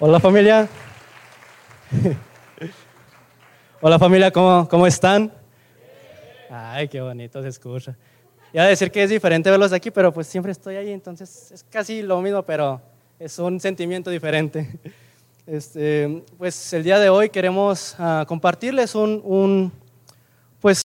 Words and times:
Hola 0.00 0.18
familia. 0.18 0.68
Hola 3.80 3.96
familia, 3.96 4.32
¿cómo, 4.32 4.68
¿cómo 4.68 4.88
están? 4.88 5.32
Ay, 6.50 6.88
qué 6.88 7.00
bonito 7.00 7.40
se 7.40 7.46
escucha. 7.46 7.96
Iba 8.52 8.64
a 8.64 8.66
decir 8.66 8.90
que 8.90 9.04
es 9.04 9.10
diferente 9.10 9.48
verlos 9.52 9.72
aquí, 9.72 9.92
pero 9.92 10.12
pues 10.12 10.26
siempre 10.26 10.50
estoy 10.50 10.74
ahí, 10.74 10.90
entonces 10.90 11.52
es 11.52 11.62
casi 11.70 12.02
lo 12.02 12.20
mismo, 12.20 12.42
pero 12.42 12.82
es 13.20 13.38
un 13.38 13.60
sentimiento 13.60 14.10
diferente. 14.10 14.68
Este, 15.46 16.24
pues 16.38 16.72
el 16.72 16.82
día 16.82 16.98
de 16.98 17.08
hoy 17.10 17.28
queremos 17.28 17.94
uh, 18.00 18.26
compartirles 18.26 18.96
un, 18.96 19.20
un, 19.24 19.72
pues 20.58 20.82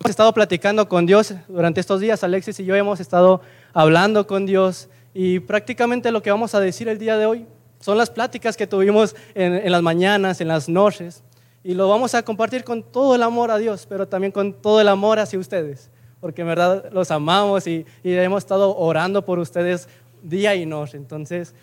hemos 0.00 0.10
estado 0.10 0.34
platicando 0.34 0.88
con 0.88 1.06
Dios 1.06 1.34
durante 1.46 1.78
estos 1.78 2.00
días, 2.00 2.24
Alexis 2.24 2.58
y 2.58 2.64
yo 2.64 2.74
hemos 2.74 2.98
estado 2.98 3.42
hablando 3.72 4.26
con 4.26 4.44
Dios 4.44 4.88
y 5.14 5.38
prácticamente 5.38 6.10
lo 6.10 6.20
que 6.20 6.32
vamos 6.32 6.56
a 6.56 6.60
decir 6.60 6.88
el 6.88 6.98
día 6.98 7.16
de 7.16 7.26
hoy 7.26 7.46
son 7.82 7.98
las 7.98 8.10
pláticas 8.10 8.56
que 8.56 8.66
tuvimos 8.66 9.14
en, 9.34 9.54
en, 9.54 9.72
las 9.72 9.82
mañanas, 9.82 10.40
en 10.40 10.48
las 10.48 10.68
noches, 10.68 11.22
y 11.64 11.74
lo 11.74 11.88
vamos 11.88 12.14
a 12.14 12.22
compartir 12.22 12.62
con 12.64 12.82
todo 12.82 13.16
el 13.16 13.22
amor 13.22 13.50
a 13.50 13.58
Dios, 13.58 13.86
pero 13.88 14.06
también 14.06 14.32
con 14.32 14.52
todo 14.52 14.80
el 14.80 14.88
amor 14.88 15.18
hacia 15.18 15.38
ustedes, 15.38 15.90
porque 16.20 16.42
en 16.42 16.48
verdad 16.48 16.90
los 16.92 17.10
amamos 17.10 17.66
y, 17.66 17.84
y 18.04 18.12
hemos 18.14 18.44
estado 18.44 18.76
orando 18.76 19.24
por 19.24 19.40
ustedes 19.40 19.88
día 20.22 20.54
y 20.54 20.64
noche. 20.64 20.96
Entonces, 20.96 21.54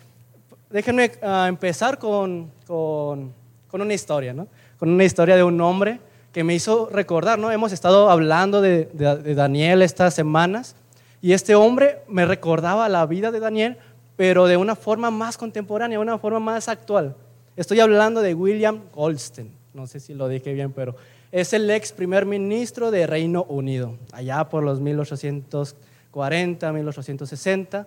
déjenme 0.68 1.10
uh, 1.22 1.46
empezar 1.46 1.98
con, 1.98 2.50
con, 2.66 3.32
con, 3.68 3.80
una 3.80 3.94
historia, 3.94 4.34
¿no? 4.34 4.46
Con 4.78 4.90
una 4.90 5.04
historia 5.04 5.36
de 5.36 5.42
un 5.42 5.58
hombre 5.60 6.00
que 6.32 6.44
me 6.44 6.54
hizo 6.54 6.90
recordar, 6.92 7.38
¿no? 7.38 7.50
Hemos 7.50 7.72
estado 7.72 8.10
hablando 8.10 8.60
de, 8.60 8.84
de 8.92 9.34
Daniel 9.34 9.80
estas 9.80 10.12
semanas, 10.12 10.76
y 11.22 11.32
este 11.32 11.54
hombre 11.54 12.02
me 12.08 12.24
recordaba 12.24 12.88
la 12.88 13.04
vida 13.06 13.30
de 13.30 13.40
Daniel, 13.40 13.78
pero 14.20 14.46
de 14.46 14.58
una 14.58 14.76
forma 14.76 15.10
más 15.10 15.38
contemporánea, 15.38 15.98
una 15.98 16.18
forma 16.18 16.40
más 16.40 16.68
actual. 16.68 17.16
Estoy 17.56 17.80
hablando 17.80 18.20
de 18.20 18.34
William 18.34 18.82
Goldstein, 18.92 19.50
no 19.72 19.86
sé 19.86 19.98
si 19.98 20.12
lo 20.12 20.28
dije 20.28 20.52
bien, 20.52 20.74
pero 20.74 20.94
es 21.32 21.54
el 21.54 21.70
ex 21.70 21.90
primer 21.90 22.26
ministro 22.26 22.90
de 22.90 23.06
Reino 23.06 23.44
Unido, 23.44 23.96
allá 24.12 24.46
por 24.50 24.62
los 24.62 24.78
1840, 24.78 26.70
1860. 26.70 27.86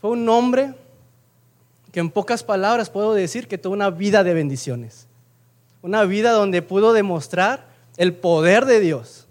Fue 0.00 0.10
un 0.12 0.26
hombre 0.30 0.72
que 1.90 2.00
en 2.00 2.08
pocas 2.08 2.42
palabras 2.42 2.88
puedo 2.88 3.12
decir 3.12 3.46
que 3.46 3.58
tuvo 3.58 3.74
una 3.74 3.90
vida 3.90 4.24
de 4.24 4.32
bendiciones, 4.32 5.06
una 5.82 6.04
vida 6.04 6.32
donde 6.32 6.62
pudo 6.62 6.94
demostrar 6.94 7.66
el 7.98 8.14
poder 8.14 8.64
de 8.64 8.80
Dios. 8.80 9.21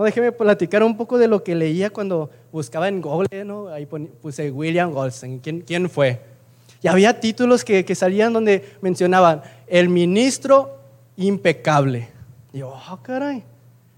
No, 0.00 0.06
déjeme 0.06 0.32
platicar 0.32 0.82
un 0.82 0.96
poco 0.96 1.18
de 1.18 1.28
lo 1.28 1.44
que 1.44 1.54
leía 1.54 1.90
cuando 1.90 2.30
buscaba 2.50 2.88
en 2.88 3.02
Google, 3.02 3.44
¿no? 3.44 3.68
ahí 3.68 3.84
puse 3.84 4.50
William 4.50 4.92
Goldstein, 4.92 5.40
¿quién, 5.40 5.60
quién 5.60 5.90
fue? 5.90 6.22
Y 6.80 6.88
había 6.88 7.20
títulos 7.20 7.62
que, 7.62 7.84
que, 7.84 7.94
salían 7.94 8.32
donde 8.32 8.64
mencionaban 8.80 9.42
el 9.66 9.90
ministro 9.90 10.78
impecable. 11.18 12.08
Y 12.50 12.60
yo, 12.60 12.70
oh, 12.70 12.98
caray, 13.02 13.44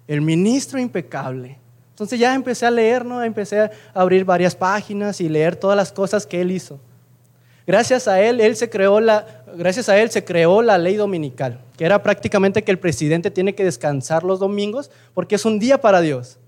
el 0.09 0.23
ministro 0.23 0.81
impecable. 0.81 1.57
Entonces 1.91 2.19
ya 2.19 2.35
empecé 2.35 2.67
a 2.67 2.73
leer, 2.73 3.05
¿no? 3.05 3.23
Empecé 3.23 3.61
a 3.61 3.71
abrir 3.95 4.25
varias 4.25 4.57
páginas 4.57 5.21
y 5.21 5.29
leer 5.29 5.55
todas 5.55 5.77
las 5.77 5.93
cosas 5.93 6.27
que 6.27 6.41
él 6.41 6.51
hizo. 6.51 6.81
Gracias 7.65 8.09
a 8.09 8.21
él, 8.21 8.41
él 8.41 8.57
se 8.57 8.69
creó 8.69 8.99
la, 8.99 9.42
gracias 9.57 9.89
a 9.89 9.99
él 10.01 10.11
se 10.11 10.25
creó 10.25 10.63
la 10.63 10.79
ley 10.79 10.97
dominical, 10.97 11.61
que 11.77 11.85
era 11.85 12.03
prácticamente 12.03 12.63
que 12.63 12.71
el 12.71 12.79
presidente 12.79 13.31
tiene 13.31 13.55
que 13.55 13.65
descansar 13.65 14.25
los 14.25 14.41
domingos 14.41 14.91
porque 15.15 15.35
es 15.35 15.45
un 15.45 15.59
día 15.59 15.81
para 15.81 16.01
Dios. 16.01 16.39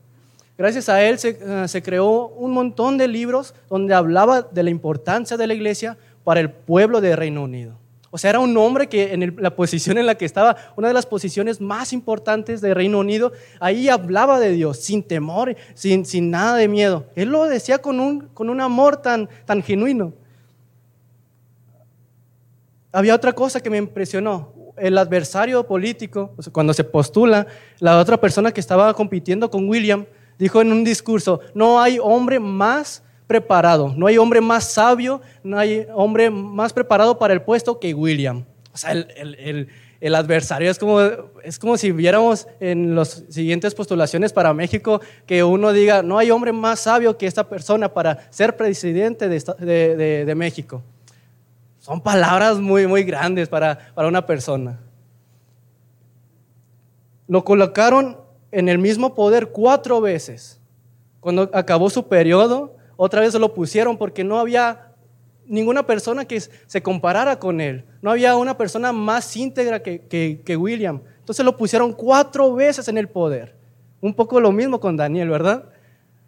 Gracias 0.57 0.89
a 0.89 1.03
él 1.03 1.19
se, 1.19 1.69
se, 1.69 1.83
creó 1.83 2.29
un 2.29 2.53
montón 2.53 2.97
de 2.97 3.09
libros 3.09 3.55
donde 3.69 3.93
hablaba 3.93 4.43
de 4.43 4.63
la 4.63 4.71
importancia 4.71 5.37
de 5.37 5.47
la 5.47 5.55
iglesia 5.55 5.97
para 6.23 6.41
el 6.41 6.51
pueblo 6.51 7.01
de 7.01 7.17
Reino 7.17 7.43
Unido. 7.43 7.77
O 8.15 8.19
sea, 8.19 8.31
era 8.31 8.39
un 8.39 8.57
hombre 8.57 8.87
que 8.87 9.13
en 9.13 9.35
la 9.41 9.57
posición 9.57 9.99
en 9.99 10.07
la 10.07 10.15
que 10.15 10.25
estaba, 10.25 10.57
una 10.77 10.87
de 10.87 10.95
las 10.95 11.05
posiciones 11.05 11.61
más 11.61 11.93
importantes 11.93 12.61
de 12.61 12.73
Reino 12.73 13.01
Unido, 13.01 13.33
ahí 13.59 13.89
hablaba 13.89 14.39
de 14.39 14.53
Dios 14.53 14.79
sin 14.79 15.03
temor, 15.03 15.57
sin, 15.75 16.07
sin 16.07 16.31
nada 16.31 16.57
de 16.57 16.69
miedo. 16.69 17.07
Él 17.17 17.31
lo 17.31 17.47
decía 17.47 17.79
con 17.79 17.99
un, 17.99 18.29
con 18.29 18.51
un 18.51 18.61
amor 18.61 18.99
tan, 18.99 19.29
tan 19.47 19.65
genuino. 19.65 20.13
Había 22.95 23.17
otra 23.17 23.33
cosa 23.33 23.61
que 23.61 23.71
me 23.71 23.77
impresionó. 23.77 24.53
El 24.77 24.97
adversario 24.99 25.67
político, 25.67 26.33
cuando 26.53 26.73
se 26.73 26.85
postula, 26.85 27.49
la 27.81 27.99
otra 27.99 28.21
persona 28.21 28.53
que 28.53 28.61
estaba 28.61 28.95
compitiendo 28.95 29.51
con 29.51 29.69
William, 29.69 30.07
dijo 30.39 30.61
en 30.61 30.71
un 30.71 30.85
discurso, 30.85 31.41
no 31.55 31.81
hay 31.81 31.99
hombre 32.01 32.39
más 32.39 33.03
preparado, 33.27 33.93
no 33.97 34.07
hay 34.07 34.17
hombre 34.17 34.41
más 34.41 34.73
sabio, 34.73 35.21
no 35.43 35.59
hay 35.59 35.89
hombre 35.93 36.31
más 36.31 36.73
preparado 36.73 37.19
para 37.19 37.35
el 37.35 37.43
puesto 37.43 37.81
que 37.81 37.95
William. 37.95 38.45
O 38.73 38.77
sea, 38.77 38.93
el, 38.93 40.15
adversario 40.15 40.71
es 40.71 40.79
como, 40.79 41.01
es 41.43 41.59
como 41.59 41.77
si 41.77 41.91
viéramos 41.91 42.47
en 42.61 42.95
las 42.95 43.25
siguientes 43.29 43.75
postulaciones 43.75 44.33
para 44.33 44.55
México 44.55 45.01
que 45.27 45.43
uno 45.43 45.73
diga, 45.73 46.05
no 46.05 46.17
hay 46.17 46.31
hombre 46.31 46.53
más 46.53 46.81
sabio 46.81 47.19
que 47.19 47.27
esta 47.27 47.49
persona 47.49 47.93
para 47.93 48.31
ser 48.31 48.57
presidente 48.57 49.29
de, 49.29 49.43
de, 49.59 49.97
de, 49.97 50.25
de 50.25 50.35
México. 50.37 50.81
Son 51.85 52.01
palabras 52.01 52.59
muy, 52.61 52.87
muy 52.87 53.03
grandes 53.03 53.47
para, 53.47 53.93
para 53.95 54.09
una 54.09 54.25
persona. 54.25 54.81
Lo 57.29 57.45
colocaron 57.45 58.17
en 58.53 58.71
el 58.71 58.79
mismo 58.79 59.15
poder 59.15 59.49
cuatro 59.49 60.01
veces. 60.01 60.63
Cuando 61.21 61.51
acabó 61.53 61.91
su 61.91 62.09
periodo, 62.09 62.75
otra 62.97 63.21
vez 63.21 63.35
lo 63.35 63.53
pusieron 63.53 63.99
porque 63.99 64.25
no 64.25 64.39
había 64.39 64.95
ninguna 65.45 65.85
persona 65.85 66.25
que 66.25 66.41
se 66.41 66.83
comparara 66.83 67.39
con 67.39 67.61
él. 67.61 67.85
No 68.01 68.13
había 68.13 68.35
una 68.35 68.57
persona 68.57 68.91
más 68.91 69.37
íntegra 69.37 69.83
que, 69.83 70.07
que, 70.07 70.41
que, 70.43 70.57
William. 70.57 71.03
Entonces 71.19 71.45
lo 71.45 71.55
pusieron 71.55 71.93
cuatro 71.93 72.55
veces 72.55 72.89
en 72.89 72.97
el 72.97 73.11
poder. 73.11 73.57
Un 74.01 74.15
poco 74.15 74.41
lo 74.41 74.53
mismo 74.53 74.81
con 74.81 74.97
Daniel, 74.97 75.29
¿verdad? 75.29 75.69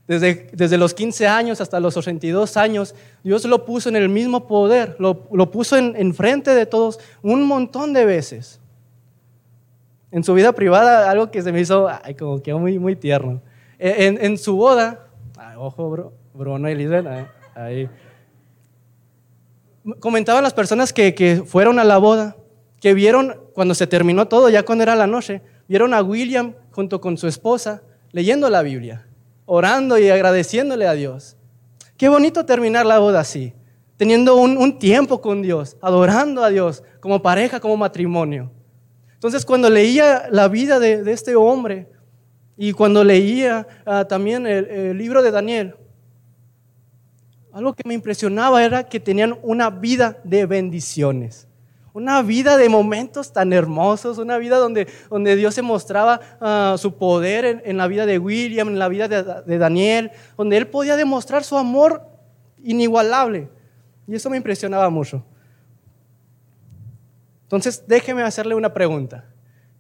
Desde, 0.07 0.49
desde 0.53 0.79
los 0.79 0.95
15 0.95 1.27
años 1.27 1.61
hasta 1.61 1.81
los 1.81 1.97
82 1.97 2.57
años, 2.57 2.95
Dios 3.25 3.45
lo 3.45 3.65
puso 3.65 3.89
en 3.89 3.97
el 3.97 4.09
mismo 4.09 4.47
poder, 4.47 4.95
lo, 5.01 5.27
lo 5.33 5.51
puso 5.51 5.77
en, 5.77 5.97
en 5.97 6.15
frente 6.15 6.55
de 6.55 6.65
todos 6.65 7.01
un 7.23 7.43
montón 7.45 7.93
de 7.93 8.05
veces. 8.05 8.61
En 10.13 10.23
su 10.23 10.33
vida 10.35 10.53
privada, 10.53 11.11
algo 11.11 11.31
que 11.31 11.43
se 11.43 11.51
me 11.51 11.61
hizo 11.61 11.89
ay, 11.89 12.15
como 12.15 12.41
que 12.41 12.55
muy, 12.55 12.79
muy 12.79 12.95
tierno. 12.95 13.43
En, 13.79 14.25
en 14.25 14.39
su 14.39 14.57
boda, 14.57 15.09
ay, 15.37 15.57
ojo, 15.59 15.91
bro, 15.91 16.13
Bruno 16.35 16.71
y 16.71 16.75
Lisbeth, 16.75 17.07
ahí. 17.55 17.89
Comentaban 20.01 20.43
las 20.43 20.55
personas 20.55 20.93
que, 20.93 21.15
que, 21.15 21.43
fueron 21.45 21.79
a 21.79 21.85
la 21.85 21.99
boda, 21.99 22.37
que 22.81 22.95
vieron 22.95 23.37
cuando 23.55 23.75
se 23.75 23.87
terminó 23.87 24.29
todo, 24.29 24.49
ya 24.51 24.65
cuando 24.65 24.83
era 24.83 24.95
la 24.95 25.07
noche, 25.07 25.43
vieron 25.69 25.95
a 25.95 26.03
William 26.03 26.55
junto 26.71 27.01
con 27.01 27.17
su 27.19 27.27
esposa 27.27 27.83
leyendo 28.13 28.49
la 28.51 28.63
Biblia, 28.63 29.06
orando 29.47 29.99
y 29.99 30.11
agradeciéndole 30.11 30.87
a 30.87 30.93
Dios. 30.93 31.37
Qué 31.97 32.09
bonito 32.09 32.45
terminar 32.45 32.85
la 32.85 32.99
boda 32.99 33.21
así, 33.21 33.55
teniendo 33.97 34.37
un, 34.37 34.59
un 34.59 34.79
tiempo 34.79 35.23
con 35.23 35.41
Dios, 35.41 35.77
adorando 35.81 36.45
a 36.45 36.51
Dios 36.51 36.83
como 37.01 37.23
pareja, 37.23 37.59
como 37.59 37.77
matrimonio. 37.77 38.53
Entonces 39.15 39.47
cuando 39.47 39.71
leía 39.71 40.29
la 40.31 40.49
vida 40.49 40.79
de, 40.79 41.03
de 41.03 41.13
este 41.13 41.35
hombre 41.35 41.89
y 42.59 42.73
cuando 42.73 43.03
leía 43.03 43.67
uh, 43.87 44.05
también 44.05 44.47
el 44.47 44.97
libro 44.99 45.23
de 45.23 45.31
Daniel, 45.31 45.77
algo 47.53 47.73
que 47.73 47.83
me 47.87 47.95
impresionaba 47.95 48.63
era 48.63 48.85
que 48.85 49.01
tenían 49.01 49.39
una 49.43 49.71
vida 49.71 50.19
de 50.25 50.45
bendiciones, 50.45 51.49
una 51.97 52.21
vida 52.21 52.59
de 52.59 52.69
momentos 52.69 53.33
tan 53.33 53.55
hermosos, 53.55 54.19
una 54.19 54.37
vida 54.37 54.59
donde, 54.59 54.87
donde 55.09 55.35
Dios 55.35 55.55
se 55.55 55.63
mostraba 55.63 56.21
uh, 56.43 56.77
su 56.77 56.99
poder 56.99 57.47
en, 57.47 57.63
en, 57.65 57.79
la 57.79 57.87
vida 57.87 58.05
de 58.05 58.19
William, 58.19 58.69
en 58.69 58.79
la 58.79 58.89
vida 58.89 59.09
de, 59.09 59.25
de, 59.47 59.57
Daniel, 59.57 60.11
donde 60.37 60.59
él 60.59 60.67
podía 60.67 60.95
demostrar 60.95 61.43
su 61.43 61.57
amor 61.57 62.07
inigualable. 62.63 63.49
Y 64.07 64.15
eso 64.15 64.29
me 64.29 64.37
impresionaba 64.37 64.91
mucho. 64.91 65.25
Entonces, 67.45 67.83
déjeme 67.87 68.23
hacerle 68.25 68.55
una 68.55 68.75
pregunta. 68.75 69.25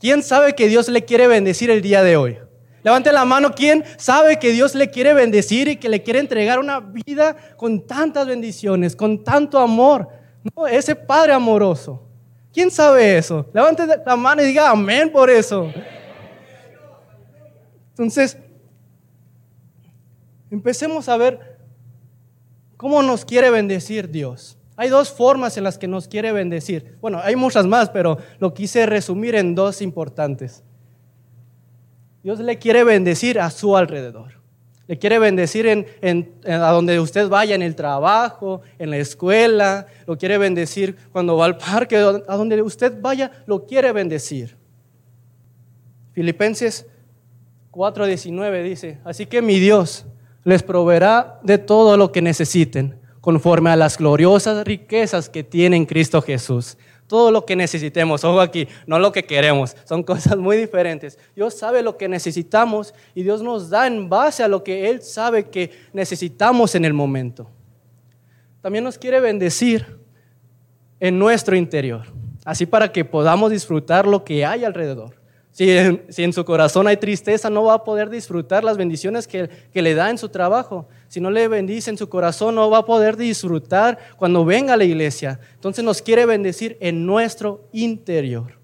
¿Quién 0.00 0.22
sabe 0.22 0.54
que 0.54 0.68
Dios 0.68 0.88
le 0.88 1.04
quiere 1.04 1.28
bendecir 1.28 1.68
el 1.68 1.82
día 1.82 2.02
de 2.02 2.16
hoy? 2.16 2.38
Levante 2.82 3.12
la 3.12 3.26
mano, 3.26 3.52
¿quién 3.54 3.84
sabe 3.98 4.38
que 4.38 4.52
Dios 4.52 4.74
le 4.74 4.88
quiere 4.88 5.12
bendecir 5.12 5.68
y 5.68 5.76
que 5.76 5.90
le 5.90 6.02
quiere 6.02 6.20
entregar 6.20 6.60
una 6.60 6.80
vida 6.80 7.36
con 7.58 7.86
tantas 7.86 8.26
bendiciones, 8.26 8.96
con 8.96 9.22
tanto 9.22 9.58
amor? 9.58 10.08
No, 10.56 10.66
ese 10.66 10.94
Padre 10.94 11.34
amoroso. 11.34 12.05
¿Quién 12.56 12.70
sabe 12.70 13.18
eso? 13.18 13.44
Levante 13.52 13.86
la 14.06 14.16
mano 14.16 14.40
y 14.40 14.46
diga 14.46 14.70
amén 14.70 15.12
por 15.12 15.28
eso. 15.28 15.70
Entonces, 17.90 18.38
empecemos 20.50 21.06
a 21.10 21.18
ver 21.18 21.58
cómo 22.78 23.02
nos 23.02 23.26
quiere 23.26 23.50
bendecir 23.50 24.10
Dios. 24.10 24.56
Hay 24.74 24.88
dos 24.88 25.12
formas 25.12 25.58
en 25.58 25.64
las 25.64 25.76
que 25.76 25.86
nos 25.86 26.08
quiere 26.08 26.32
bendecir. 26.32 26.96
Bueno, 27.02 27.20
hay 27.22 27.36
muchas 27.36 27.66
más, 27.66 27.90
pero 27.90 28.16
lo 28.38 28.54
quise 28.54 28.86
resumir 28.86 29.34
en 29.34 29.54
dos 29.54 29.82
importantes. 29.82 30.64
Dios 32.22 32.40
le 32.40 32.58
quiere 32.58 32.84
bendecir 32.84 33.38
a 33.38 33.50
su 33.50 33.76
alrededor. 33.76 34.40
Le 34.88 34.98
quiere 34.98 35.18
bendecir 35.18 35.66
en, 35.66 36.32
a 36.46 36.70
donde 36.70 37.00
usted 37.00 37.28
vaya, 37.28 37.54
en 37.54 37.62
el 37.62 37.74
trabajo, 37.74 38.62
en 38.78 38.90
la 38.90 38.98
escuela. 38.98 39.86
Lo 40.06 40.16
quiere 40.16 40.38
bendecir 40.38 40.96
cuando 41.10 41.36
va 41.36 41.46
al 41.46 41.58
parque, 41.58 41.96
a 41.96 42.36
donde 42.36 42.62
usted 42.62 43.00
vaya, 43.00 43.30
lo 43.46 43.66
quiere 43.66 43.90
bendecir. 43.92 44.56
Filipenses 46.12 46.86
4:19 47.72 48.62
dice, 48.62 48.98
así 49.04 49.26
que 49.26 49.42
mi 49.42 49.58
Dios 49.58 50.06
les 50.44 50.62
proveerá 50.62 51.40
de 51.42 51.58
todo 51.58 51.96
lo 51.96 52.12
que 52.12 52.22
necesiten, 52.22 52.98
conforme 53.20 53.70
a 53.70 53.76
las 53.76 53.98
gloriosas 53.98 54.64
riquezas 54.64 55.28
que 55.28 55.42
tiene 55.42 55.76
en 55.76 55.84
Cristo 55.84 56.22
Jesús. 56.22 56.78
Todo 57.06 57.30
lo 57.30 57.46
que 57.46 57.54
necesitemos, 57.54 58.24
ojo 58.24 58.40
aquí, 58.40 58.66
no 58.86 58.98
lo 58.98 59.12
que 59.12 59.24
queremos, 59.24 59.76
son 59.84 60.02
cosas 60.04 60.36
muy 60.36 60.56
diferentes. 60.56 61.18
Dios 61.34 61.54
sabe 61.54 61.82
lo 61.82 61.96
que 61.96 62.08
necesitamos 62.08 62.94
y 63.14 63.22
Dios 63.22 63.42
nos 63.42 63.70
da 63.70 63.86
en 63.86 64.08
base 64.08 64.42
a 64.42 64.48
lo 64.48 64.64
que 64.64 64.90
Él 64.90 65.02
sabe 65.02 65.48
que 65.48 65.70
necesitamos 65.92 66.74
en 66.74 66.84
el 66.84 66.92
momento. 66.92 67.48
También 68.60 68.82
nos 68.82 68.98
quiere 68.98 69.20
bendecir 69.20 69.98
en 70.98 71.18
nuestro 71.18 71.54
interior, 71.54 72.02
así 72.44 72.66
para 72.66 72.90
que 72.90 73.04
podamos 73.04 73.50
disfrutar 73.50 74.06
lo 74.06 74.24
que 74.24 74.44
hay 74.44 74.64
alrededor. 74.64 75.14
Si 75.52 75.70
en, 75.70 76.32
su 76.34 76.44
corazón 76.44 76.86
hay 76.86 76.98
tristeza, 76.98 77.48
no 77.48 77.64
va 77.64 77.74
a 77.74 77.84
poder 77.84 78.10
disfrutar 78.10 78.62
las 78.62 78.76
bendiciones 78.76 79.26
que, 79.26 79.48
que 79.72 79.80
le 79.80 79.94
da 79.94 80.10
en 80.10 80.18
su 80.18 80.28
trabajo. 80.28 80.86
Si 81.08 81.20
no 81.20 81.30
le 81.30 81.48
bendice 81.48 81.90
en 81.90 81.98
su 81.98 82.08
corazón, 82.08 82.54
no 82.54 82.68
va 82.68 82.78
a 82.78 82.84
poder 82.84 83.16
disfrutar 83.16 83.98
cuando 84.16 84.44
venga 84.44 84.74
a 84.74 84.76
la 84.76 84.84
iglesia. 84.84 85.40
Entonces 85.54 85.84
nos 85.84 86.02
quiere 86.02 86.26
bendecir 86.26 86.76
en 86.80 87.06
nuestro 87.06 87.68
interior. 87.72 88.58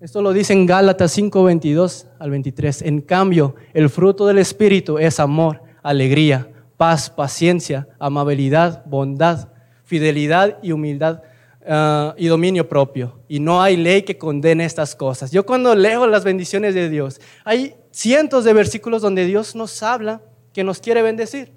Esto 0.00 0.22
lo 0.22 0.32
dice 0.32 0.52
en 0.52 0.66
Gálatas 0.66 1.12
5, 1.12 1.44
22 1.44 2.06
al 2.18 2.30
23. 2.30 2.82
En 2.82 3.00
cambio, 3.00 3.54
el 3.74 3.90
fruto 3.90 4.26
del 4.26 4.38
Espíritu 4.38 4.98
es 4.98 5.20
amor, 5.20 5.62
alegría, 5.82 6.48
paz, 6.76 7.10
paciencia, 7.10 7.88
amabilidad, 7.98 8.84
bondad, 8.86 9.48
fidelidad 9.84 10.58
y 10.62 10.72
humildad 10.72 11.22
Ah, 11.66 12.14
y 12.16 12.26
dominio 12.26 12.68
propio. 12.68 13.20
Y 13.28 13.38
no 13.38 13.62
hay 13.62 13.76
ley 13.76 14.02
que 14.02 14.16
condene 14.16 14.64
estas 14.64 14.96
cosas. 14.96 15.30
Yo 15.30 15.44
cuando 15.44 15.74
leo 15.74 16.06
las 16.06 16.24
bendiciones 16.24 16.74
de 16.74 16.88
Dios, 16.88 17.20
hay 17.44 17.74
cientos 17.90 18.44
de 18.44 18.52
versículos 18.52 19.02
donde 19.02 19.26
Dios 19.26 19.54
nos 19.54 19.82
habla 19.82 20.22
que 20.52 20.64
nos 20.64 20.80
quiere 20.80 21.02
bendecir. 21.02 21.52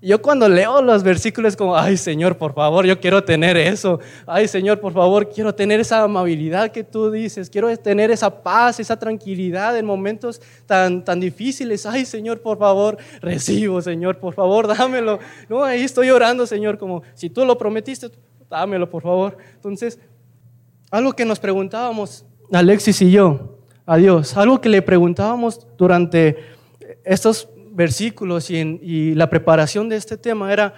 Yo 0.00 0.22
cuando 0.22 0.48
leo 0.48 0.80
los 0.80 1.02
versículos 1.02 1.56
como, 1.56 1.76
ay 1.76 1.96
Señor, 1.96 2.38
por 2.38 2.54
favor, 2.54 2.86
yo 2.86 3.00
quiero 3.00 3.24
tener 3.24 3.56
eso. 3.56 3.98
Ay 4.26 4.46
Señor, 4.46 4.78
por 4.78 4.92
favor, 4.92 5.28
quiero 5.28 5.52
tener 5.52 5.80
esa 5.80 6.04
amabilidad 6.04 6.70
que 6.70 6.84
tú 6.84 7.10
dices. 7.10 7.50
Quiero 7.50 7.76
tener 7.76 8.12
esa 8.12 8.42
paz, 8.42 8.78
esa 8.78 8.96
tranquilidad 8.96 9.76
en 9.76 9.84
momentos 9.84 10.40
tan, 10.66 11.04
tan 11.04 11.18
difíciles. 11.18 11.84
Ay 11.84 12.04
Señor, 12.04 12.40
por 12.40 12.58
favor, 12.58 12.96
recibo, 13.20 13.82
Señor, 13.82 14.18
por 14.18 14.34
favor, 14.34 14.68
dámelo. 14.68 15.18
No, 15.48 15.64
ahí 15.64 15.82
estoy 15.82 16.10
orando, 16.10 16.46
Señor, 16.46 16.78
como 16.78 17.02
si 17.14 17.28
tú 17.28 17.44
lo 17.44 17.58
prometiste, 17.58 18.08
dámelo 18.48 18.88
por 18.88 19.02
favor. 19.02 19.36
Entonces, 19.56 19.98
algo 20.92 21.12
que 21.12 21.24
nos 21.24 21.40
preguntábamos, 21.40 22.24
Alexis 22.52 23.02
y 23.02 23.10
yo, 23.10 23.57
a 23.88 23.96
Dios, 23.96 24.36
algo 24.36 24.60
que 24.60 24.68
le 24.68 24.82
preguntábamos 24.82 25.66
durante 25.78 26.36
estos 27.04 27.48
versículos 27.72 28.50
y, 28.50 29.14
la 29.14 29.30
preparación 29.30 29.88
de 29.88 29.96
este 29.96 30.18
tema 30.18 30.52
era, 30.52 30.74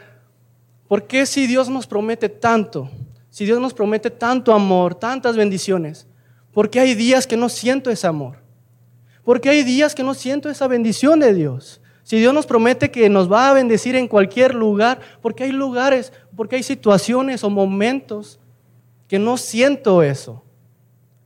¿por 0.87 1.09
qué 1.09 1.27
si 1.27 1.49
Dios 1.49 1.69
nos 1.69 1.89
promete 1.89 2.29
tanto, 2.29 2.89
si 3.29 3.45
Dios 3.45 3.61
nos 3.61 3.75
promete 3.75 4.11
tanto 4.11 4.53
amor, 4.53 4.95
tantas 4.95 5.37
bendiciones, 5.37 6.07
¿por 6.53 6.71
qué 6.71 6.79
hay 6.79 6.95
días 6.95 7.27
que 7.27 7.37
no 7.37 7.49
siento 7.49 7.91
ese 7.91 8.07
amor? 8.07 8.37
¿Por 9.25 9.41
qué 9.41 9.49
hay 9.49 9.65
días 9.65 9.93
que 9.93 10.05
no 10.05 10.15
siento 10.15 10.49
esa 10.49 10.69
bendición 10.69 11.19
de 11.19 11.35
Dios? 11.35 11.81
Si 12.05 12.17
Dios 12.17 12.33
nos 12.33 12.47
promete 12.47 12.93
que 12.93 13.09
nos 13.09 13.31
va 13.31 13.51
a 13.51 13.55
bendecir 13.55 13.97
en 13.97 14.07
cualquier 14.07 14.55
lugar, 14.55 15.01
porque 15.21 15.43
hay 15.43 15.51
lugares, 15.51 16.13
porque 16.37 16.55
hay 16.55 16.63
situaciones 16.63 17.43
o 17.43 17.51
momentos 17.51 18.39
que 19.09 19.19
no 19.19 19.37
siento 19.37 20.01
eso. 20.05 20.45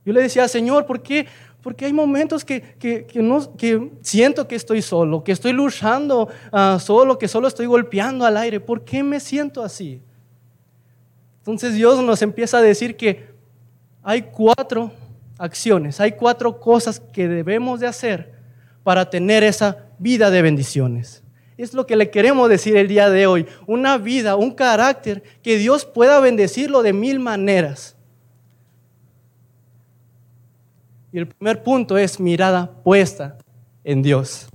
Yo 0.03 0.13
le 0.13 0.21
decía, 0.21 0.47
Señor, 0.47 0.87
¿por 0.87 1.03
qué? 1.03 1.27
Porque 1.65 1.85
hay 1.85 1.93
momentos 1.93 2.45
que, 2.45 3.07
no, 3.15 3.57
que 3.57 3.89
siento 4.03 4.47
que 4.47 4.53
estoy 4.53 4.83
solo, 4.83 5.23
que 5.23 5.31
estoy 5.31 5.51
luchando 5.51 6.29
ah, 6.51 6.77
solo, 6.79 7.17
que 7.17 7.27
solo 7.27 7.47
estoy 7.47 7.65
golpeando 7.65 8.23
al 8.23 8.37
aire. 8.37 8.59
¿Por 8.59 8.85
qué 8.85 9.01
me 9.01 9.19
siento 9.19 9.63
así? 9.63 9.99
Entonces 11.39 11.73
Dios 11.73 12.03
nos 12.03 12.21
empieza 12.21 12.59
a 12.59 12.61
decir 12.61 12.95
que 12.95 13.29
hay 14.03 14.21
cuatro 14.21 14.91
acciones, 15.39 15.99
hay 15.99 16.11
cuatro 16.11 16.59
cosas 16.59 16.99
que 16.99 17.27
debemos 17.27 17.79
de 17.79 17.87
hacer 17.87 18.35
para 18.83 19.09
tener 19.09 19.41
esa 19.43 19.87
vida 19.97 20.29
de 20.29 20.43
bendiciones. 20.43 21.23
Es 21.57 21.73
lo 21.73 21.87
que 21.87 21.95
le 21.95 22.11
queremos 22.11 22.47
decir 22.47 22.77
el 22.77 22.87
día 22.87 23.09
de 23.09 23.25
hoy. 23.25 23.47
Una 23.65 23.97
vida, 23.97 24.35
un 24.35 24.51
carácter 24.51 25.23
que 25.41 25.57
Dios 25.57 25.83
pueda 25.83 26.19
bendecirlo 26.19 26.83
de 26.83 26.93
mil 26.93 27.19
maneras. 27.19 27.94
Y 31.15 31.17
el 31.17 31.29
primer 31.29 31.63
punto 31.63 31.97
es 31.97 32.19
mirada 32.19 32.69
puesta 32.83 33.37
en 33.85 34.01
Dios. 34.01 34.49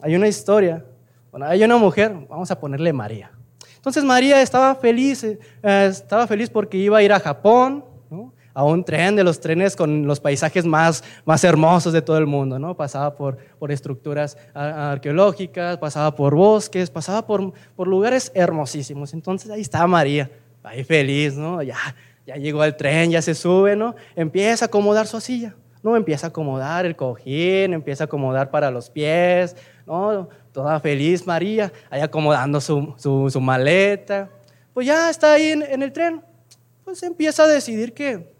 Hay 0.00 0.16
una 0.16 0.28
historia, 0.28 0.82
bueno, 1.30 1.44
hay 1.44 1.62
una 1.62 1.76
mujer, 1.76 2.10
vamos 2.26 2.50
a 2.50 2.58
ponerle 2.58 2.90
María. 2.94 3.30
Entonces 3.76 4.02
María 4.02 4.40
estaba 4.40 4.74
feliz, 4.76 5.22
eh, 5.24 5.38
estaba 5.62 6.26
feliz 6.26 6.48
porque 6.48 6.78
iba 6.78 6.96
a 6.96 7.02
ir 7.02 7.12
a 7.12 7.20
Japón, 7.20 7.84
a 8.54 8.64
un 8.64 8.82
tren 8.82 9.14
de 9.14 9.24
los 9.24 9.38
trenes 9.38 9.76
con 9.76 10.06
los 10.06 10.20
paisajes 10.20 10.64
más, 10.64 11.04
más 11.26 11.44
hermosos 11.44 11.92
de 11.92 12.00
todo 12.00 12.16
el 12.16 12.26
mundo, 12.26 12.58
¿no? 12.58 12.74
Pasaba 12.74 13.14
por, 13.14 13.36
por 13.58 13.70
estructuras 13.70 14.38
arqueológicas, 14.54 15.76
pasaba 15.76 16.16
por 16.16 16.34
bosques, 16.34 16.88
pasaba 16.88 17.26
por, 17.26 17.52
por 17.76 17.88
lugares 17.88 18.32
hermosísimos. 18.34 19.12
Entonces 19.12 19.50
ahí 19.50 19.60
estaba 19.60 19.86
María, 19.86 20.30
ahí 20.62 20.82
feliz, 20.82 21.34
¿no? 21.34 21.62
Ya, 21.62 21.76
ya 22.26 22.36
llegó 22.36 22.64
el 22.64 22.76
tren, 22.76 23.10
ya 23.10 23.22
se 23.22 23.34
sube, 23.34 23.76
¿no? 23.76 23.94
Empieza 24.14 24.64
a 24.64 24.68
acomodar 24.68 25.06
su 25.06 25.20
silla, 25.20 25.54
¿no? 25.82 25.96
Empieza 25.96 26.28
a 26.28 26.30
acomodar 26.30 26.86
el 26.86 26.96
cojín, 26.96 27.72
empieza 27.72 28.04
a 28.04 28.06
acomodar 28.06 28.50
para 28.50 28.70
los 28.70 28.90
pies, 28.90 29.56
¿no? 29.86 30.28
Toda 30.52 30.78
feliz 30.80 31.26
María, 31.26 31.72
ahí 31.90 32.00
acomodando 32.00 32.60
su, 32.60 32.94
su, 32.98 33.28
su 33.30 33.40
maleta. 33.40 34.30
Pues 34.74 34.86
ya 34.86 35.10
está 35.10 35.34
ahí 35.34 35.50
en, 35.50 35.62
en 35.62 35.82
el 35.82 35.92
tren, 35.92 36.22
pues 36.84 37.02
empieza 37.02 37.44
a 37.44 37.48
decidir 37.48 37.92
que 37.92 38.32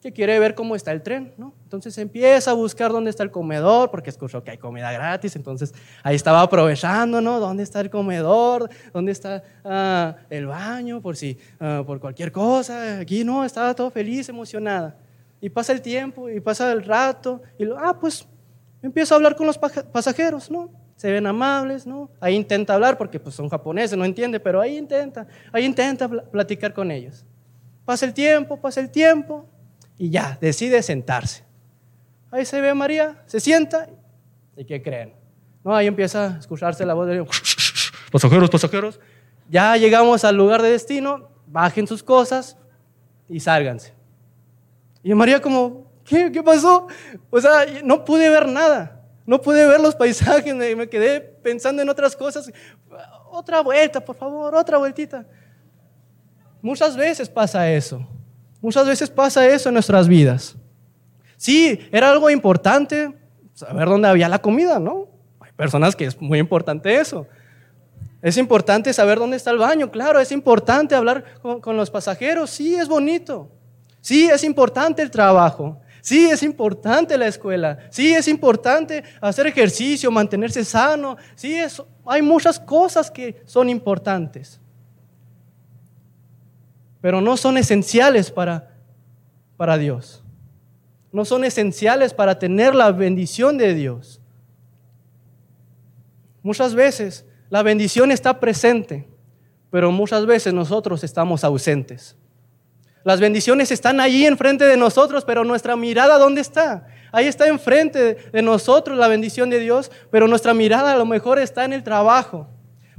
que 0.00 0.12
quiere 0.12 0.38
ver 0.38 0.54
cómo 0.54 0.74
está 0.74 0.92
el 0.92 1.02
tren, 1.02 1.34
¿no? 1.36 1.52
Entonces 1.70 1.96
empieza 1.98 2.50
a 2.50 2.54
buscar 2.54 2.90
dónde 2.90 3.10
está 3.10 3.22
el 3.22 3.30
comedor, 3.30 3.92
porque 3.92 4.10
escuchó 4.10 4.42
que 4.42 4.50
hay 4.50 4.58
comida 4.58 4.90
gratis, 4.90 5.36
entonces 5.36 5.72
ahí 6.02 6.16
estaba 6.16 6.42
aprovechando, 6.42 7.20
¿no? 7.20 7.38
¿Dónde 7.38 7.62
está 7.62 7.80
el 7.80 7.88
comedor? 7.88 8.68
¿Dónde 8.92 9.12
está 9.12 9.44
ah, 9.64 10.16
el 10.30 10.48
baño? 10.48 11.00
Por 11.00 11.16
si, 11.16 11.38
ah, 11.60 11.84
por 11.86 12.00
cualquier 12.00 12.32
cosa. 12.32 12.98
Aquí 12.98 13.22
no, 13.22 13.44
estaba 13.44 13.72
todo 13.72 13.88
feliz, 13.88 14.28
emocionada. 14.28 14.96
Y 15.40 15.48
pasa 15.48 15.72
el 15.72 15.80
tiempo, 15.80 16.28
y 16.28 16.40
pasa 16.40 16.72
el 16.72 16.82
rato, 16.82 17.40
y 17.56 17.66
ah, 17.78 17.96
pues 18.00 18.26
empieza 18.82 19.14
a 19.14 19.18
hablar 19.18 19.36
con 19.36 19.46
los 19.46 19.56
pasajeros, 19.56 20.50
¿no? 20.50 20.70
Se 20.96 21.08
ven 21.12 21.24
amables, 21.24 21.86
¿no? 21.86 22.10
Ahí 22.18 22.34
intenta 22.34 22.74
hablar, 22.74 22.98
porque 22.98 23.20
pues 23.20 23.36
son 23.36 23.48
japoneses, 23.48 23.96
no 23.96 24.04
entiende, 24.04 24.40
pero 24.40 24.60
ahí 24.60 24.76
intenta, 24.76 25.28
ahí 25.52 25.64
intenta 25.64 26.08
platicar 26.08 26.74
con 26.74 26.90
ellos. 26.90 27.24
Pasa 27.84 28.06
el 28.06 28.12
tiempo, 28.12 28.60
pasa 28.60 28.80
el 28.80 28.90
tiempo, 28.90 29.46
y 29.96 30.10
ya, 30.10 30.36
decide 30.40 30.82
sentarse. 30.82 31.48
Ahí 32.30 32.44
se 32.44 32.60
ve 32.60 32.72
María, 32.74 33.22
se 33.26 33.40
sienta 33.40 33.88
y 34.56 34.64
¿qué 34.64 34.82
creen? 34.82 35.14
No, 35.64 35.74
ahí 35.74 35.86
empieza 35.86 36.34
a 36.34 36.38
escucharse 36.38 36.84
la 36.86 36.94
voz 36.94 37.08
de 37.08 37.24
pasajeros, 38.12 38.50
pasajeros. 38.50 39.00
Ya 39.48 39.76
llegamos 39.76 40.24
al 40.24 40.36
lugar 40.36 40.62
de 40.62 40.70
destino, 40.70 41.28
bajen 41.46 41.86
sus 41.86 42.02
cosas 42.02 42.56
y 43.28 43.40
sálganse. 43.40 43.94
Y 45.02 45.14
María 45.14 45.40
como, 45.40 45.90
¿qué, 46.04 46.30
qué 46.30 46.42
pasó? 46.42 46.86
O 47.30 47.40
sea, 47.40 47.66
no 47.82 48.04
pude 48.04 48.28
ver 48.30 48.46
nada, 48.46 49.02
no 49.26 49.40
pude 49.40 49.66
ver 49.66 49.80
los 49.80 49.94
paisajes, 49.94 50.54
me 50.54 50.88
quedé 50.88 51.20
pensando 51.20 51.82
en 51.82 51.88
otras 51.88 52.14
cosas. 52.14 52.50
Otra 53.30 53.60
vuelta, 53.60 54.00
por 54.00 54.16
favor, 54.16 54.54
otra 54.54 54.78
vueltita. 54.78 55.26
Muchas 56.62 56.96
veces 56.96 57.28
pasa 57.28 57.70
eso. 57.70 58.06
Muchas 58.60 58.86
veces 58.86 59.08
pasa 59.08 59.46
eso 59.46 59.70
en 59.70 59.74
nuestras 59.74 60.06
vidas. 60.06 60.54
Sí, 61.40 61.80
era 61.90 62.10
algo 62.10 62.28
importante 62.28 63.16
saber 63.54 63.88
dónde 63.88 64.08
había 64.08 64.28
la 64.28 64.40
comida, 64.40 64.78
¿no? 64.78 65.08
Hay 65.40 65.52
personas 65.52 65.96
que 65.96 66.04
es 66.04 66.20
muy 66.20 66.38
importante 66.38 66.94
eso. 66.94 67.26
Es 68.20 68.36
importante 68.36 68.92
saber 68.92 69.18
dónde 69.18 69.38
está 69.38 69.50
el 69.50 69.56
baño, 69.56 69.90
claro, 69.90 70.20
es 70.20 70.30
importante 70.30 70.94
hablar 70.94 71.24
con, 71.40 71.76
los 71.76 71.90
pasajeros, 71.90 72.50
sí, 72.50 72.74
es 72.74 72.88
bonito. 72.88 73.50
Sí, 74.02 74.28
es 74.28 74.44
importante 74.44 75.00
el 75.00 75.10
trabajo. 75.10 75.80
Sí, 76.02 76.28
es 76.30 76.42
importante 76.42 77.16
la 77.16 77.26
escuela. 77.26 77.78
Sí, 77.90 78.12
es 78.12 78.28
importante 78.28 79.02
hacer 79.20 79.46
ejercicio, 79.46 80.10
mantenerse 80.10 80.64
sano. 80.64 81.16
Sí, 81.34 81.56
hay 82.06 82.20
muchas 82.20 82.60
cosas 82.60 83.10
que 83.10 83.42
son 83.46 83.70
importantes 83.70 84.60
pero 87.00 87.20
no 87.20 87.36
son 87.36 87.56
esenciales 87.56 88.30
para, 88.30 88.70
para 89.56 89.78
Dios. 89.78 90.19
No 91.12 91.24
son 91.24 91.44
esenciales 91.44 92.14
para 92.14 92.38
tener 92.38 92.74
la 92.74 92.92
bendición 92.92 93.58
de 93.58 93.74
Dios. 93.74 94.20
Muchas 96.42 96.74
veces 96.74 97.24
la 97.48 97.62
bendición 97.62 98.10
está 98.10 98.40
presente, 98.40 99.08
pero 99.70 99.90
muchas 99.90 100.24
veces 100.26 100.54
nosotros 100.54 101.04
estamos 101.04 101.44
ausentes. 101.44 102.16
Las 103.02 103.20
bendiciones 103.20 103.70
están 103.70 103.98
allí 104.00 104.26
enfrente 104.26 104.64
de 104.64 104.76
nosotros, 104.76 105.24
pero 105.24 105.44
nuestra 105.44 105.74
mirada 105.76 106.18
¿dónde 106.18 106.40
está? 106.40 106.86
Ahí 107.12 107.26
está 107.26 107.48
enfrente 107.48 108.16
de 108.32 108.42
nosotros 108.42 108.96
la 108.96 109.08
bendición 109.08 109.50
de 109.50 109.58
Dios, 109.58 109.90
pero 110.10 110.28
nuestra 110.28 110.54
mirada 110.54 110.92
a 110.92 110.96
lo 110.96 111.06
mejor 111.06 111.38
está 111.38 111.64
en 111.64 111.72
el 111.72 111.82
trabajo. 111.82 112.46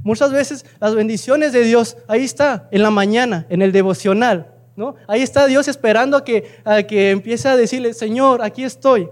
Muchas 0.00 0.32
veces 0.32 0.66
las 0.80 0.94
bendiciones 0.94 1.52
de 1.52 1.62
Dios, 1.62 1.96
ahí 2.08 2.24
está, 2.24 2.68
en 2.72 2.82
la 2.82 2.90
mañana, 2.90 3.46
en 3.48 3.62
el 3.62 3.72
devocional. 3.72 4.51
¿No? 4.76 4.94
Ahí 5.06 5.22
está 5.22 5.46
Dios 5.46 5.68
esperando 5.68 6.16
a 6.16 6.24
que, 6.24 6.60
a 6.64 6.82
que 6.82 7.10
empiece 7.10 7.48
a 7.48 7.56
decirle, 7.56 7.94
Señor, 7.94 8.42
aquí 8.42 8.64
estoy. 8.64 9.08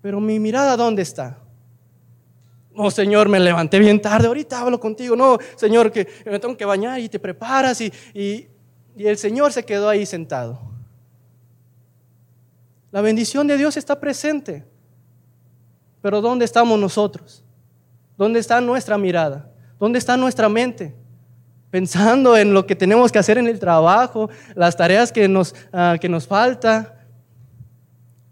Pero 0.00 0.20
mi 0.20 0.38
mirada, 0.38 0.76
¿dónde 0.76 1.02
está? 1.02 1.38
No, 2.74 2.90
Señor, 2.90 3.28
me 3.28 3.40
levanté 3.40 3.78
bien 3.78 4.00
tarde, 4.00 4.28
ahorita 4.28 4.60
hablo 4.60 4.78
contigo. 4.78 5.16
No, 5.16 5.38
Señor, 5.56 5.90
que 5.90 6.06
me 6.24 6.38
tengo 6.38 6.56
que 6.56 6.64
bañar 6.64 7.00
y 7.00 7.08
te 7.08 7.18
preparas. 7.18 7.80
Y, 7.80 7.92
y, 8.14 8.46
y 8.96 9.06
el 9.06 9.18
Señor 9.18 9.52
se 9.52 9.64
quedó 9.64 9.88
ahí 9.88 10.06
sentado. 10.06 10.60
La 12.90 13.00
bendición 13.00 13.46
de 13.46 13.56
Dios 13.56 13.76
está 13.76 13.98
presente. 13.98 14.64
Pero 16.00 16.20
¿dónde 16.20 16.44
estamos 16.44 16.78
nosotros? 16.78 17.44
¿Dónde 18.16 18.38
está 18.38 18.60
nuestra 18.60 18.96
mirada? 18.96 19.50
¿Dónde 19.78 19.98
está 19.98 20.16
nuestra 20.16 20.48
mente? 20.48 20.94
Pensando 21.70 22.36
en 22.36 22.54
lo 22.54 22.66
que 22.66 22.74
tenemos 22.74 23.12
que 23.12 23.18
hacer 23.18 23.38
en 23.38 23.46
el 23.46 23.58
trabajo, 23.58 24.30
las 24.54 24.76
tareas 24.76 25.12
que 25.12 25.28
nos, 25.28 25.52
uh, 25.72 25.98
que 26.00 26.08
nos 26.08 26.26
falta, 26.26 26.94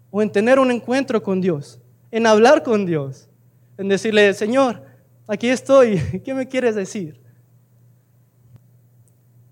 o 0.09 0.21
en 0.21 0.31
tener 0.31 0.59
un 0.59 0.71
encuentro 0.71 1.21
con 1.21 1.41
Dios, 1.41 1.79
en 2.09 2.25
hablar 2.25 2.63
con 2.63 2.85
Dios, 2.85 3.29
en 3.77 3.87
decirle, 3.87 4.33
Señor, 4.33 4.83
aquí 5.27 5.49
estoy, 5.49 5.99
¿qué 6.25 6.33
me 6.33 6.47
quieres 6.47 6.75
decir? 6.75 7.21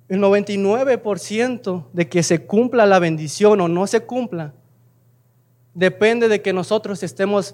El 0.07 0.19
99% 0.19 1.85
de 1.91 2.09
que 2.09 2.23
se 2.23 2.45
cumpla 2.45 2.85
la 2.85 2.99
bendición 2.99 3.61
o 3.61 3.67
no 3.67 3.87
se 3.87 4.01
cumpla 4.01 4.53
depende 5.73 6.27
de 6.27 6.41
que 6.41 6.53
nosotros 6.53 7.03
estemos 7.03 7.53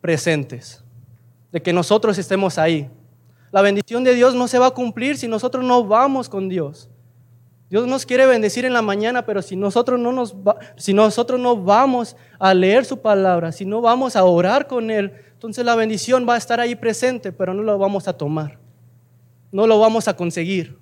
presentes, 0.00 0.84
de 1.50 1.62
que 1.62 1.72
nosotros 1.72 2.18
estemos 2.18 2.58
ahí. 2.58 2.90
La 3.56 3.62
bendición 3.62 4.04
de 4.04 4.14
Dios 4.14 4.34
no 4.34 4.48
se 4.48 4.58
va 4.58 4.66
a 4.66 4.70
cumplir 4.72 5.16
si 5.16 5.28
nosotros 5.28 5.64
no 5.64 5.82
vamos 5.82 6.28
con 6.28 6.46
Dios. 6.46 6.90
Dios 7.70 7.86
nos 7.86 8.04
quiere 8.04 8.26
bendecir 8.26 8.66
en 8.66 8.74
la 8.74 8.82
mañana, 8.82 9.24
pero 9.24 9.40
si 9.40 9.56
nosotros 9.56 9.98
no 9.98 10.12
nos 10.12 10.36
si 10.76 10.92
nosotros 10.92 11.40
no 11.40 11.56
vamos 11.56 12.16
a 12.38 12.52
leer 12.52 12.84
su 12.84 13.00
palabra, 13.00 13.52
si 13.52 13.64
no 13.64 13.80
vamos 13.80 14.14
a 14.14 14.24
orar 14.24 14.66
con 14.66 14.90
él, 14.90 15.10
entonces 15.32 15.64
la 15.64 15.74
bendición 15.74 16.26
va 16.28 16.34
a 16.34 16.36
estar 16.36 16.60
ahí 16.60 16.74
presente, 16.74 17.32
pero 17.32 17.54
no 17.54 17.62
lo 17.62 17.78
vamos 17.78 18.06
a 18.08 18.12
tomar. 18.12 18.58
No 19.50 19.66
lo 19.66 19.78
vamos 19.78 20.06
a 20.06 20.14
conseguir. 20.14 20.78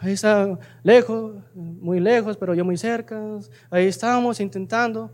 Ahí 0.00 0.14
está 0.14 0.58
lejos, 0.82 1.34
muy 1.54 2.00
lejos, 2.00 2.38
pero 2.38 2.54
yo 2.54 2.64
muy 2.64 2.78
cerca. 2.78 3.20
Ahí 3.68 3.84
estamos 3.84 4.40
intentando. 4.40 5.12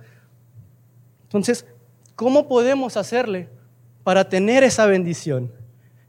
Entonces, 1.24 1.66
¿cómo 2.14 2.46
podemos 2.46 2.96
hacerle 2.96 3.48
para 4.02 4.28
tener 4.28 4.62
esa 4.62 4.86
bendición? 4.86 5.52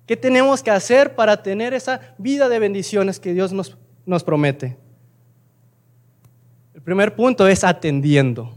¿Qué 0.05 0.17
tenemos 0.17 0.61
que 0.61 0.71
hacer 0.71 1.15
para 1.15 1.41
tener 1.41 1.73
esa 1.73 2.15
vida 2.17 2.49
de 2.49 2.59
bendiciones 2.59 3.19
que 3.19 3.33
Dios 3.33 3.53
nos, 3.53 3.77
nos 4.05 4.23
promete? 4.23 4.77
El 6.73 6.81
primer 6.81 7.15
punto 7.15 7.47
es 7.47 7.63
atendiendo. 7.63 8.53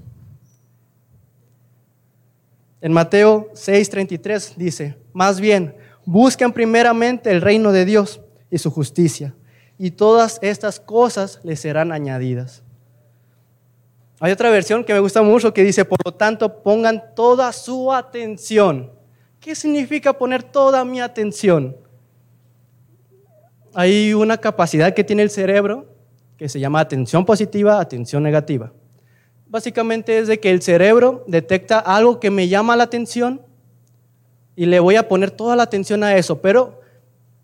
En 2.81 2.93
Mateo 2.93 3.51
6:33 3.55 4.57
dice, 4.57 4.97
más 5.13 5.41
bien, 5.41 5.75
busquen 6.05 6.53
primeramente 6.53 7.31
el 7.31 7.41
reino 7.41 7.73
de 7.73 7.85
Dios 7.85 8.21
y 8.51 8.59
su 8.59 8.71
justicia 8.71 9.35
y 9.79 9.91
todas 9.91 10.39
estas 10.43 10.81
cosas 10.81 11.41
les 11.43 11.61
serán 11.61 11.93
añadidas. 11.93 12.63
Hay 14.21 14.33
otra 14.33 14.51
versión 14.51 14.85
que 14.85 14.93
me 14.93 15.01
gusta 15.01 15.23
mucho 15.23 15.53
que 15.53 15.65
dice, 15.65 15.85
por 15.85 15.99
lo 16.05 16.15
tanto, 16.15 16.63
pongan 16.63 17.15
toda 17.15 17.53
su 17.53 17.93
atención. 17.93 18.93
¿Qué 19.45 19.55
significa 19.55 20.15
poner 20.15 20.43
toda 20.43 20.87
mi 20.87 21.03
atención? 21.03 21.77
Hay 23.75 24.15
una 24.15 24.39
capacidad 24.39 24.95
que 24.95 25.05
tiene 25.05 25.23
el 25.23 25.29
cerebro 25.29 25.85
que 26.39 26.49
se 26.49 26.59
llama 26.59 26.81
atención 26.81 27.27
positiva, 27.27 27.79
atención 27.79 28.23
negativa. 28.23 28.73
Básicamente 29.47 30.17
es 30.17 30.29
de 30.29 30.41
que 30.41 30.51
el 30.51 30.63
cerebro 30.63 31.25
detecta 31.29 31.79
algo 31.79 32.21
que 32.21 32.31
me 32.31 32.49
llama 32.49 32.75
la 32.75 32.85
atención 32.85 33.43
y 34.57 34.65
le 34.65 34.81
voy 34.81 34.97
a 34.97 35.09
poner 35.09 35.31
toda 35.31 35.57
la 35.57 35.65
atención 35.65 36.03
a 36.05 36.17
eso, 36.17 36.41
pero 36.41 36.81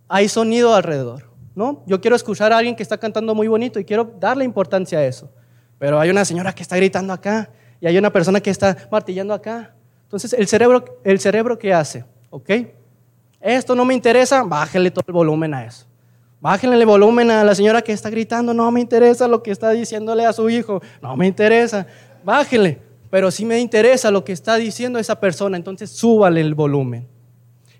hay 0.08 0.26
sonido 0.30 0.74
alrededor. 0.74 1.24
¿no? 1.54 1.82
Yo 1.84 2.00
quiero 2.00 2.16
escuchar 2.16 2.50
a 2.54 2.56
alguien 2.56 2.76
que 2.76 2.82
está 2.82 2.96
cantando 2.96 3.34
muy 3.34 3.46
bonito 3.46 3.78
y 3.78 3.84
quiero 3.84 4.10
darle 4.18 4.46
importancia 4.46 5.00
a 5.00 5.04
eso. 5.04 5.30
Pero 5.78 6.00
hay 6.00 6.08
una 6.08 6.24
señora 6.24 6.54
que 6.54 6.62
está 6.62 6.76
gritando 6.76 7.12
acá 7.12 7.50
y 7.78 7.86
hay 7.86 7.98
una 7.98 8.10
persona 8.10 8.40
que 8.40 8.48
está 8.48 8.88
martillando 8.90 9.34
acá. 9.34 9.74
Entonces, 10.10 10.32
el 10.32 10.48
cerebro, 10.48 10.84
el 11.04 11.20
cerebro 11.20 11.56
¿qué 11.56 11.72
hace? 11.72 12.04
¿Ok? 12.30 12.50
Esto 13.40 13.76
no 13.76 13.84
me 13.84 13.94
interesa, 13.94 14.42
bájale 14.42 14.90
todo 14.90 15.04
el 15.06 15.12
volumen 15.12 15.54
a 15.54 15.64
eso. 15.64 15.86
Bájenle 16.40 16.74
el 16.74 16.84
volumen 16.84 17.30
a 17.30 17.44
la 17.44 17.54
señora 17.54 17.80
que 17.80 17.92
está 17.92 18.10
gritando, 18.10 18.52
no 18.52 18.68
me 18.72 18.80
interesa 18.80 19.28
lo 19.28 19.40
que 19.40 19.52
está 19.52 19.70
diciéndole 19.70 20.26
a 20.26 20.32
su 20.32 20.50
hijo, 20.50 20.82
no 21.00 21.16
me 21.16 21.28
interesa, 21.28 21.86
bájele. 22.24 22.80
Pero 23.08 23.30
sí 23.30 23.44
me 23.44 23.60
interesa 23.60 24.10
lo 24.10 24.24
que 24.24 24.32
está 24.32 24.56
diciendo 24.56 24.98
esa 24.98 25.20
persona, 25.20 25.56
entonces 25.56 25.90
súbale 25.90 26.40
el 26.40 26.56
volumen. 26.56 27.06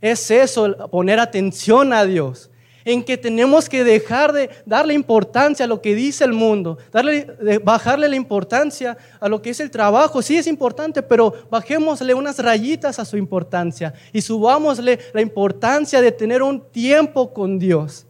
Es 0.00 0.30
eso, 0.30 0.88
poner 0.88 1.18
atención 1.18 1.92
a 1.92 2.04
Dios 2.04 2.48
en 2.90 3.04
que 3.04 3.16
tenemos 3.16 3.68
que 3.68 3.84
dejar 3.84 4.32
de 4.32 4.50
darle 4.66 4.94
importancia 4.94 5.64
a 5.64 5.68
lo 5.68 5.80
que 5.80 5.94
dice 5.94 6.24
el 6.24 6.32
mundo, 6.32 6.76
darle, 6.90 7.60
bajarle 7.62 8.08
la 8.08 8.16
importancia 8.16 8.96
a 9.20 9.28
lo 9.28 9.40
que 9.40 9.50
es 9.50 9.60
el 9.60 9.70
trabajo. 9.70 10.22
Sí 10.22 10.36
es 10.36 10.48
importante, 10.48 11.02
pero 11.02 11.32
bajémosle 11.50 12.14
unas 12.14 12.38
rayitas 12.38 12.98
a 12.98 13.04
su 13.04 13.16
importancia 13.16 13.94
y 14.12 14.20
subámosle 14.20 14.98
la 15.12 15.20
importancia 15.20 16.00
de 16.00 16.10
tener 16.10 16.42
un 16.42 16.60
tiempo 16.70 17.32
con 17.32 17.58
Dios. 17.60 18.06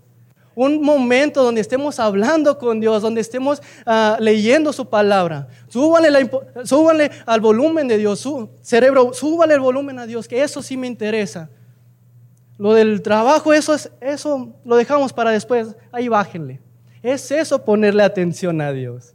Un 0.54 0.82
momento 0.82 1.42
donde 1.42 1.60
estemos 1.60 2.00
hablando 2.00 2.58
con 2.58 2.80
Dios, 2.80 3.02
donde 3.02 3.20
estemos 3.20 3.60
uh, 3.86 4.20
leyendo 4.20 4.72
su 4.72 4.88
palabra. 4.88 5.48
Súbanle 5.68 7.10
al 7.26 7.40
volumen 7.40 7.86
de 7.86 7.98
Dios, 7.98 8.20
su 8.20 8.48
cerebro, 8.62 9.12
súbale 9.12 9.54
el 9.54 9.60
volumen 9.60 9.98
a 9.98 10.06
Dios, 10.06 10.26
que 10.26 10.42
eso 10.42 10.62
sí 10.62 10.76
me 10.76 10.86
interesa. 10.86 11.50
Lo 12.60 12.74
del 12.74 13.00
trabajo, 13.00 13.54
eso, 13.54 13.72
es, 13.72 13.90
eso 14.02 14.52
lo 14.66 14.76
dejamos 14.76 15.14
para 15.14 15.30
después. 15.30 15.76
Ahí 15.90 16.08
bájenle. 16.08 16.60
Es 17.02 17.30
eso 17.30 17.64
ponerle 17.64 18.02
atención 18.02 18.60
a 18.60 18.70
Dios. 18.70 19.14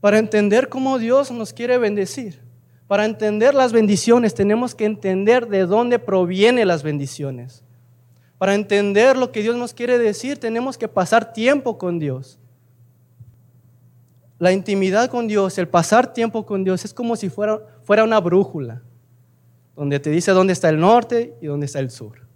Para 0.00 0.18
entender 0.20 0.68
cómo 0.68 1.00
Dios 1.00 1.32
nos 1.32 1.52
quiere 1.52 1.76
bendecir. 1.76 2.40
Para 2.86 3.04
entender 3.04 3.56
las 3.56 3.72
bendiciones 3.72 4.34
tenemos 4.34 4.76
que 4.76 4.84
entender 4.84 5.48
de 5.48 5.66
dónde 5.66 5.98
provienen 5.98 6.68
las 6.68 6.84
bendiciones. 6.84 7.64
Para 8.38 8.54
entender 8.54 9.16
lo 9.16 9.32
que 9.32 9.42
Dios 9.42 9.56
nos 9.56 9.74
quiere 9.74 9.98
decir 9.98 10.38
tenemos 10.38 10.78
que 10.78 10.86
pasar 10.86 11.32
tiempo 11.32 11.76
con 11.76 11.98
Dios. 11.98 12.38
La 14.38 14.52
intimidad 14.52 15.10
con 15.10 15.26
Dios, 15.26 15.58
el 15.58 15.66
pasar 15.66 16.12
tiempo 16.12 16.46
con 16.46 16.62
Dios 16.62 16.84
es 16.84 16.94
como 16.94 17.16
si 17.16 17.28
fuera, 17.28 17.58
fuera 17.82 18.04
una 18.04 18.20
brújula 18.20 18.84
donde 19.78 20.00
te 20.00 20.10
dice 20.10 20.32
dónde 20.32 20.52
está 20.52 20.68
el 20.70 20.80
norte 20.80 21.36
y 21.40 21.46
dónde 21.46 21.66
está 21.66 21.78
el 21.78 21.90
sur. 21.90 22.26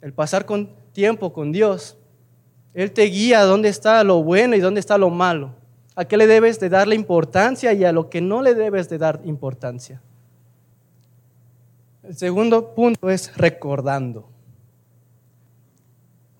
El 0.00 0.14
pasar 0.14 0.46
con 0.46 0.70
tiempo 0.92 1.34
con 1.34 1.52
Dios, 1.52 1.98
Él 2.72 2.90
te 2.90 3.02
guía 3.02 3.42
dónde 3.42 3.68
está 3.68 4.02
lo 4.02 4.22
bueno 4.22 4.56
y 4.56 4.60
dónde 4.60 4.80
está 4.80 4.96
lo 4.96 5.10
malo, 5.10 5.54
a 5.94 6.06
qué 6.06 6.16
le 6.16 6.26
debes 6.26 6.58
de 6.58 6.70
darle 6.70 6.94
importancia 6.94 7.74
y 7.74 7.84
a 7.84 7.92
lo 7.92 8.08
que 8.08 8.22
no 8.22 8.40
le 8.40 8.54
debes 8.54 8.88
de 8.88 8.96
dar 8.96 9.20
importancia. 9.24 10.00
El 12.02 12.16
segundo 12.16 12.74
punto 12.74 13.10
es 13.10 13.36
recordando. 13.36 14.30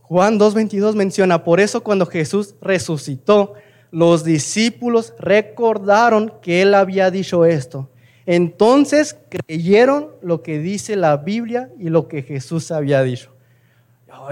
Juan 0.00 0.38
2.22 0.38 0.94
menciona, 0.94 1.44
por 1.44 1.60
eso 1.60 1.82
cuando 1.82 2.06
Jesús 2.06 2.54
resucitó, 2.62 3.56
los 3.90 4.24
discípulos 4.24 5.12
recordaron 5.18 6.32
que 6.40 6.62
Él 6.62 6.72
había 6.72 7.10
dicho 7.10 7.44
esto 7.44 7.90
entonces 8.30 9.16
creyeron 9.30 10.11
lo 10.20 10.42
que 10.42 10.58
dice 10.58 10.97
la 10.97 11.16
Biblia 11.16 11.70
y 11.78 11.88
lo 11.88 12.08
que 12.08 12.23
Jesús 12.23 12.70
había 12.70 13.02
dicho. 13.02 13.32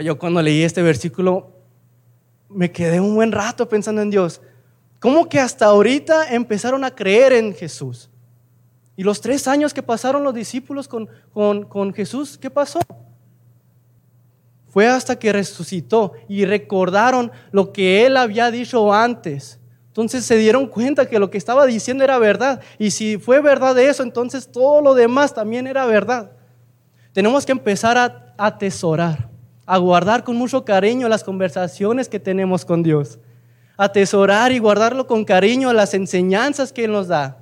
Yo, 0.03 0.19
cuando 0.19 0.43
leí 0.43 0.65
este 0.65 0.83
versículo 0.83 1.51
me 2.51 2.71
quedé 2.71 3.01
un 3.01 3.15
buen 3.15 3.33
rato 3.33 3.67
pensando 3.67 4.03
en 4.03 4.11
Dios. 4.11 4.43
¿Cómo 5.01 5.31
que 5.31 5.41
hasta 5.41 5.65
ahorita 5.65 6.35
empezaron 6.35 6.85
a 6.85 6.95
creer 6.95 7.33
en 7.33 7.55
Jesús? 7.55 8.11
Y 8.97 9.03
los 9.03 9.23
tres 9.23 9.49
años 9.49 9.73
que 9.73 9.83
pasaron 9.83 10.23
los 10.23 10.35
discípulos 10.35 10.89
con, 10.89 11.09
con, 11.33 11.65
con 11.65 11.95
Jesús, 11.95 12.37
¿qué 12.37 12.51
pasó? 12.51 12.81
Fue 14.69 14.87
hasta 14.87 15.19
que 15.19 15.33
resucitó 15.33 16.13
y 16.29 16.45
recordaron 16.45 17.33
lo 17.51 17.73
que 17.73 18.05
él 18.05 18.19
había 18.19 18.51
dicho 18.51 18.93
antes 18.93 19.59
Entonces 19.97 20.27
se 20.27 20.37
dieron 20.37 20.67
cuenta 20.67 21.09
que 21.09 21.19
lo 21.19 21.31
que 21.31 21.39
estaba 21.39 21.65
diciendo 21.65 22.05
era 22.05 22.19
verdad. 22.19 22.61
Y 22.79 22.91
si 22.91 23.17
fue 23.17 23.41
verdad 23.41 23.79
eso, 23.79 24.03
entonces 24.03 24.53
todo 24.53 24.83
lo 24.83 24.95
demás 24.95 25.33
también 25.33 25.67
era 25.67 25.87
verdad. 25.87 26.33
Tenemos 27.15 27.47
que 27.47 27.53
empezar 27.53 27.97
a 27.97 28.35
atesorar, 28.37 29.31
a 29.65 29.79
guardar 29.79 30.23
con 30.23 30.37
mucho 30.37 30.67
cariño 30.67 31.09
las 31.09 31.25
conversaciones 31.25 32.11
que 32.11 32.21
tenemos 32.21 32.67
con 32.67 32.83
Dios. 32.83 33.19
Atesorar 33.79 34.53
y 34.53 34.59
guardarlo 34.59 35.07
con 35.07 35.25
cariño 35.25 35.73
las 35.73 35.95
enseñanzas 35.95 36.75
que 36.75 36.85
Él 36.85 36.93
nos 36.93 37.09
da, 37.09 37.39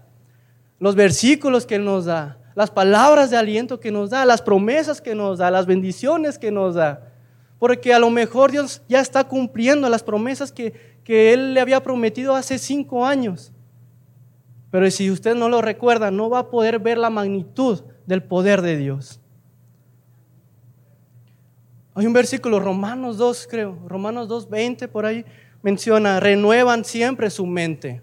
los 0.78 0.94
versículos 0.94 1.66
que 1.66 1.74
Él 1.74 1.84
nos 1.84 2.04
da, 2.04 2.38
las 2.54 2.70
palabras 2.70 3.30
de 3.30 3.36
aliento 3.36 3.80
que 3.80 3.90
nos 3.90 4.10
da, 4.10 4.24
las 4.24 4.42
promesas 4.42 5.00
que 5.00 5.16
nos 5.16 5.38
da, 5.38 5.50
las 5.50 5.66
bendiciones 5.66 6.38
que 6.38 6.52
nos 6.52 6.76
da. 6.76 7.10
Porque 7.58 7.92
a 7.92 7.98
lo 7.98 8.10
mejor 8.10 8.52
Dios 8.52 8.82
ya 8.88 9.00
está 9.00 9.24
cumpliendo 9.24 9.88
las 9.88 10.04
promesas 10.04 10.52
que, 10.52 10.93
que 11.04 11.32
Él 11.32 11.54
le 11.54 11.60
había 11.60 11.82
prometido 11.82 12.34
hace 12.34 12.58
cinco 12.58 13.06
años. 13.06 13.52
Pero 14.70 14.90
si 14.90 15.10
usted 15.10 15.36
no 15.36 15.48
lo 15.48 15.62
recuerda, 15.62 16.10
no 16.10 16.28
va 16.30 16.40
a 16.40 16.50
poder 16.50 16.80
ver 16.80 16.98
la 16.98 17.10
magnitud 17.10 17.82
del 18.06 18.22
poder 18.22 18.62
de 18.62 18.76
Dios. 18.76 19.20
Hay 21.94 22.06
un 22.06 22.12
versículo, 22.12 22.58
Romanos 22.58 23.18
2, 23.18 23.46
creo, 23.48 23.78
Romanos 23.86 24.26
2, 24.26 24.50
20, 24.50 24.88
por 24.88 25.06
ahí 25.06 25.24
menciona, 25.62 26.18
renuevan 26.18 26.84
siempre 26.84 27.30
su 27.30 27.46
mente. 27.46 28.02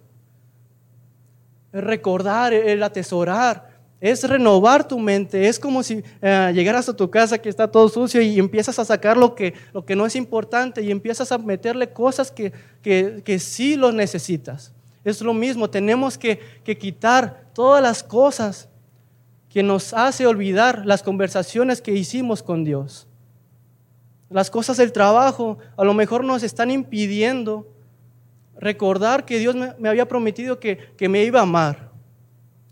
El 1.74 1.82
recordar, 1.82 2.54
el 2.54 2.82
atesorar, 2.84 3.71
es 4.02 4.28
renovar 4.28 4.88
tu 4.88 5.00
mente. 5.00 5.48
Es 5.48 5.60
como 5.60 5.84
si 5.84 6.04
eh, 6.22 6.52
llegaras 6.54 6.90
a 6.90 6.96
tu 6.96 7.10
casa 7.10 7.38
que 7.38 7.50
está 7.50 7.70
todo 7.70 7.88
sucio 7.88 8.20
y 8.20 8.40
empiezas 8.40 8.80
a 8.80 8.86
sacar 8.86 9.16
lo 9.16 9.36
que, 9.36 9.54
lo 9.74 9.86
que 9.86 9.96
no 9.96 10.08
es 10.08 10.16
importante 10.16 10.82
y 10.82 10.90
empiezas 10.90 11.32
a 11.32 11.38
meterle 11.38 11.94
cosas 11.94 12.32
que, 12.32 12.52
que, 12.82 13.40
sí 13.40 13.76
lo 13.76 13.92
necesitas. 13.92 14.74
Es 15.06 15.22
lo 15.22 15.36
mismo, 15.36 15.70
tenemos 15.70 16.18
que, 16.18 16.40
que 16.64 16.78
quitar 16.78 17.46
todas 17.54 17.82
las 17.82 18.02
cosas 18.02 18.68
que 19.50 19.62
nos 19.62 19.94
hace 19.94 20.26
olvidar 20.26 20.86
las 20.86 21.04
conversaciones 21.04 21.80
que 21.80 21.92
hicimos 21.92 22.42
con 22.42 22.64
Dios. 22.64 23.08
Las 24.30 24.50
cosas 24.50 24.78
del 24.78 24.94
trabajo 24.94 25.60
a 25.78 25.84
lo 25.84 25.94
mejor 25.94 26.24
nos 26.24 26.42
están 26.42 26.72
impidiendo 26.72 27.68
recordar 28.58 29.26
que 29.26 29.38
Dios 29.38 29.56
me, 29.56 29.76
me 29.78 29.90
había 29.90 30.08
prometido 30.08 30.60
que, 30.60 30.78
que 30.98 31.10
me 31.10 31.24
iba 31.24 31.40
a 31.40 31.44
amar 31.44 31.91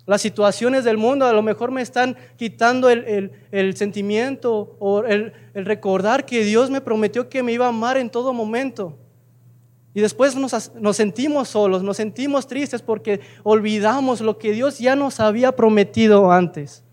las 0.10 0.24
situaciones 0.24 0.86
del 0.86 0.98
mundo 0.98 1.28
a 1.28 1.34
lo 1.34 1.44
mejor 1.44 1.70
me 1.70 1.84
están 1.84 2.18
quitando 2.36 2.90
el, 2.90 3.32
sentimiento 3.76 4.76
o 4.80 5.04
el, 5.04 5.34
recordar 5.54 6.26
que 6.26 6.44
Dios 6.44 6.72
me 6.72 6.82
prometió 6.82 7.30
que 7.30 7.44
me 7.44 7.52
iba 7.52 7.68
a 7.68 7.70
amar 7.70 7.96
en 7.96 8.10
todo 8.10 8.34
momento. 8.34 8.98
Y 9.94 10.02
después 10.02 10.36
nos, 10.36 10.74
nos, 10.74 10.98
sentimos 10.98 11.50
solos, 11.50 11.84
nos 11.84 11.98
sentimos 11.98 12.48
tristes 12.48 12.82
porque 12.82 13.20
olvidamos 13.44 14.20
lo 14.22 14.40
que 14.40 14.52
Dios 14.52 14.80
ya 14.80 14.96
nos 14.96 15.20
había 15.20 15.52
prometido 15.52 16.32
antes. 16.32 16.84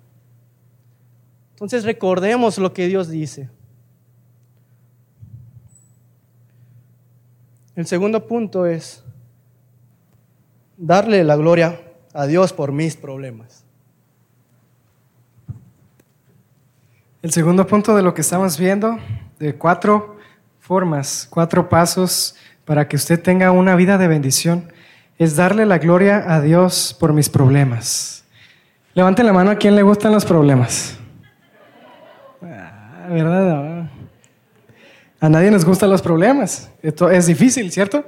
Entonces 1.53 1.85
recordemos 1.85 2.59
lo 2.59 2.75
que 2.75 2.87
Dios 2.87 3.09
dice. 3.09 3.49
El 7.75 7.87
segundo 7.87 8.27
punto 8.27 8.67
es 8.67 9.03
darle 10.77 11.25
la 11.25 11.37
gloria 11.37 11.81
a 12.17 12.47
por 12.55 12.73
mis 12.73 12.97
problemas. 12.97 13.63
El 17.23 17.31
segundo 17.31 17.67
punto 17.67 17.95
de 17.95 18.03
lo 18.03 18.15
que 18.15 18.23
estamos 18.23 18.59
viendo, 18.59 18.99
de 19.39 19.55
cuatro 19.55 20.17
formas, 20.61 21.27
cuatro 21.29 21.69
pasos 21.69 22.35
para 22.65 22.89
que 22.89 22.97
usted 22.97 23.23
tenga 23.23 23.51
una 23.51 23.77
vida 23.77 23.99
de 23.99 24.09
bendición, 24.09 24.73
es 25.19 25.37
darle 25.37 25.67
la 25.67 25.79
gloria 25.79 26.25
a 26.27 26.41
Dios 26.41 26.97
por 26.99 27.13
mis 27.13 27.29
problemas. 27.29 28.25
Levante 28.95 29.23
la 29.23 29.33
mano 29.33 29.51
a 29.51 29.57
quien 29.57 29.77
le 29.77 29.83
gustan 29.83 30.13
los 30.13 30.25
problemas. 30.25 30.97
Ah, 32.43 33.09
¿Verdad? 33.11 33.91
A 35.21 35.29
nadie 35.29 35.51
nos 35.51 35.65
gustan 35.65 35.91
los 35.91 36.01
problemas. 36.01 36.71
Esto 36.83 37.11
es 37.11 37.27
difícil, 37.27 37.71
¿cierto? 37.71 38.05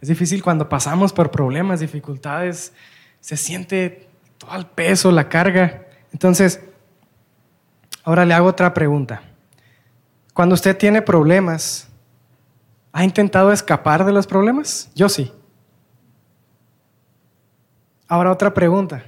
Es 0.00 0.08
difícil 0.08 0.42
cuando 0.42 0.68
pasamos 0.68 1.12
por 1.12 1.30
problemas, 1.30 1.80
dificultades, 1.80 2.72
se 3.22 3.36
siente 3.36 4.08
todo 4.36 4.54
el 4.56 4.66
peso, 4.66 5.10
la 5.12 5.28
carga. 5.28 5.86
Entonces, 6.12 6.60
ahora 8.04 8.26
le 8.26 8.34
hago 8.34 8.48
otra 8.48 8.74
pregunta. 8.74 9.22
Cuando 10.34 10.54
usted 10.54 10.76
tiene 10.76 11.00
problemas, 11.00 11.88
¿ha 12.92 13.04
intentado 13.04 13.52
escapar 13.52 14.04
de 14.04 14.12
los 14.12 14.26
problemas? 14.26 14.90
Yo 14.94 15.08
sí. 15.08 15.32
Ahora 18.08 18.32
otra 18.32 18.52
pregunta. 18.52 19.04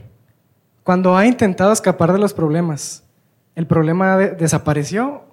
Cuando 0.85 1.17
ha 1.17 1.27
intentado 1.27 1.73
escapar 1.73 2.13
de 2.13 2.19
los 2.19 2.33
problemas, 2.33 3.03
¿el 3.57 3.67
problema 3.67 4.17
desapareció 4.17 5.25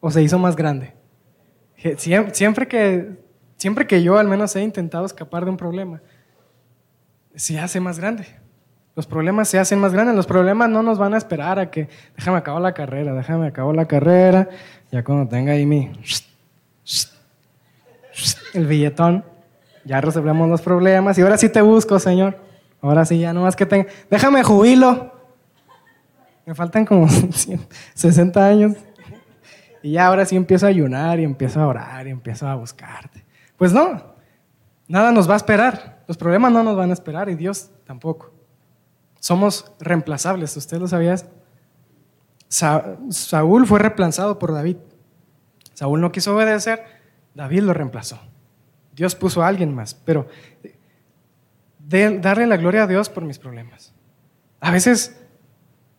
o 0.00 0.10
se 0.10 0.22
hizo 0.22 0.38
más 0.38 0.56
grande? 0.56 0.94
Siempre 1.98 2.66
que, 2.68 3.18
siempre 3.58 3.86
que 3.86 4.02
yo 4.02 4.16
al 4.16 4.28
menos 4.28 4.56
he 4.56 4.62
intentado 4.62 5.04
escapar 5.04 5.44
de 5.44 5.50
un 5.50 5.56
problema, 5.58 6.00
se 7.34 7.58
hace 7.58 7.80
más 7.80 7.98
grande. 7.98 8.26
Los 8.96 9.06
problemas 9.06 9.48
se 9.48 9.58
hacen 9.58 9.80
más 9.80 9.92
grandes. 9.92 10.14
Los 10.14 10.26
problemas 10.26 10.68
no 10.70 10.82
nos 10.82 10.98
van 10.98 11.14
a 11.14 11.18
esperar 11.18 11.58
a 11.58 11.70
que, 11.70 11.88
déjame 12.16 12.38
acabar 12.38 12.62
la 12.62 12.74
carrera, 12.74 13.12
déjame 13.12 13.48
acabar 13.48 13.74
la 13.74 13.86
carrera. 13.86 14.48
Ya 14.92 15.02
cuando 15.02 15.28
tenga 15.28 15.52
ahí 15.52 15.66
mi, 15.66 15.90
el 18.54 18.66
billetón, 18.66 19.24
ya 19.84 20.00
resolvemos 20.00 20.48
los 20.48 20.62
problemas. 20.62 21.18
Y 21.18 21.22
ahora 21.22 21.36
sí 21.36 21.48
te 21.48 21.60
busco, 21.60 21.98
Señor. 21.98 22.38
Ahora 22.80 23.04
sí, 23.04 23.18
ya 23.18 23.32
no 23.32 23.42
más 23.42 23.56
que 23.56 23.66
tenga, 23.66 23.86
déjame 24.10 24.44
jubilo. 24.44 25.12
Me 26.46 26.54
faltan 26.54 26.84
como 26.84 27.08
60 27.94 28.46
años. 28.46 28.76
Y 29.82 29.92
ya 29.92 30.06
ahora 30.06 30.24
sí 30.24 30.36
empiezo 30.36 30.66
a 30.66 30.68
ayunar 30.68 31.18
y 31.18 31.24
empiezo 31.24 31.60
a 31.60 31.66
orar 31.66 32.06
y 32.06 32.10
empiezo 32.10 32.46
a 32.46 32.54
buscarte. 32.54 33.24
Pues 33.56 33.72
no, 33.72 34.13
nada 34.88 35.12
nos 35.12 35.28
va 35.28 35.34
a 35.34 35.38
esperar. 35.38 36.04
Los 36.06 36.16
problemas 36.16 36.52
no 36.52 36.62
nos 36.62 36.76
van 36.76 36.90
a 36.90 36.92
esperar 36.92 37.28
y 37.28 37.34
Dios 37.34 37.70
tampoco. 37.84 38.32
Somos 39.18 39.72
reemplazables, 39.80 40.56
¿usted 40.56 40.78
lo 40.78 40.86
sabía? 40.86 41.16
Saúl 42.48 43.66
fue 43.66 43.78
reemplazado 43.78 44.38
por 44.38 44.52
David. 44.52 44.76
Saúl 45.72 46.00
no 46.00 46.12
quiso 46.12 46.34
obedecer, 46.36 46.84
David 47.34 47.62
lo 47.62 47.74
reemplazó. 47.74 48.20
Dios 48.94 49.16
puso 49.16 49.42
a 49.42 49.48
alguien 49.48 49.74
más, 49.74 49.94
pero 49.94 50.28
darle 51.80 52.46
la 52.46 52.56
gloria 52.56 52.84
a 52.84 52.86
Dios 52.86 53.08
por 53.08 53.24
mis 53.24 53.38
problemas. 53.38 53.92
A 54.60 54.70
veces, 54.70 55.20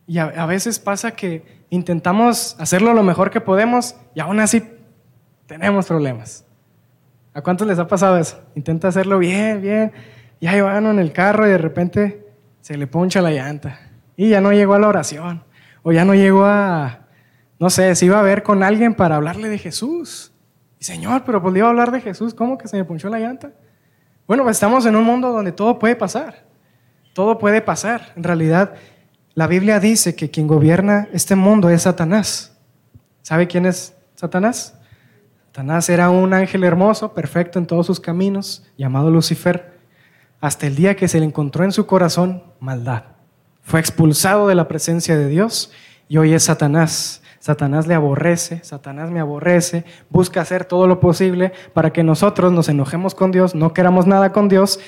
y 0.06 0.18
a 0.18 0.46
veces 0.46 0.78
pasa 0.78 1.10
que 1.10 1.66
intentamos 1.68 2.56
hacerlo 2.58 2.94
lo 2.94 3.02
mejor 3.02 3.30
que 3.30 3.40
podemos 3.40 3.96
y 4.14 4.20
aún 4.20 4.40
así 4.40 4.62
tenemos 5.46 5.86
problemas. 5.86 6.45
¿A 7.36 7.42
cuántos 7.42 7.66
les 7.68 7.78
ha 7.78 7.86
pasado 7.86 8.16
eso? 8.16 8.40
Intenta 8.54 8.88
hacerlo 8.88 9.18
bien, 9.18 9.60
bien, 9.60 9.92
y 10.40 10.46
ahí 10.46 10.62
van 10.62 10.86
en 10.86 10.98
el 10.98 11.12
carro 11.12 11.46
y 11.46 11.50
de 11.50 11.58
repente 11.58 12.26
se 12.62 12.78
le 12.78 12.86
poncha 12.86 13.20
la 13.20 13.30
llanta 13.30 13.78
y 14.16 14.30
ya 14.30 14.40
no 14.40 14.52
llegó 14.52 14.72
a 14.72 14.78
la 14.78 14.88
oración 14.88 15.44
o 15.82 15.92
ya 15.92 16.06
no 16.06 16.14
llegó 16.14 16.46
a, 16.46 17.00
no 17.58 17.68
sé, 17.68 17.94
se 17.94 18.06
iba 18.06 18.18
a 18.18 18.22
ver 18.22 18.42
con 18.42 18.62
alguien 18.62 18.94
para 18.94 19.16
hablarle 19.16 19.50
de 19.50 19.58
Jesús. 19.58 20.32
Y 20.80 20.84
Señor, 20.86 21.24
pero 21.26 21.42
pues 21.42 21.60
a 21.60 21.68
hablar 21.68 21.90
de 21.90 22.00
Jesús, 22.00 22.32
¿cómo 22.32 22.56
que 22.56 22.68
se 22.68 22.78
me 22.78 22.86
ponchó 22.86 23.10
la 23.10 23.18
llanta? 23.18 23.52
Bueno, 24.26 24.42
pues 24.42 24.56
estamos 24.56 24.86
en 24.86 24.96
un 24.96 25.04
mundo 25.04 25.30
donde 25.30 25.52
todo 25.52 25.78
puede 25.78 25.94
pasar. 25.94 26.46
Todo 27.12 27.36
puede 27.36 27.60
pasar. 27.60 28.14
En 28.16 28.24
realidad, 28.24 28.76
la 29.34 29.46
Biblia 29.46 29.78
dice 29.78 30.16
que 30.16 30.30
quien 30.30 30.46
gobierna 30.46 31.06
este 31.12 31.36
mundo 31.36 31.68
es 31.68 31.82
Satanás. 31.82 32.56
¿Sabe 33.20 33.46
quién 33.46 33.66
es 33.66 33.94
Satanás? 34.14 34.76
Satanás 35.56 35.88
era 35.88 36.10
un 36.10 36.34
ángel 36.34 36.64
hermoso, 36.64 37.14
perfecto 37.14 37.58
en 37.58 37.64
todos 37.64 37.86
sus 37.86 37.98
caminos, 37.98 38.62
llamado 38.76 39.10
Lucifer, 39.10 39.72
hasta 40.38 40.66
el 40.66 40.76
día 40.76 40.96
que 40.96 41.08
se 41.08 41.18
le 41.18 41.24
encontró 41.24 41.64
en 41.64 41.72
su 41.72 41.86
corazón 41.86 42.42
maldad. 42.60 43.04
Fue 43.62 43.80
expulsado 43.80 44.48
de 44.48 44.54
la 44.54 44.68
presencia 44.68 45.16
de 45.16 45.28
Dios 45.28 45.72
y 46.10 46.18
hoy 46.18 46.34
es 46.34 46.42
Satanás. 46.42 47.22
Satanás 47.38 47.86
le 47.86 47.94
aborrece, 47.94 48.62
Satanás 48.64 49.10
me 49.10 49.18
aborrece, 49.18 49.86
busca 50.10 50.42
hacer 50.42 50.66
todo 50.66 50.86
lo 50.86 51.00
posible 51.00 51.54
para 51.72 51.90
que 51.90 52.02
nosotros 52.02 52.52
nos 52.52 52.68
enojemos 52.68 53.14
con 53.14 53.32
Dios, 53.32 53.54
no 53.54 53.72
queramos 53.72 54.06
nada 54.06 54.32
con 54.32 54.50
Dios 54.50 54.78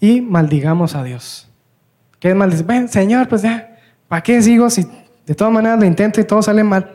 y 0.00 0.22
maldigamos 0.22 0.96
a 0.96 1.04
Dios. 1.04 1.48
¿Qué 2.18 2.30
es 2.30 2.34
maldecir? 2.34 2.66
Ven, 2.66 2.88
Señor, 2.88 3.28
pues 3.28 3.42
ya, 3.42 3.78
¿para 4.08 4.24
qué 4.24 4.42
sigo 4.42 4.70
si 4.70 4.88
de 5.24 5.36
todas 5.36 5.52
maneras 5.52 5.78
lo 5.78 5.86
intento 5.86 6.20
y 6.20 6.24
todo 6.24 6.42
sale 6.42 6.64
mal? 6.64 6.94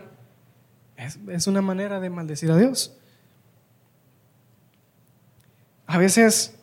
es 1.29 1.47
una 1.47 1.61
manera 1.61 2.01
de 2.01 2.09
maldecir 2.09 2.51
a 2.51 2.57
Dios. 2.57 2.97
A 5.91 5.97
veces 5.97 6.57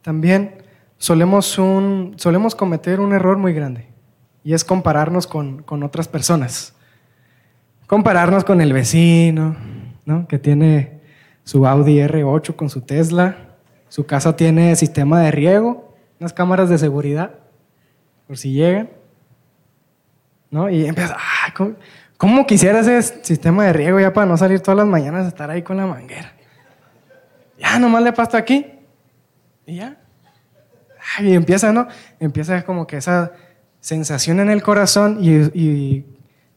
también 0.00 0.62
solemos, 0.96 1.58
un, 1.58 2.14
solemos 2.18 2.54
cometer 2.54 3.00
un 3.00 3.12
error 3.12 3.36
muy 3.36 3.52
grande 3.52 3.88
y 4.44 4.54
es 4.54 4.62
compararnos 4.62 5.26
con, 5.26 5.64
otras 5.82 6.06
personas. 6.06 6.72
Compararnos 7.88 8.44
con 8.44 8.60
el 8.60 8.72
vecino, 8.72 9.56
¿no? 10.04 10.28
que 10.28 10.38
tiene 10.38 11.00
su 11.42 11.66
Audi 11.66 11.96
R8 11.96 12.54
con 12.54 12.70
su 12.70 12.82
Tesla 12.82 13.56
Su 13.88 14.06
casa 14.06 14.36
tiene 14.36 14.76
sistema 14.76 15.18
de 15.20 15.32
riego, 15.32 15.92
unas 16.20 16.32
cámaras 16.32 16.68
de 16.68 16.78
seguridad, 16.78 17.32
por 18.28 18.38
si 18.38 18.52
llegan. 18.52 18.88
¿No? 20.48 20.70
Y 20.70 20.86
empieza, 20.86 21.16
¿cómo, 21.56 21.74
¿cómo, 22.16 22.46
quisiera 22.46 22.78
ese 22.78 23.24
sistema 23.24 23.64
de 23.64 23.72
riego 23.72 23.98
ya 23.98 24.12
para 24.12 24.28
no 24.28 24.36
salir 24.36 24.60
todas 24.60 24.78
las 24.78 24.86
mañanas 24.86 25.24
a 25.24 25.28
estar 25.28 25.50
ahí 25.50 25.62
con 25.62 25.76
la 25.76 25.86
manguera? 25.86 26.34
Ya, 27.60 27.78
nomás 27.78 28.02
le 28.02 28.12
pasto 28.12 28.36
aquí. 28.36 28.66
Y 29.66 29.76
ya. 29.76 29.98
Y 31.20 31.34
empieza, 31.34 31.72
¿no? 31.72 31.86
Empieza 32.18 32.64
como 32.64 32.86
que 32.86 32.96
esa 32.96 33.32
sensación 33.80 34.40
en 34.40 34.50
el 34.50 34.62
corazón 34.62 35.18
y, 35.20 35.30
y 35.58 36.06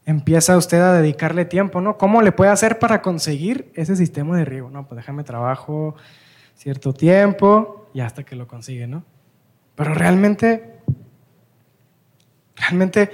empieza 0.06 0.56
usted 0.56 0.80
a 0.80 0.92
dedicarle 0.92 1.44
tiempo, 1.44 1.80
¿no? 1.80 1.96
¿Cómo 1.96 2.22
le 2.22 2.32
puede 2.32 2.50
hacer 2.50 2.78
para 2.78 3.02
conseguir 3.02 3.70
ese 3.74 3.96
sistema 3.96 4.36
de 4.36 4.44
riego? 4.44 4.70
No, 4.70 4.86
pues 4.86 4.96
déjame 4.96 5.24
trabajo 5.24 5.94
cierto 6.54 6.92
tiempo 6.92 7.88
y 7.94 8.00
hasta 8.00 8.24
que 8.24 8.36
lo 8.36 8.46
consigue, 8.46 8.86
¿no? 8.86 9.04
Pero 9.74 9.94
realmente, 9.94 10.78
realmente 12.56 13.10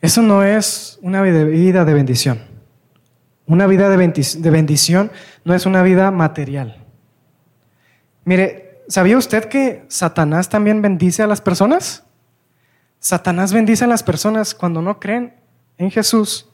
eso 0.00 0.22
no 0.22 0.42
es 0.42 0.98
una 1.02 1.22
vida 1.22 1.84
de 1.84 1.94
bendición. 1.94 2.40
Una 3.46 3.66
vida 3.66 3.88
de 3.88 4.50
bendición 4.50 5.10
no 5.44 5.54
es 5.54 5.66
una 5.66 5.82
vida 5.82 6.10
material. 6.10 6.83
Mire, 8.24 8.80
¿sabía 8.88 9.18
usted 9.18 9.46
que 9.46 9.84
Satanás 9.88 10.48
también 10.48 10.80
bendice 10.80 11.22
a 11.22 11.26
las 11.26 11.40
personas? 11.40 12.04
Satanás 12.98 13.52
bendice 13.52 13.84
a 13.84 13.88
las 13.88 14.02
personas 14.02 14.54
cuando 14.54 14.80
no 14.80 14.98
creen 14.98 15.34
en 15.76 15.90
Jesús. 15.90 16.48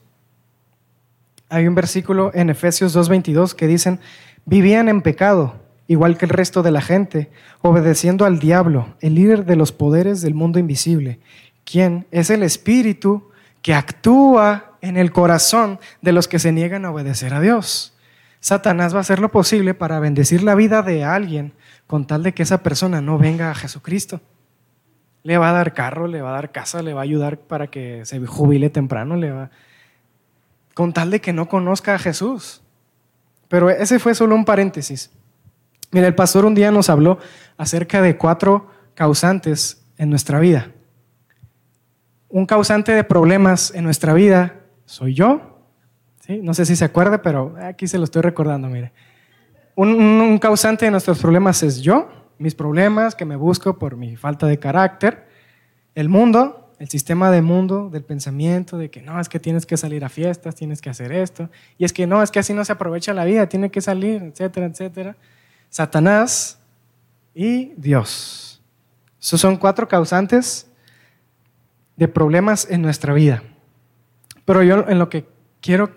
Hay 1.47 1.67
un 1.67 1.75
versículo 1.75 2.31
en 2.33 2.49
Efesios 2.49 2.95
2.22 2.95 3.53
que 3.53 3.67
dicen, 3.67 3.99
vivían 4.45 4.89
en 4.89 5.01
pecado, 5.01 5.55
igual 5.87 6.17
que 6.17 6.25
el 6.25 6.29
resto 6.29 6.61
de 6.61 6.71
la 6.71 6.81
gente, 6.81 7.31
obedeciendo 7.61 8.25
al 8.25 8.39
diablo, 8.39 8.95
el 8.99 9.15
líder 9.15 9.45
de 9.45 9.55
los 9.55 9.71
poderes 9.71 10.21
del 10.21 10.33
mundo 10.33 10.59
invisible, 10.59 11.19
quien 11.63 12.05
es 12.11 12.29
el 12.29 12.43
espíritu 12.43 13.29
que 13.61 13.73
actúa 13.73 14.77
en 14.81 14.97
el 14.97 15.11
corazón 15.11 15.79
de 16.01 16.11
los 16.11 16.27
que 16.27 16.39
se 16.39 16.51
niegan 16.51 16.83
a 16.83 16.91
obedecer 16.91 17.33
a 17.33 17.39
Dios. 17.39 17.93
Satanás 18.41 18.93
va 18.93 18.97
a 18.97 19.01
hacer 19.01 19.19
lo 19.19 19.29
posible 19.29 19.73
para 19.73 19.99
bendecir 19.99 20.43
la 20.43 20.55
vida 20.55 20.81
de 20.81 21.03
alguien 21.03 21.53
con 21.91 22.07
tal 22.07 22.23
de 22.23 22.33
que 22.33 22.43
esa 22.43 22.63
persona 22.63 23.01
no 23.01 23.17
venga 23.17 23.51
a 23.51 23.53
Jesucristo. 23.53 24.21
Le 25.23 25.37
va 25.37 25.49
a 25.49 25.51
dar 25.51 25.73
carro, 25.73 26.07
le 26.07 26.21
va 26.21 26.29
a 26.29 26.35
dar 26.35 26.53
casa, 26.53 26.81
le 26.81 26.93
va 26.93 27.01
a 27.01 27.03
ayudar 27.03 27.37
para 27.37 27.67
que 27.67 28.05
se 28.05 28.25
jubile 28.25 28.69
temprano, 28.69 29.17
le 29.17 29.29
va 29.29 29.49
con 30.73 30.93
tal 30.93 31.11
de 31.11 31.19
que 31.19 31.33
no 31.33 31.49
conozca 31.49 31.93
a 31.93 31.99
Jesús. 31.99 32.61
Pero 33.49 33.69
ese 33.69 33.99
fue 33.99 34.15
solo 34.15 34.35
un 34.35 34.45
paréntesis. 34.45 35.11
Mira, 35.91 36.07
el 36.07 36.15
pastor 36.15 36.45
un 36.45 36.55
día 36.55 36.71
nos 36.71 36.89
habló 36.89 37.19
acerca 37.57 38.01
de 38.01 38.15
cuatro 38.15 38.69
causantes 38.93 39.85
en 39.97 40.09
nuestra 40.09 40.39
vida. 40.39 40.71
Un 42.29 42.45
causante 42.45 42.93
de 42.93 43.03
problemas 43.03 43.73
en 43.75 43.83
nuestra 43.83 44.13
vida 44.13 44.61
soy 44.85 45.13
yo. 45.13 45.59
¿sí? 46.21 46.39
No 46.41 46.53
sé 46.53 46.65
si 46.65 46.77
se 46.77 46.85
acuerda, 46.85 47.21
pero 47.21 47.53
aquí 47.61 47.85
se 47.85 47.97
lo 47.97 48.05
estoy 48.05 48.21
recordando, 48.21 48.69
mire. 48.69 48.93
Un, 49.83 50.37
causante 50.37 50.85
de 50.85 50.91
nuestros 50.91 51.17
problemas 51.17 51.63
es 51.63 51.81
yo, 51.81 52.07
mis 52.37 52.53
problemas 52.53 53.15
que 53.15 53.25
me 53.25 53.35
busco 53.35 53.79
por 53.79 53.97
mi 53.97 54.15
falta 54.15 54.45
de 54.45 54.59
carácter. 54.59 55.27
El 55.95 56.07
mundo, 56.07 56.71
el 56.77 56.87
sistema 56.87 57.31
de 57.31 57.41
mundo, 57.41 57.89
del 57.89 58.03
pensamiento, 58.03 58.77
de 58.77 58.91
que 58.91 59.01
no, 59.01 59.19
es 59.19 59.27
que 59.27 59.39
tienes 59.39 59.65
que 59.65 59.77
salir 59.77 60.05
a 60.05 60.09
fiestas, 60.09 60.53
tienes 60.53 60.81
que 60.81 60.91
hacer 60.91 61.11
esto. 61.11 61.49
Y 61.79 61.85
es 61.85 61.93
que 61.93 62.05
no, 62.05 62.21
es 62.21 62.29
que 62.29 62.37
así 62.37 62.53
no 62.53 62.63
se 62.63 62.73
aprovecha 62.73 63.11
la 63.15 63.25
vida, 63.25 63.49
tiene 63.49 63.71
que 63.71 63.81
salir, 63.81 64.21
etcétera, 64.21 64.67
etcétera. 64.67 65.15
Satanás 65.71 66.59
y 67.33 67.73
Dios. 67.75 68.61
Esos 69.19 69.41
son 69.41 69.57
cuatro 69.57 69.87
causantes 69.87 70.69
de 71.95 72.07
problemas 72.07 72.67
en 72.69 72.83
nuestra 72.83 73.15
vida. 73.15 73.41
Pero 74.45 74.61
yo 74.61 74.87
en 74.87 74.99
lo 74.99 75.09
que 75.09 75.25
quiero, 75.59 75.89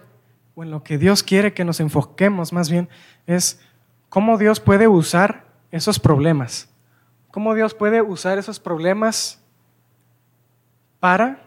o 0.54 0.62
en 0.62 0.70
lo 0.70 0.82
que 0.82 0.96
Dios 0.96 1.22
quiere 1.22 1.52
que 1.52 1.66
nos 1.66 1.80
enfoquemos 1.80 2.50
más 2.50 2.70
bien, 2.70 2.88
es 3.26 3.60
cómo 4.14 4.38
Dios 4.38 4.60
puede 4.60 4.86
usar 4.86 5.44
esos 5.72 5.98
problemas. 5.98 6.68
Cómo 7.32 7.52
Dios 7.52 7.74
puede 7.74 8.00
usar 8.00 8.38
esos 8.38 8.60
problemas 8.60 9.40
para 11.00 11.40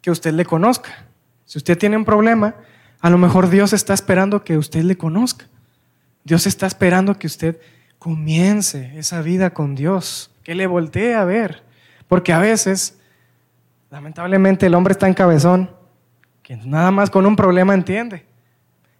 que 0.00 0.12
usted 0.12 0.32
le 0.32 0.44
conozca. 0.44 1.04
Si 1.46 1.58
usted 1.58 1.76
tiene 1.76 1.96
un 1.96 2.04
problema, 2.04 2.54
a 3.00 3.10
lo 3.10 3.18
mejor 3.18 3.50
Dios 3.50 3.72
está 3.72 3.92
esperando 3.92 4.44
que 4.44 4.56
usted 4.56 4.82
le 4.84 4.96
conozca. 4.96 5.46
Dios 6.22 6.46
está 6.46 6.68
esperando 6.68 7.18
que 7.18 7.26
usted 7.26 7.60
comience 7.98 8.96
esa 8.96 9.20
vida 9.20 9.50
con 9.50 9.74
Dios, 9.74 10.30
que 10.44 10.54
le 10.54 10.68
voltee 10.68 11.16
a 11.16 11.24
ver. 11.24 11.64
Porque 12.06 12.32
a 12.32 12.38
veces, 12.38 13.00
lamentablemente, 13.90 14.66
el 14.66 14.76
hombre 14.76 14.92
está 14.92 15.08
en 15.08 15.14
cabezón, 15.14 15.70
que 16.44 16.54
nada 16.54 16.92
más 16.92 17.10
con 17.10 17.26
un 17.26 17.34
problema 17.34 17.74
entiende. 17.74 18.24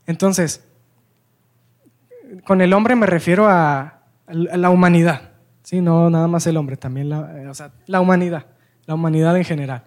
Entonces, 0.09 0.65
con 2.45 2.61
el 2.61 2.73
hombre 2.73 2.97
me 2.97 3.07
refiero 3.07 3.49
a, 3.49 4.01
la 4.27 4.71
humanidad. 4.71 5.33
Sí, 5.63 5.81
no 5.81 6.11
nada 6.11 6.27
más 6.27 6.47
el 6.47 6.57
hombre, 6.57 6.77
también 6.77 7.09
la, 7.09 7.53
la 7.87 8.01
humanidad, 8.01 8.47
la 8.87 8.95
humanidad 8.95 9.37
en 9.37 9.45
general. 9.45 9.85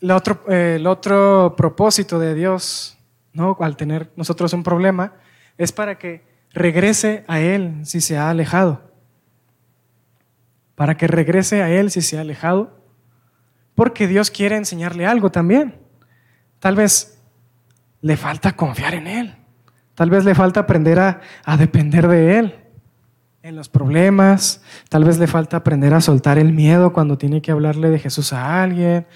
El 0.00 0.12
otro, 0.12 0.44
el 0.48 0.86
otro 0.86 1.54
propósito 1.56 2.18
de 2.18 2.34
Dios, 2.34 2.98
¿no? 3.32 3.56
al 3.60 3.76
tener 3.76 4.10
nosotros 4.16 4.52
un 4.52 4.62
problema, 4.62 5.14
es 5.58 5.72
para 5.72 5.98
que 5.98 6.24
regrese 6.52 7.24
a 7.28 7.40
Él 7.40 7.80
si 7.84 8.00
se 8.00 8.16
ha 8.16 8.30
alejado. 8.30 8.90
Para 10.74 10.96
que 10.96 11.06
regrese 11.06 11.62
a 11.62 11.70
Él 11.70 11.90
si 11.90 12.00
se 12.00 12.16
ha 12.16 12.22
alejado. 12.22 12.80
Porque 13.74 14.06
Dios 14.06 14.30
quiere 14.30 14.56
enseñarle 14.56 15.06
algo 15.06 15.30
también. 15.30 15.78
Tal 16.58 16.76
vez 16.76 17.22
le 18.00 18.16
falta 18.16 18.56
confiar 18.56 18.94
en 18.94 19.06
Él. 19.06 19.39
Tal 20.00 20.08
vez 20.08 20.24
le 20.24 20.34
falta 20.34 20.60
aprender 20.60 20.98
a, 20.98 21.20
a 21.44 21.58
depender 21.58 22.08
de 22.08 22.38
Él 22.38 22.54
en 23.42 23.54
los 23.54 23.68
problemas. 23.68 24.62
Tal 24.88 25.04
vez 25.04 25.18
le 25.18 25.26
falta 25.26 25.58
aprender 25.58 25.92
a 25.92 26.00
soltar 26.00 26.38
el 26.38 26.54
miedo 26.54 26.94
cuando 26.94 27.18
tiene 27.18 27.42
que 27.42 27.52
hablarle 27.52 27.90
de 27.90 27.98
Jesús 27.98 28.32
a 28.32 28.62
alguien. 28.62 29.06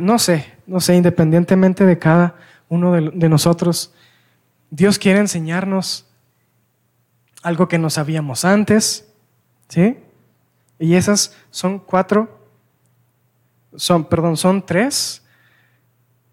No 0.00 0.18
sé, 0.18 0.46
no 0.66 0.80
sé, 0.80 0.96
independientemente 0.96 1.84
de 1.84 1.98
cada 1.98 2.36
uno 2.70 2.92
de 2.94 3.28
nosotros, 3.28 3.92
Dios 4.70 4.98
quiere 4.98 5.18
enseñarnos 5.18 6.06
algo 7.42 7.68
que 7.68 7.76
no 7.76 7.90
sabíamos 7.90 8.46
antes, 8.46 9.12
¿sí? 9.68 9.98
Y 10.78 10.94
esas 10.94 11.36
son 11.50 11.78
cuatro, 11.78 12.48
son, 13.76 14.06
perdón, 14.06 14.38
son 14.38 14.64
tres 14.64 15.22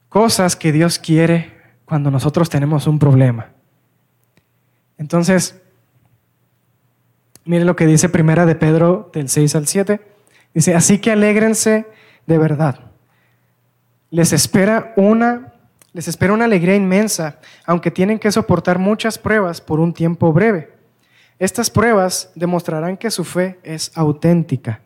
cosas 0.07 0.55
que 0.55 0.71
Dios 0.71 0.97
quiere 0.97 1.51
cuando 1.83 2.09
nosotros 2.09 2.49
tenemos 2.49 2.87
un 2.87 2.97
problema. 2.97 3.49
Entonces, 5.01 5.59
mire 7.43 7.65
lo 7.65 7.75
que 7.75 7.87
dice 7.87 8.07
Primera 8.07 8.45
de 8.45 8.53
Pedro 8.53 9.09
del 9.11 9.29
6 9.29 9.55
al 9.55 9.65
7. 9.65 9.99
Dice, 10.53 10.75
así 10.75 10.99
que 10.99 11.09
alégrense 11.09 11.87
de 12.27 12.37
verdad. 12.37 12.91
Les 14.11 14.31
espera 14.31 14.93
una 14.95 15.47
les 15.93 16.07
espera 16.07 16.31
una 16.31 16.45
alegría 16.45 16.75
inmensa, 16.75 17.39
aunque 17.65 17.91
tienen 17.91 18.17
que 18.17 18.31
soportar 18.31 18.77
muchas 18.79 19.17
pruebas 19.17 19.59
por 19.59 19.81
un 19.81 19.91
tiempo 19.91 20.31
breve. 20.31 20.71
Estas 21.37 21.69
pruebas 21.69 22.31
demostrarán 22.35 22.95
que 22.95 23.11
su 23.11 23.25
fe 23.25 23.59
es 23.63 23.91
auténtica. 23.95 24.81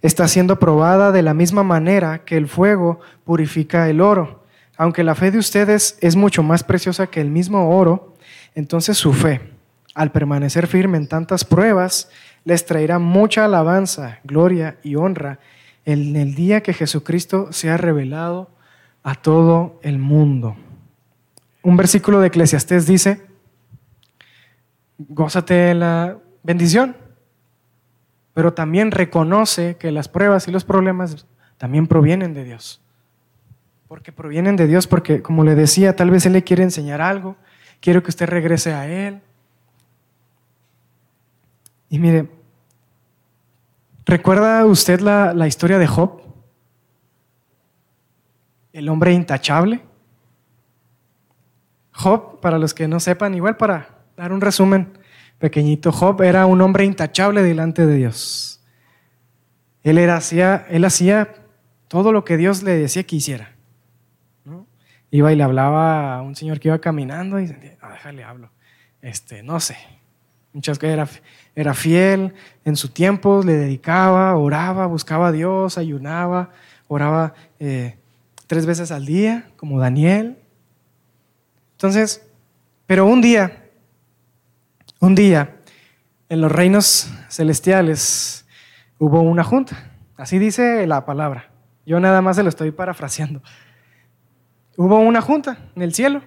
Está 0.00 0.26
siendo 0.26 0.58
probada 0.58 1.12
de 1.12 1.22
la 1.22 1.34
misma 1.34 1.62
manera 1.62 2.24
que 2.24 2.36
el 2.36 2.48
fuego 2.48 2.98
purifica 3.24 3.88
el 3.88 4.00
oro. 4.00 4.42
Aunque 4.78 5.04
la 5.04 5.14
fe 5.14 5.30
de 5.30 5.38
ustedes 5.38 5.98
es 6.00 6.16
mucho 6.16 6.42
más 6.42 6.64
preciosa 6.64 7.06
que 7.06 7.20
el 7.20 7.30
mismo 7.30 7.78
oro, 7.78 8.14
entonces 8.56 8.96
su 8.96 9.12
fe, 9.12 9.57
al 9.98 10.12
permanecer 10.12 10.68
firme 10.68 10.96
en 10.96 11.08
tantas 11.08 11.44
pruebas, 11.44 12.08
les 12.44 12.64
traerá 12.64 13.00
mucha 13.00 13.44
alabanza, 13.44 14.20
gloria 14.22 14.78
y 14.84 14.94
honra 14.94 15.40
en 15.84 16.14
el 16.14 16.36
día 16.36 16.62
que 16.62 16.72
Jesucristo 16.72 17.52
sea 17.52 17.76
revelado 17.76 18.48
a 19.02 19.16
todo 19.16 19.80
el 19.82 19.98
mundo. 19.98 20.56
Un 21.62 21.76
versículo 21.76 22.20
de 22.20 22.28
Eclesiastés 22.28 22.86
dice, 22.86 23.26
gózate 24.98 25.54
de 25.54 25.74
la 25.74 26.18
bendición, 26.44 26.96
pero 28.34 28.54
también 28.54 28.92
reconoce 28.92 29.78
que 29.78 29.90
las 29.90 30.08
pruebas 30.08 30.46
y 30.46 30.52
los 30.52 30.64
problemas 30.64 31.26
también 31.56 31.88
provienen 31.88 32.34
de 32.34 32.44
Dios. 32.44 32.80
Porque 33.88 34.12
provienen 34.12 34.54
de 34.54 34.68
Dios, 34.68 34.86
porque 34.86 35.22
como 35.22 35.42
le 35.42 35.56
decía, 35.56 35.96
tal 35.96 36.12
vez 36.12 36.24
Él 36.24 36.34
le 36.34 36.44
quiere 36.44 36.62
enseñar 36.62 37.00
algo, 37.00 37.34
quiero 37.80 38.04
que 38.04 38.10
usted 38.10 38.28
regrese 38.28 38.72
a 38.74 38.86
Él. 38.86 39.22
Y 41.88 41.98
mire, 41.98 42.28
¿recuerda 44.04 44.64
usted 44.66 45.00
la, 45.00 45.32
la 45.34 45.46
historia 45.46 45.78
de 45.78 45.86
Job? 45.86 46.28
el 48.78 48.88
hombre 48.88 49.12
intachable. 49.12 49.80
Job, 51.92 52.40
para 52.40 52.58
los 52.58 52.74
que 52.74 52.86
no 52.86 53.00
sepan, 53.00 53.34
igual 53.34 53.56
para 53.56 53.88
dar 54.16 54.32
un 54.32 54.40
resumen, 54.40 54.96
pequeñito 55.38 55.90
Job 55.90 56.22
era 56.22 56.46
un 56.46 56.60
hombre 56.60 56.84
intachable 56.84 57.42
delante 57.42 57.86
de 57.86 57.96
Dios. 57.96 58.62
Él, 59.82 59.98
era, 59.98 60.16
hacía, 60.16 60.66
él 60.70 60.84
hacía 60.84 61.34
todo 61.88 62.12
lo 62.12 62.24
que 62.24 62.36
Dios 62.36 62.62
le 62.62 62.76
decía 62.76 63.02
que 63.04 63.16
hiciera. 63.16 63.54
Iba 65.10 65.32
y 65.32 65.36
le 65.36 65.42
hablaba 65.42 66.16
a 66.16 66.22
un 66.22 66.36
señor 66.36 66.60
que 66.60 66.68
iba 66.68 66.78
caminando 66.80 67.40
y 67.40 67.46
decía, 67.46 67.78
ah, 67.80 67.92
déjale 67.92 68.22
hablo. 68.22 68.50
Este, 69.00 69.42
no 69.42 69.58
sé. 69.58 69.76
Muchas 70.52 70.80
era, 70.82 71.08
era 71.60 71.74
fiel 71.74 72.34
en 72.64 72.76
su 72.76 72.90
tiempo, 72.90 73.42
le 73.44 73.54
dedicaba, 73.54 74.36
oraba, 74.36 74.86
buscaba 74.86 75.26
a 75.26 75.32
Dios, 75.32 75.76
ayunaba, 75.76 76.50
oraba 76.86 77.34
eh, 77.58 77.98
tres 78.46 78.64
veces 78.64 78.92
al 78.92 79.06
día, 79.06 79.50
como 79.56 79.80
Daniel. 79.80 80.38
Entonces, 81.72 82.24
pero 82.86 83.06
un 83.06 83.20
día, 83.20 83.64
un 85.00 85.16
día, 85.16 85.56
en 86.28 86.42
los 86.42 86.52
reinos 86.52 87.10
celestiales 87.28 88.46
hubo 89.00 89.20
una 89.20 89.42
junta. 89.42 89.90
Así 90.16 90.38
dice 90.38 90.86
la 90.86 91.04
palabra. 91.04 91.50
Yo 91.84 91.98
nada 91.98 92.22
más 92.22 92.36
se 92.36 92.44
lo 92.44 92.50
estoy 92.50 92.70
parafraseando. 92.70 93.42
Hubo 94.76 95.00
una 95.00 95.22
junta 95.22 95.58
en 95.74 95.82
el 95.82 95.92
cielo. 95.92 96.22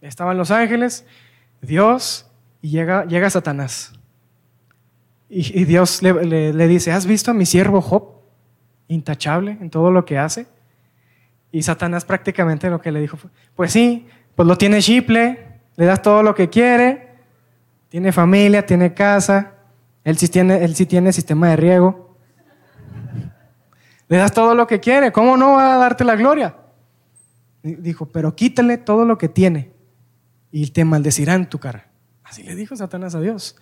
Estaban 0.00 0.38
los 0.38 0.52
ángeles, 0.52 1.04
Dios, 1.62 2.30
y 2.62 2.70
llega, 2.70 3.06
llega 3.06 3.28
Satanás. 3.28 3.95
Y, 5.28 5.64
Dios 5.64 6.02
le, 6.02 6.68
dice, 6.68 6.92
¿has 6.92 7.06
visto 7.06 7.32
a 7.32 7.34
mi 7.34 7.46
siervo 7.46 7.80
Job? 7.80 8.20
Intachable 8.88 9.58
en 9.60 9.70
todo 9.70 9.90
lo 9.90 10.04
que 10.04 10.18
hace. 10.18 10.46
Y 11.50 11.62
Satanás 11.62 12.04
prácticamente 12.04 12.70
lo 12.70 12.80
que 12.80 12.92
le 12.92 13.00
dijo 13.00 13.16
fue, 13.16 13.30
pues 13.54 13.72
sí, 13.72 14.06
pues 14.34 14.46
lo 14.46 14.56
tiene 14.56 14.80
chiple, 14.80 15.60
le 15.76 15.84
das 15.84 16.02
todo 16.02 16.22
lo 16.22 16.34
que 16.34 16.48
quiere, 16.48 17.08
tiene 17.88 18.12
familia, 18.12 18.64
tiene 18.64 18.94
casa, 18.94 19.54
él 20.04 20.16
sí 20.18 20.28
tiene, 20.28 20.62
él 20.62 20.76
sí 20.76 20.86
tiene 20.86 21.12
sistema 21.12 21.50
de 21.50 21.56
riego. 21.56 22.16
Le 24.08 24.16
das 24.18 24.32
todo 24.32 24.54
lo 24.54 24.66
que 24.66 24.78
quiere, 24.78 25.10
¿cómo 25.10 25.36
no 25.36 25.54
va 25.54 25.74
a 25.74 25.78
darte 25.78 26.04
la 26.04 26.14
gloria? 26.14 26.56
Dijo, 27.62 28.06
pero 28.06 28.36
quítale 28.36 28.78
todo 28.78 29.04
lo 29.04 29.18
que 29.18 29.28
tiene 29.28 29.72
y 30.52 30.70
te 30.70 30.84
maldecirá 30.84 31.34
en 31.34 31.48
tu 31.48 31.58
cara. 31.58 31.88
Así 32.22 32.44
le 32.44 32.54
dijo 32.54 32.76
Satanás 32.76 33.16
a 33.16 33.20
Dios. 33.20 33.56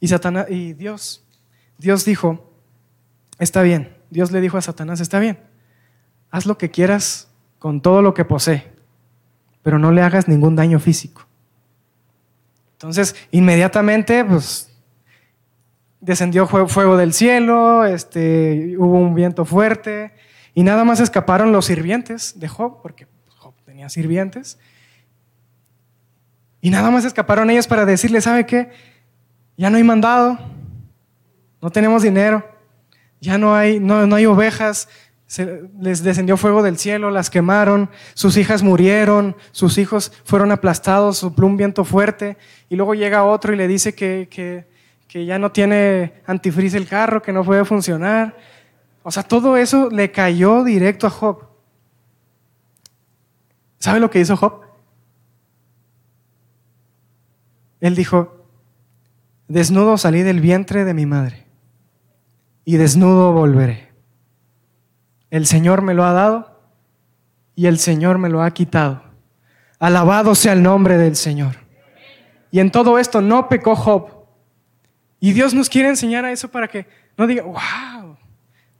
Y, 0.00 0.08
Satanás, 0.08 0.46
y 0.48 0.74
Dios, 0.74 1.24
Dios 1.78 2.04
dijo, 2.04 2.52
está 3.38 3.62
bien. 3.62 3.96
Dios 4.10 4.30
le 4.32 4.40
dijo 4.40 4.56
a 4.56 4.62
Satanás, 4.62 5.00
está 5.00 5.18
bien. 5.18 5.38
Haz 6.30 6.46
lo 6.46 6.58
que 6.58 6.70
quieras 6.70 7.28
con 7.58 7.80
todo 7.80 8.02
lo 8.02 8.14
que 8.14 8.24
posee, 8.24 8.70
pero 9.62 9.78
no 9.78 9.90
le 9.92 10.02
hagas 10.02 10.28
ningún 10.28 10.56
daño 10.56 10.78
físico. 10.78 11.26
Entonces, 12.72 13.16
inmediatamente, 13.32 14.24
pues, 14.24 14.70
descendió 16.00 16.46
fuego 16.46 16.96
del 16.96 17.12
cielo, 17.12 17.84
este, 17.84 18.76
hubo 18.78 18.98
un 18.98 19.14
viento 19.14 19.44
fuerte, 19.44 20.12
y 20.54 20.62
nada 20.62 20.84
más 20.84 21.00
escaparon 21.00 21.52
los 21.52 21.66
sirvientes 21.66 22.38
de 22.38 22.48
Job, 22.48 22.80
porque 22.82 23.08
Job 23.36 23.54
tenía 23.64 23.88
sirvientes, 23.88 24.58
y 26.60 26.70
nada 26.70 26.90
más 26.90 27.04
escaparon 27.04 27.50
ellos 27.50 27.66
para 27.66 27.84
decirle, 27.84 28.20
¿sabe 28.20 28.46
qué? 28.46 28.70
Ya 29.58 29.70
no 29.70 29.76
hay 29.76 29.82
mandado, 29.82 30.38
no 31.60 31.70
tenemos 31.70 32.02
dinero, 32.02 32.48
ya 33.20 33.38
no 33.38 33.56
hay, 33.56 33.80
no, 33.80 34.06
no 34.06 34.14
hay 34.14 34.24
ovejas, 34.24 34.88
les 35.80 36.04
descendió 36.04 36.36
fuego 36.36 36.62
del 36.62 36.78
cielo, 36.78 37.10
las 37.10 37.28
quemaron, 37.28 37.90
sus 38.14 38.36
hijas 38.36 38.62
murieron, 38.62 39.36
sus 39.50 39.76
hijos 39.76 40.12
fueron 40.24 40.52
aplastados, 40.52 41.18
sopló 41.18 41.48
un 41.48 41.56
viento 41.56 41.84
fuerte, 41.84 42.38
y 42.68 42.76
luego 42.76 42.94
llega 42.94 43.24
otro 43.24 43.52
y 43.52 43.56
le 43.56 43.66
dice 43.66 43.96
que, 43.96 44.28
que, 44.30 44.68
que 45.08 45.26
ya 45.26 45.40
no 45.40 45.50
tiene 45.50 46.22
antifriz 46.24 46.74
el 46.74 46.86
carro, 46.86 47.20
que 47.20 47.32
no 47.32 47.42
puede 47.42 47.64
funcionar. 47.64 48.36
O 49.02 49.10
sea, 49.10 49.24
todo 49.24 49.56
eso 49.56 49.90
le 49.90 50.12
cayó 50.12 50.62
directo 50.62 51.08
a 51.08 51.10
Job. 51.10 51.48
¿Sabe 53.80 53.98
lo 53.98 54.08
que 54.08 54.20
hizo 54.20 54.36
Job? 54.36 54.62
Él 57.80 57.96
dijo, 57.96 58.37
desnudo 59.48 59.98
salí 59.98 60.22
del 60.22 60.40
vientre 60.40 60.84
de 60.84 60.94
mi 60.94 61.06
madre 61.06 61.46
y 62.64 62.76
desnudo 62.76 63.32
volveré. 63.32 63.88
El 65.30 65.46
Señor 65.46 65.82
me 65.82 65.94
lo 65.94 66.04
ha 66.04 66.12
dado 66.12 66.60
y 67.54 67.66
el 67.66 67.78
Señor 67.78 68.18
me 68.18 68.28
lo 68.28 68.42
ha 68.42 68.50
quitado. 68.52 69.02
Alabado 69.78 70.34
sea 70.34 70.52
el 70.52 70.62
nombre 70.62 70.98
del 70.98 71.16
Señor. 71.16 71.56
Y 72.50 72.60
en 72.60 72.70
todo 72.70 72.98
esto 72.98 73.20
no 73.20 73.48
pecó 73.48 73.74
Job. 73.74 74.10
Y 75.20 75.32
Dios 75.32 75.54
nos 75.54 75.68
quiere 75.68 75.88
enseñar 75.88 76.24
a 76.24 76.32
eso 76.32 76.50
para 76.50 76.68
que 76.68 76.86
no 77.16 77.26
diga, 77.26 77.42
wow. 77.42 78.16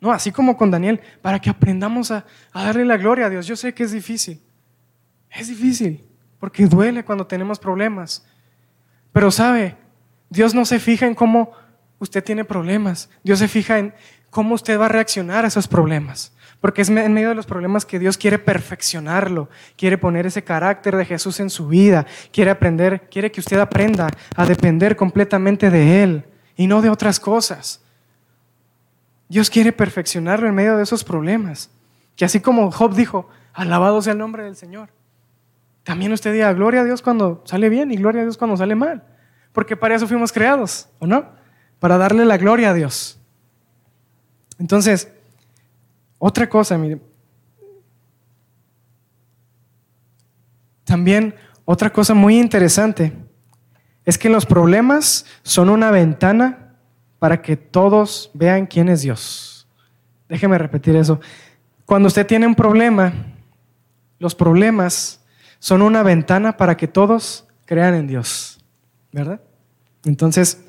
No, 0.00 0.12
así 0.12 0.30
como 0.30 0.56
con 0.56 0.70
Daniel, 0.70 1.00
para 1.22 1.40
que 1.40 1.50
aprendamos 1.50 2.10
a, 2.10 2.24
a 2.52 2.64
darle 2.64 2.84
la 2.84 2.96
gloria 2.96 3.26
a 3.26 3.30
Dios. 3.30 3.46
Yo 3.46 3.56
sé 3.56 3.74
que 3.74 3.82
es 3.82 3.92
difícil. 3.92 4.40
Es 5.30 5.48
difícil, 5.48 6.04
porque 6.38 6.66
duele 6.66 7.04
cuando 7.04 7.26
tenemos 7.26 7.58
problemas. 7.58 8.24
Pero 9.12 9.30
sabe, 9.30 9.76
Dios 10.30 10.54
no 10.54 10.64
se 10.64 10.78
fija 10.78 11.06
en 11.06 11.14
cómo 11.14 11.52
usted 11.98 12.22
tiene 12.22 12.44
problemas. 12.44 13.10
Dios 13.22 13.38
se 13.38 13.48
fija 13.48 13.78
en 13.78 13.94
cómo 14.30 14.54
usted 14.54 14.78
va 14.78 14.86
a 14.86 14.90
reaccionar 14.90 15.44
a 15.44 15.48
esos 15.48 15.68
problemas. 15.68 16.32
Porque 16.60 16.82
es 16.82 16.88
en 16.88 17.12
medio 17.12 17.28
de 17.28 17.34
los 17.34 17.46
problemas 17.46 17.86
que 17.86 17.98
Dios 17.98 18.18
quiere 18.18 18.38
perfeccionarlo, 18.38 19.48
quiere 19.76 19.96
poner 19.96 20.26
ese 20.26 20.42
carácter 20.42 20.96
de 20.96 21.04
Jesús 21.04 21.38
en 21.38 21.50
su 21.50 21.68
vida, 21.68 22.04
quiere 22.32 22.50
aprender, 22.50 23.08
quiere 23.10 23.30
que 23.30 23.40
usted 23.40 23.60
aprenda 23.60 24.08
a 24.34 24.44
depender 24.44 24.96
completamente 24.96 25.70
de 25.70 26.02
Él 26.02 26.24
y 26.56 26.66
no 26.66 26.82
de 26.82 26.90
otras 26.90 27.20
cosas. 27.20 27.80
Dios 29.28 29.50
quiere 29.50 29.72
perfeccionarlo 29.72 30.48
en 30.48 30.54
medio 30.54 30.76
de 30.76 30.82
esos 30.82 31.04
problemas. 31.04 31.70
Que 32.16 32.24
así 32.24 32.40
como 32.40 32.72
Job 32.72 32.94
dijo, 32.94 33.28
alabado 33.52 34.02
sea 34.02 34.14
el 34.14 34.18
nombre 34.18 34.42
del 34.42 34.56
Señor. 34.56 34.90
También 35.84 36.12
usted 36.12 36.32
diga 36.32 36.52
gloria 36.52 36.80
a 36.80 36.84
Dios 36.84 37.02
cuando 37.02 37.42
sale 37.46 37.68
bien 37.68 37.92
y 37.92 37.96
gloria 37.96 38.22
a 38.22 38.24
Dios 38.24 38.36
cuando 38.36 38.56
sale 38.56 38.74
mal. 38.74 39.04
Porque 39.52 39.76
para 39.76 39.94
eso 39.94 40.06
fuimos 40.06 40.32
creados, 40.32 40.88
¿o 40.98 41.06
no? 41.06 41.26
Para 41.78 41.98
darle 41.98 42.24
la 42.24 42.36
gloria 42.36 42.70
a 42.70 42.74
Dios. 42.74 43.18
Entonces, 44.58 45.08
otra 46.18 46.48
cosa, 46.48 46.76
mire. 46.76 47.00
También 50.84 51.34
otra 51.64 51.90
cosa 51.90 52.14
muy 52.14 52.38
interesante 52.38 53.12
es 54.04 54.16
que 54.16 54.30
los 54.30 54.46
problemas 54.46 55.26
son 55.42 55.68
una 55.68 55.90
ventana 55.90 56.72
para 57.18 57.42
que 57.42 57.56
todos 57.58 58.30
vean 58.32 58.66
quién 58.66 58.88
es 58.88 59.02
Dios. 59.02 59.68
Déjeme 60.28 60.56
repetir 60.56 60.96
eso. 60.96 61.20
Cuando 61.84 62.06
usted 62.06 62.26
tiene 62.26 62.46
un 62.46 62.54
problema, 62.54 63.12
los 64.18 64.34
problemas 64.34 65.20
son 65.58 65.82
una 65.82 66.02
ventana 66.02 66.56
para 66.56 66.76
que 66.76 66.88
todos 66.88 67.46
crean 67.66 67.94
en 67.94 68.06
Dios, 68.06 68.57
¿verdad? 69.12 69.40
Entonces, 70.04 70.64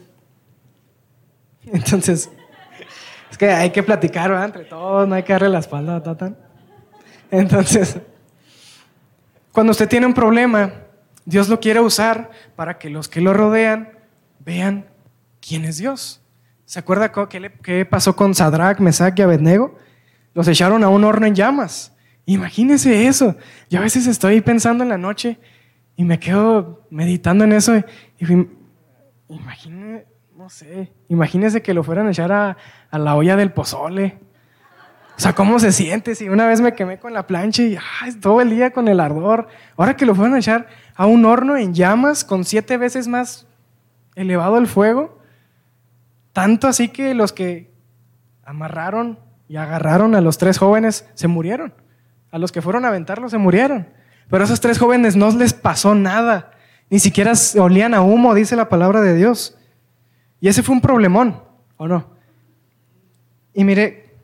entonces, 1.65 2.29
es 3.31 3.37
que 3.37 3.49
hay 3.49 3.71
que 3.71 3.83
platicar 3.83 4.31
entre 4.43 4.65
todos, 4.65 5.07
no 5.07 5.15
hay 5.15 5.23
que 5.23 5.33
darle 5.33 5.49
la 5.49 5.59
espalda 5.59 5.97
a 5.97 6.03
Tatan. 6.03 6.37
Entonces, 7.31 7.97
cuando 9.51 9.71
usted 9.71 9.87
tiene 9.87 10.05
un 10.05 10.13
problema, 10.13 10.73
Dios 11.25 11.47
lo 11.49 11.59
quiere 11.59 11.79
usar 11.79 12.31
para 12.55 12.79
que 12.79 12.89
los 12.89 13.07
que 13.07 13.21
lo 13.21 13.33
rodean 13.33 13.89
vean 14.39 14.87
quién 15.41 15.65
es 15.65 15.77
Dios. 15.77 16.21
¿Se 16.65 16.79
acuerda 16.79 17.11
qué, 17.63 17.85
pasó 17.85 18.15
con 18.15 18.35
Sadrach, 18.35 18.79
Mesach 18.79 19.17
y 19.17 19.21
Abednego? 19.21 19.77
Los 20.33 20.47
echaron 20.47 20.83
a 20.83 20.89
un 20.89 21.03
horno 21.03 21.25
en 21.25 21.35
llamas. 21.35 21.93
Imagínese 22.25 23.07
eso. 23.07 23.35
Yo 23.69 23.79
a 23.79 23.81
veces 23.83 24.05
estoy 24.05 24.41
pensando 24.41 24.83
en 24.83 24.89
la 24.89 24.97
noche 24.97 25.39
y 25.99 26.05
me 26.05 26.17
quedo 26.17 26.85
meditando 26.89 27.43
en 27.43 27.51
eso. 27.51 27.75
Y, 27.75 28.47
imagínese, 29.27 30.07
no 30.33 30.49
sé, 30.49 30.93
imagínese 31.09 31.61
que 31.61 31.73
lo 31.73 31.83
fueran 31.83 32.07
a 32.07 32.11
echar 32.11 32.31
a, 32.31 32.55
la 32.93 33.15
olla 33.15 33.35
del 33.35 33.51
pozole. 33.51 34.17
O 35.17 35.19
sea, 35.19 35.33
¿cómo 35.33 35.59
se 35.59 35.73
siente? 35.73 36.15
Si 36.15 36.29
una 36.29 36.47
vez 36.47 36.61
me 36.61 36.73
quemé 36.73 36.99
con 36.99 37.11
la 37.11 37.27
plancha 37.27 37.63
y 37.63 37.77
todo 38.21 38.39
el 38.39 38.49
día 38.49 38.71
con 38.71 38.87
el 38.87 39.01
ardor. 39.01 39.49
Ahora 39.75 39.97
que 39.97 40.05
lo 40.05 40.15
fueran 40.15 40.35
a 40.35 40.39
echar 40.39 40.67
a 40.95 41.05
un 41.05 41.25
horno 41.25 41.57
en 41.57 41.73
llamas 41.73 42.23
con 42.23 42.45
siete 42.45 42.77
veces 42.77 43.09
más 43.09 43.45
elevado 44.15 44.57
el 44.57 44.67
fuego. 44.67 45.19
Tanto 46.31 46.69
así 46.69 46.87
que 46.87 47.13
los 47.13 47.33
que 47.33 47.73
amarraron 48.45 49.19
y 49.49 49.57
agarraron 49.57 50.15
a 50.15 50.21
los 50.21 50.37
tres 50.37 50.59
jóvenes 50.59 51.09
se 51.13 51.27
murieron. 51.27 51.73
A 52.31 52.37
los 52.37 52.53
que 52.53 52.61
fueron 52.61 52.85
a 52.85 52.87
aventarlo 52.87 53.27
se 53.27 53.37
murieron. 53.37 53.98
Pero 54.29 54.43
a 54.43 54.45
esos 54.45 54.59
tres 54.59 54.77
jóvenes 54.77 55.15
no 55.15 55.31
les 55.31 55.53
pasó 55.53 55.95
nada. 55.95 56.51
Ni 56.89 56.99
siquiera 56.99 57.33
olían 57.57 57.93
a 57.93 58.01
humo, 58.01 58.33
dice 58.33 58.55
la 58.55 58.69
palabra 58.69 59.01
de 59.01 59.15
Dios. 59.15 59.57
Y 60.39 60.47
ese 60.47 60.63
fue 60.63 60.75
un 60.75 60.81
problemón, 60.81 61.41
¿o 61.77 61.87
no? 61.87 62.11
Y 63.53 63.63
mire 63.63 64.15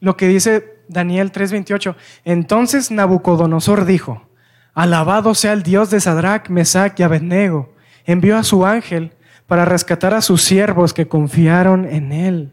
lo 0.00 0.16
que 0.16 0.28
dice 0.28 0.82
Daniel 0.88 1.30
3:28. 1.30 1.94
Entonces 2.24 2.90
Nabucodonosor 2.90 3.84
dijo, 3.84 4.26
alabado 4.74 5.34
sea 5.34 5.52
el 5.52 5.62
Dios 5.62 5.90
de 5.90 6.00
Sadrach, 6.00 6.48
Mesach 6.48 6.98
y 6.98 7.02
Abednego. 7.02 7.74
Envió 8.04 8.36
a 8.36 8.42
su 8.42 8.66
ángel 8.66 9.12
para 9.46 9.64
rescatar 9.64 10.14
a 10.14 10.22
sus 10.22 10.42
siervos 10.42 10.94
que 10.94 11.08
confiaron 11.08 11.84
en 11.84 12.12
él. 12.12 12.52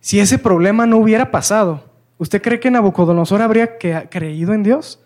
Si 0.00 0.20
ese 0.20 0.38
problema 0.38 0.86
no 0.86 0.98
hubiera 0.98 1.30
pasado, 1.30 1.90
¿usted 2.18 2.40
cree 2.40 2.60
que 2.60 2.70
Nabucodonosor 2.70 3.42
habría 3.42 3.78
creído 3.78 4.52
en 4.52 4.62
Dios? 4.62 5.03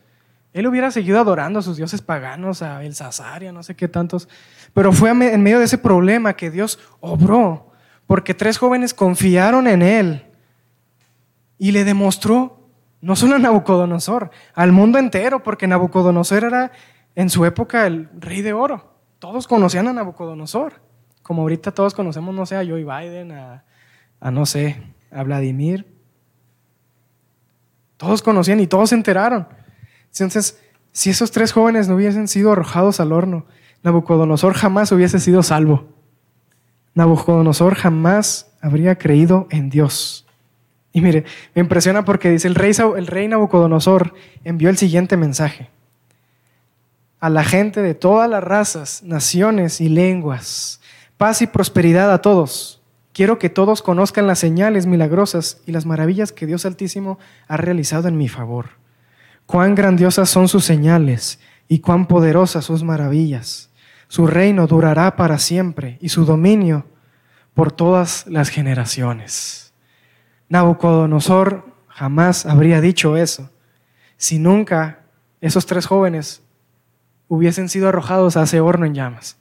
Él 0.53 0.67
hubiera 0.67 0.91
seguido 0.91 1.21
adorando 1.21 1.59
a 1.59 1.63
sus 1.63 1.77
dioses 1.77 2.03
paganos, 2.03 2.63
a 2.63 2.83
El 2.85 2.95
Sazaria, 2.95 3.53
no 3.53 3.63
sé 3.63 3.77
qué 3.77 3.87
tantos. 3.87 4.29
Pero 4.73 4.93
fue 4.93 5.11
en 5.11 5.43
medio 5.43 5.59
de 5.59 5.67
ese 5.67 5.79
problema 5.79 6.35
que 6.35 6.51
Dios 6.51 6.79
obró, 7.01 7.73
porque 8.07 8.35
tres 8.35 8.59
jóvenes 8.59 8.95
confiaron 8.95 9.67
en 9.67 9.83
Él 9.83 10.27
y 11.59 11.73
le 11.73 11.85
demostró, 11.85 12.71
no 13.01 13.15
solo 13.17 13.37
a 13.37 13.39
Nabucodonosor, 13.39 14.31
al 14.55 14.73
mundo 14.73 14.99
entero, 14.99 15.43
porque 15.43 15.67
Nabucodonosor 15.67 16.45
era 16.45 16.73
en 17.15 17.29
su 17.29 17.45
época 17.45 17.87
el 17.87 18.09
rey 18.19 18.43
de 18.43 18.53
oro. 18.53 18.95
Todos 19.19 19.47
conocían 19.47 19.89
a 19.89 19.93
Nabucodonosor, 19.93 20.81
como 21.23 21.43
ahorita 21.43 21.73
todos 21.73 21.93
conocemos, 21.93 22.35
no 22.35 22.47
sé, 22.47 22.57
a 22.57 22.65
Joe 22.65 22.85
Biden, 22.85 23.33
a, 23.33 23.65
a 24.21 24.31
no 24.31 24.47
sé, 24.47 24.83
a 25.11 25.23
Vladimir. 25.25 25.87
Todos 27.97 28.23
conocían 28.23 28.61
y 28.61 28.67
todos 28.67 28.91
se 28.91 28.95
enteraron. 28.95 29.58
Entonces, 30.21 30.59
si 30.93 31.11
esos 31.11 31.31
tres 31.31 31.53
jóvenes 31.53 31.89
no 31.89 31.95
hubiesen 31.95 32.29
sido 32.29 32.53
arrojados 32.53 33.01
al 33.01 33.13
horno, 33.13 33.47
Nabucodonosor 33.83 34.55
jamás 34.55 34.91
hubiese 34.93 35.21
sido 35.21 35.43
salvo. 35.43 35.87
Nabucodonosor 36.95 37.75
jamás 37.75 38.51
habría 38.61 38.97
creído 38.97 39.47
en 39.51 39.71
Dios. 39.71 40.27
Y 40.93 41.01
mire, 41.01 41.25
me 41.55 41.61
impresiona 41.61 42.05
porque 42.05 42.31
dice, 42.31 42.49
el 42.49 42.55
rey, 42.55 42.73
el 42.97 43.07
rey 43.07 43.29
Nabucodonosor 43.29 44.15
envió 44.43 44.69
el 44.69 44.77
siguiente 44.77 45.17
mensaje. 45.17 45.71
A 47.21 47.31
la 47.31 47.45
gente 47.45 47.83
de 47.83 47.95
todas 47.95 48.29
las 48.29 48.43
razas, 48.43 49.03
naciones 49.03 49.81
y 49.81 49.89
lenguas, 49.89 50.81
paz 51.17 51.43
y 51.43 51.47
prosperidad 51.47 52.13
a 52.13 52.23
todos. 52.23 52.83
Quiero 53.13 53.39
que 53.39 53.51
todos 53.51 53.83
conozcan 53.83 54.27
las 54.27 54.39
señales 54.39 54.87
milagrosas 54.87 55.61
y 55.67 55.73
las 55.73 55.87
maravillas 55.87 56.33
que 56.33 56.47
Dios 56.47 56.65
Altísimo 56.65 57.19
ha 57.49 57.57
realizado 57.57 58.09
en 58.09 58.17
mi 58.17 58.29
favor. 58.29 58.78
Cuán 59.49 59.75
grandiosas 59.75 60.29
son 60.29 60.47
sus 60.47 60.67
señales 60.67 61.41
y 61.69 61.79
cuán 61.79 62.05
poderosas 62.05 62.67
sus 62.67 62.85
maravillas. 62.85 63.71
Su 64.07 64.27
reino 64.27 64.67
durará 64.67 65.17
para 65.17 65.39
siempre 65.39 65.97
y 66.03 66.11
su 66.11 66.27
dominio 66.27 66.85
por 67.55 67.73
todas 67.73 68.27
las 68.27 68.51
generaciones. 68.51 69.73
Nabucodonosor 70.51 71.65
jamás 71.89 72.45
habría 72.45 72.83
dicho 72.83 73.17
eso 73.17 73.51
si 74.19 74.39
nunca 74.39 74.99
esos 75.41 75.65
tres 75.65 75.87
jóvenes 75.87 76.43
hubiesen 77.27 77.71
sido 77.71 77.89
arrojados 77.89 78.37
a 78.37 78.43
ese 78.43 78.61
horno 78.61 78.85
en 78.85 78.95
llamas. 78.95 79.39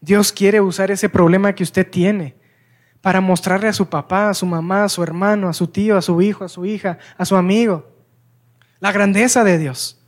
Dios 0.00 0.32
quiere 0.32 0.60
usar 0.60 0.90
ese 0.90 1.08
problema 1.08 1.52
que 1.52 1.62
usted 1.62 1.88
tiene 1.88 2.34
para 3.00 3.20
mostrarle 3.20 3.68
a 3.68 3.72
su 3.72 3.88
papá, 3.88 4.30
a 4.30 4.34
su 4.34 4.46
mamá, 4.46 4.82
a 4.82 4.88
su 4.88 5.00
hermano, 5.04 5.48
a 5.48 5.52
su 5.52 5.68
tío, 5.68 5.96
a 5.96 6.02
su 6.02 6.20
hijo, 6.20 6.42
a 6.42 6.48
su 6.48 6.66
hija, 6.66 6.98
a 7.16 7.24
su 7.24 7.36
amigo, 7.36 7.89
la 8.80 8.92
grandeza 8.92 9.44
de 9.44 9.58
Dios. 9.58 10.00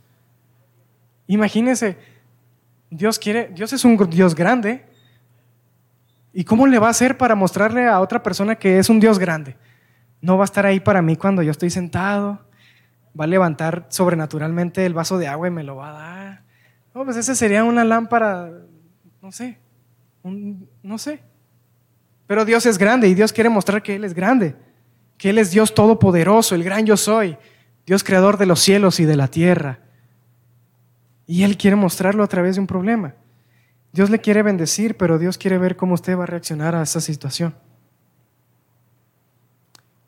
Imagínense, 1.27 1.97
Dios 2.89 3.17
quiere, 3.17 3.49
Dios 3.53 3.71
es 3.73 3.85
un 3.85 3.97
Dios 4.09 4.35
grande. 4.35 4.85
¿Y 6.33 6.43
cómo 6.43 6.67
le 6.67 6.79
va 6.79 6.87
a 6.87 6.91
hacer 6.91 7.17
para 7.17 7.35
mostrarle 7.35 7.87
a 7.87 7.99
otra 7.99 8.21
persona 8.21 8.55
que 8.55 8.79
es 8.79 8.89
un 8.89 8.99
Dios 8.99 9.19
grande? 9.19 9.55
No 10.21 10.37
va 10.37 10.43
a 10.43 10.45
estar 10.45 10.65
ahí 10.65 10.79
para 10.79 11.01
mí 11.01 11.15
cuando 11.15 11.41
yo 11.41 11.51
estoy 11.51 11.69
sentado. 11.69 12.45
Va 13.19 13.25
a 13.25 13.27
levantar 13.27 13.85
sobrenaturalmente 13.89 14.85
el 14.85 14.93
vaso 14.93 15.17
de 15.17 15.27
agua 15.27 15.47
y 15.47 15.51
me 15.51 15.63
lo 15.63 15.75
va 15.75 15.89
a 15.89 15.93
dar. 15.93 16.43
No, 16.93 17.05
pues 17.05 17.17
ese 17.17 17.35
sería 17.35 17.63
una 17.63 17.83
lámpara, 17.83 18.51
no 19.21 19.31
sé, 19.31 19.59
no 20.23 20.97
sé. 20.97 21.21
Pero 22.27 22.45
Dios 22.45 22.65
es 22.65 22.77
grande 22.77 23.07
y 23.07 23.13
Dios 23.13 23.33
quiere 23.33 23.49
mostrar 23.49 23.81
que 23.83 23.95
Él 23.95 24.03
es 24.03 24.13
grande, 24.13 24.55
que 25.17 25.29
Él 25.29 25.37
es 25.37 25.51
Dios 25.51 25.73
todopoderoso, 25.73 26.55
el 26.55 26.63
gran 26.63 26.85
yo 26.85 26.97
soy, 26.97 27.37
Dios 27.85 28.03
creador 28.03 28.37
de 28.37 28.45
los 28.45 28.59
cielos 28.59 28.99
y 28.99 29.05
de 29.05 29.15
la 29.15 29.27
tierra. 29.27 29.79
Y 31.25 31.43
Él 31.43 31.57
quiere 31.57 31.75
mostrarlo 31.75 32.23
a 32.23 32.27
través 32.27 32.55
de 32.55 32.61
un 32.61 32.67
problema. 32.67 33.15
Dios 33.91 34.09
le 34.09 34.19
quiere 34.19 34.41
bendecir, 34.41 34.97
pero 34.97 35.19
Dios 35.19 35.37
quiere 35.37 35.57
ver 35.57 35.75
cómo 35.75 35.93
usted 35.93 36.17
va 36.17 36.23
a 36.23 36.27
reaccionar 36.27 36.75
a 36.75 36.81
esa 36.81 36.99
situación. 36.99 37.55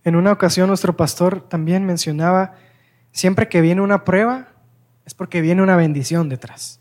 En 0.03 0.15
una 0.15 0.31
ocasión 0.31 0.67
nuestro 0.67 0.95
pastor 0.95 1.41
también 1.41 1.85
mencionaba, 1.85 2.53
siempre 3.11 3.47
que 3.47 3.61
viene 3.61 3.81
una 3.81 4.03
prueba, 4.03 4.49
es 5.05 5.13
porque 5.13 5.41
viene 5.41 5.61
una 5.61 5.75
bendición 5.75 6.29
detrás. 6.29 6.79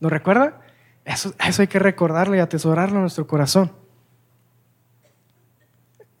¿Lo 0.00 0.08
recuerda? 0.08 0.60
Eso, 1.04 1.32
eso 1.44 1.62
hay 1.62 1.68
que 1.68 1.78
recordarlo 1.78 2.36
y 2.36 2.40
atesorarlo 2.40 2.96
en 2.96 3.02
nuestro 3.02 3.26
corazón. 3.26 3.72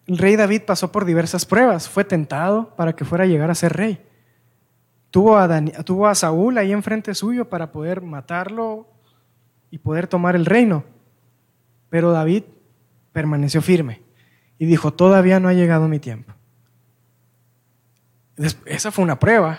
El 0.08 0.16
rey 0.16 0.36
David 0.36 0.62
pasó 0.62 0.90
por 0.90 1.04
diversas 1.04 1.44
pruebas, 1.44 1.86
fue 1.86 2.02
tentado 2.02 2.74
para 2.76 2.96
que 2.96 3.04
fuera 3.04 3.24
a 3.24 3.26
llegar 3.26 3.50
a 3.50 3.54
ser 3.54 3.74
rey. 3.74 4.02
Tuvo 5.10 5.36
a, 5.36 5.64
tuvo 5.84 6.06
a 6.06 6.14
Saúl 6.14 6.56
ahí 6.56 6.72
enfrente 6.72 7.14
suyo 7.14 7.50
para 7.50 7.72
poder 7.72 8.00
matarlo 8.00 8.88
y 9.70 9.76
poder 9.76 10.06
tomar 10.06 10.34
el 10.34 10.46
reino. 10.46 10.82
Pero 11.90 12.10
David 12.10 12.44
permaneció 13.12 13.60
firme 13.60 14.00
y 14.58 14.64
dijo, 14.64 14.94
todavía 14.94 15.40
no 15.40 15.48
ha 15.48 15.52
llegado 15.52 15.88
mi 15.88 15.98
tiempo. 15.98 16.32
Esa 18.64 18.90
fue 18.90 19.04
una 19.04 19.18
prueba, 19.18 19.58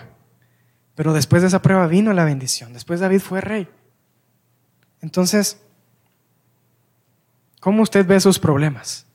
pero 0.96 1.12
después 1.12 1.42
de 1.42 1.48
esa 1.48 1.62
prueba 1.62 1.86
vino 1.86 2.12
la 2.12 2.24
bendición. 2.24 2.72
Después 2.72 2.98
David 2.98 3.20
fue 3.20 3.40
rey. 3.40 3.68
Entonces, 5.00 5.62
¿cómo 7.60 7.84
usted 7.84 8.04
ve 8.04 8.18
sus 8.18 8.40
problemas? 8.40 9.06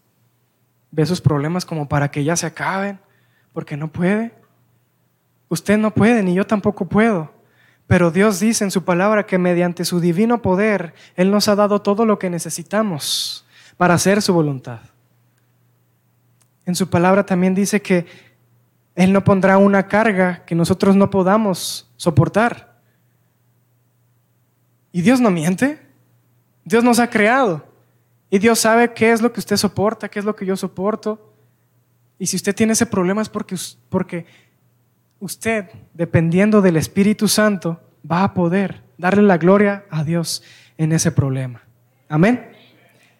Ve 0.91 1.05
sus 1.05 1.21
problemas 1.21 1.65
como 1.65 1.87
para 1.87 2.09
que 2.09 2.23
ya 2.23 2.35
se 2.35 2.45
acaben, 2.45 2.99
porque 3.53 3.77
no 3.77 3.87
puede. 3.87 4.33
Usted 5.49 5.77
no 5.77 5.91
puede, 5.91 6.23
ni 6.23 6.33
yo 6.33 6.45
tampoco 6.45 6.87
puedo. 6.87 7.33
Pero 7.87 8.11
Dios 8.11 8.39
dice 8.39 8.63
en 8.63 8.71
su 8.71 8.83
palabra 8.83 9.25
que 9.25 9.37
mediante 9.37 9.85
su 9.85 9.99
divino 9.99 10.41
poder, 10.41 10.93
Él 11.15 11.29
nos 11.31 11.47
ha 11.47 11.55
dado 11.55 11.81
todo 11.81 12.05
lo 12.05 12.17
que 12.17 12.29
necesitamos 12.29 13.45
para 13.77 13.93
hacer 13.93 14.21
su 14.21 14.33
voluntad. 14.33 14.79
En 16.65 16.75
su 16.75 16.89
palabra 16.89 17.25
también 17.25 17.53
dice 17.53 17.81
que 17.81 18.07
Él 18.95 19.13
no 19.13 19.23
pondrá 19.23 19.57
una 19.57 19.87
carga 19.87 20.43
que 20.45 20.55
nosotros 20.55 20.95
no 20.95 21.11
podamos 21.11 21.91
soportar. 21.95 22.75
¿Y 24.91 25.01
Dios 25.01 25.21
no 25.21 25.29
miente? 25.29 25.79
Dios 26.63 26.83
nos 26.83 26.99
ha 26.99 27.09
creado. 27.09 27.74
Y 28.29 28.39
Dios 28.39 28.59
sabe 28.59 28.93
qué 28.93 29.11
es 29.11 29.21
lo 29.21 29.31
que 29.31 29.39
usted 29.39 29.57
soporta, 29.57 30.09
qué 30.09 30.19
es 30.19 30.25
lo 30.25 30.35
que 30.35 30.45
yo 30.45 30.55
soporto. 30.55 31.33
Y 32.17 32.27
si 32.27 32.35
usted 32.35 32.55
tiene 32.55 32.73
ese 32.73 32.85
problema 32.85 33.21
es 33.21 33.29
porque, 33.29 33.55
porque 33.89 34.25
usted, 35.19 35.69
dependiendo 35.93 36.61
del 36.61 36.77
Espíritu 36.77 37.27
Santo, 37.27 37.79
va 38.09 38.23
a 38.23 38.33
poder 38.33 38.83
darle 38.97 39.23
la 39.23 39.37
gloria 39.37 39.85
a 39.89 40.03
Dios 40.03 40.43
en 40.77 40.91
ese 40.91 41.11
problema. 41.11 41.61
Amén. 42.09 42.51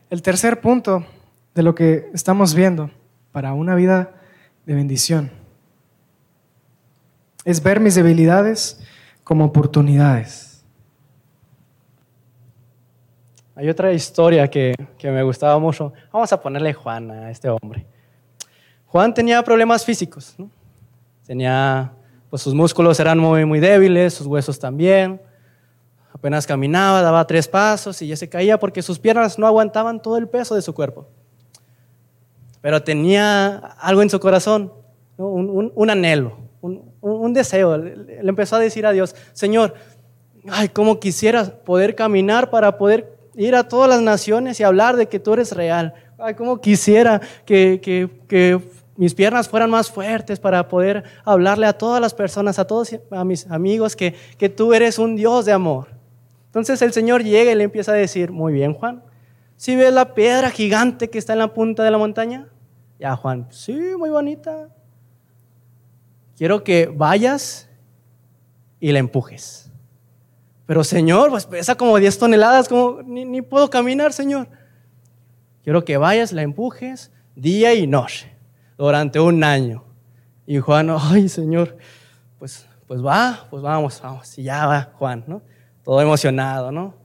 El 0.09 0.21
tercer 0.21 0.61
punto 0.61 1.05
de 1.53 1.63
lo 1.63 1.75
que 1.75 2.09
estamos 2.13 2.53
viendo 2.53 2.91
para 3.31 3.53
una 3.53 3.75
vida 3.75 4.13
de 4.65 4.75
bendición 4.75 5.31
es 7.43 7.61
ver 7.61 7.79
mis 7.79 7.95
debilidades 7.95 8.79
como 9.23 9.45
oportunidades. 9.45 10.44
Hay 13.57 13.69
otra 13.69 13.93
historia 13.93 14.49
que, 14.49 14.75
me 15.01 15.23
gustaba 15.23 15.57
mucho. 15.59 15.93
Vamos 16.11 16.31
a 16.33 16.41
ponerle 16.41 16.73
Juan 16.73 17.09
a 17.09 17.31
este 17.31 17.47
hombre. 17.47 17.85
Juan 18.85 19.13
tenía 19.13 19.41
problemas 19.43 19.85
físicos. 19.85 20.35
Tenía, 21.25 21.93
pues 22.29 22.41
sus 22.41 22.53
músculos 22.53 22.99
eran 22.99 23.17
muy, 23.17 23.45
muy 23.45 23.61
débiles, 23.61 24.13
sus 24.13 24.27
huesos 24.27 24.59
también. 24.59 25.21
Apenas 26.11 26.45
caminaba, 26.45 27.01
daba 27.01 27.25
tres 27.25 27.47
pasos 27.47 28.01
y 28.01 28.07
ya 28.07 28.17
se 28.17 28.27
caía 28.27 28.59
porque 28.59 28.81
sus 28.81 28.99
piernas 28.99 29.39
no 29.39 29.47
aguantaban 29.47 30.01
todo 30.01 30.17
el 30.17 30.27
peso 30.27 30.53
de 30.55 30.61
su 30.61 30.73
cuerpo. 30.73 31.07
Pero 32.59 32.83
tenía 32.83 33.55
algo 33.79 34.01
en 34.01 34.09
su 34.09 34.19
corazón, 34.19 34.73
un, 35.17 35.89
anhelo, 35.89 36.37
un, 36.59 37.33
deseo. 37.33 37.77
Le 37.77 38.27
empezó 38.27 38.57
a 38.57 38.59
decir 38.59 38.85
a 38.85 38.91
Dios, 38.91 39.15
Señor, 39.31 39.75
ay, 40.49 40.67
cómo 40.69 40.99
quisiera 40.99 41.45
poder 41.45 41.95
caminar 41.95 42.49
para 42.49 42.77
poder 42.77 43.14
ir 43.37 43.55
a 43.55 43.67
todas 43.67 43.89
las 43.89 44.01
naciones 44.01 44.59
y 44.59 44.63
hablar 44.63 44.95
de 44.95 45.07
que 45.07 45.19
tú 45.19 45.33
eres 45.33 45.51
real. 45.51 45.93
Ay, 46.17 46.33
cómo 46.35 46.59
quisiera 46.61 47.21
que, 47.45 47.81
que, 47.81 48.75
mis 48.97 49.13
piernas 49.13 49.49
fueran 49.49 49.69
más 49.69 49.91
fuertes 49.91 50.39
para 50.39 50.69
poder 50.69 51.03
hablarle 51.25 51.67
a 51.67 51.77
todas 51.77 51.99
las 51.99 52.13
personas, 52.13 52.59
a 52.59 52.65
todos 52.65 52.95
a 53.11 53.25
mis 53.25 53.45
amigos, 53.51 53.93
que, 53.93 54.15
que 54.37 54.47
tú 54.47 54.73
eres 54.73 54.97
un 54.97 55.17
Dios 55.17 55.43
de 55.43 55.51
amor. 55.51 55.89
Entonces 56.45 56.81
el 56.81 56.93
Señor 56.93 57.21
llega 57.21 57.51
y 57.51 57.55
le 57.55 57.65
empieza 57.65 57.91
a 57.91 57.95
decir, 57.95 58.31
muy 58.31 58.53
bien 58.53 58.73
Juan, 58.73 59.03
¿sí 59.57 59.75
ves 59.75 59.91
la 59.91 60.13
piedra 60.13 60.49
gigante 60.49 61.09
que 61.09 61.17
está 61.17 61.33
en 61.33 61.39
la 61.39 61.53
punta 61.53 61.83
de 61.83 61.91
la 61.91 61.97
montaña? 61.97 62.47
Ya 62.97 63.17
Juan, 63.17 63.47
sí, 63.49 63.77
muy 63.97 64.09
bonita. 64.09 64.69
Quiero 66.37 66.63
que 66.63 66.87
vayas 66.87 67.69
y 68.79 68.93
la 68.93 68.99
empujes. 68.99 69.64
Pero 70.65 70.83
Señor, 70.83 71.29
pues 71.29 71.45
pesa 71.45 71.75
como 71.75 71.97
10 71.97 72.17
toneladas, 72.17 72.67
como 72.67 73.01
ni, 73.03 73.41
puedo 73.41 73.69
caminar, 73.69 74.13
Señor. 74.13 74.47
Quiero 75.63 75.85
que 75.85 75.97
vayas, 75.97 76.31
la 76.31 76.41
empujes 76.41 77.11
día 77.35 77.73
y 77.73 77.87
noche 77.87 78.35
durante 78.77 79.19
un 79.19 79.43
año. 79.43 79.83
Y 80.47 80.59
Juan, 80.59 80.89
ay 80.99 81.29
Señor, 81.29 81.77
pues, 82.39 82.67
pues 82.87 83.03
va, 83.03 83.47
pues 83.49 83.61
vamos, 83.61 84.01
vamos. 84.01 84.37
Y 84.37 84.43
ya 84.43 84.65
va 84.65 84.91
Juan, 84.93 85.23
¿no? 85.27 85.41
Todo 85.83 86.01
emocionado, 86.01 86.71
¿no? 86.71 86.95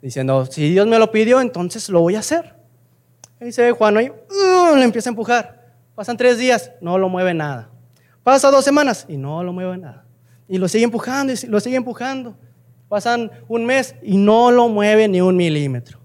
Diciendo, 0.00 0.46
si 0.46 0.70
Dios 0.70 0.86
me 0.86 0.98
lo 0.98 1.10
pidió, 1.10 1.40
entonces 1.40 1.88
lo 1.90 2.00
voy 2.00 2.16
a 2.16 2.20
hacer. 2.20 2.56
Y 3.40 3.52
se 3.52 3.62
ve 3.62 3.72
Juan 3.72 3.96
ahí, 3.98 4.10
¡uh! 4.10 4.76
le 4.76 4.84
empieza 4.84 5.10
a 5.10 5.12
empujar. 5.12 5.74
Pasan 5.94 6.16
tres 6.16 6.38
días, 6.38 6.72
no 6.80 6.96
lo 6.96 7.10
mueve 7.10 7.34
nada. 7.34 7.68
Pasa 8.22 8.50
dos 8.50 8.64
semanas 8.64 9.04
y 9.08 9.16
no 9.16 9.42
lo 9.42 9.52
mueve 9.52 9.76
nada. 9.76 10.04
Y 10.48 10.58
lo 10.58 10.68
sigue 10.68 10.84
empujando 10.84 11.32
y 11.32 11.46
lo 11.46 11.60
sigue 11.60 11.76
empujando. 11.76 12.36
Pasan 12.90 13.30
un 13.46 13.66
mes 13.66 13.94
y 14.02 14.16
no 14.16 14.50
lo 14.50 14.68
mueve 14.68 15.06
ni 15.06 15.20
un 15.20 15.36
milímetro. 15.36 16.00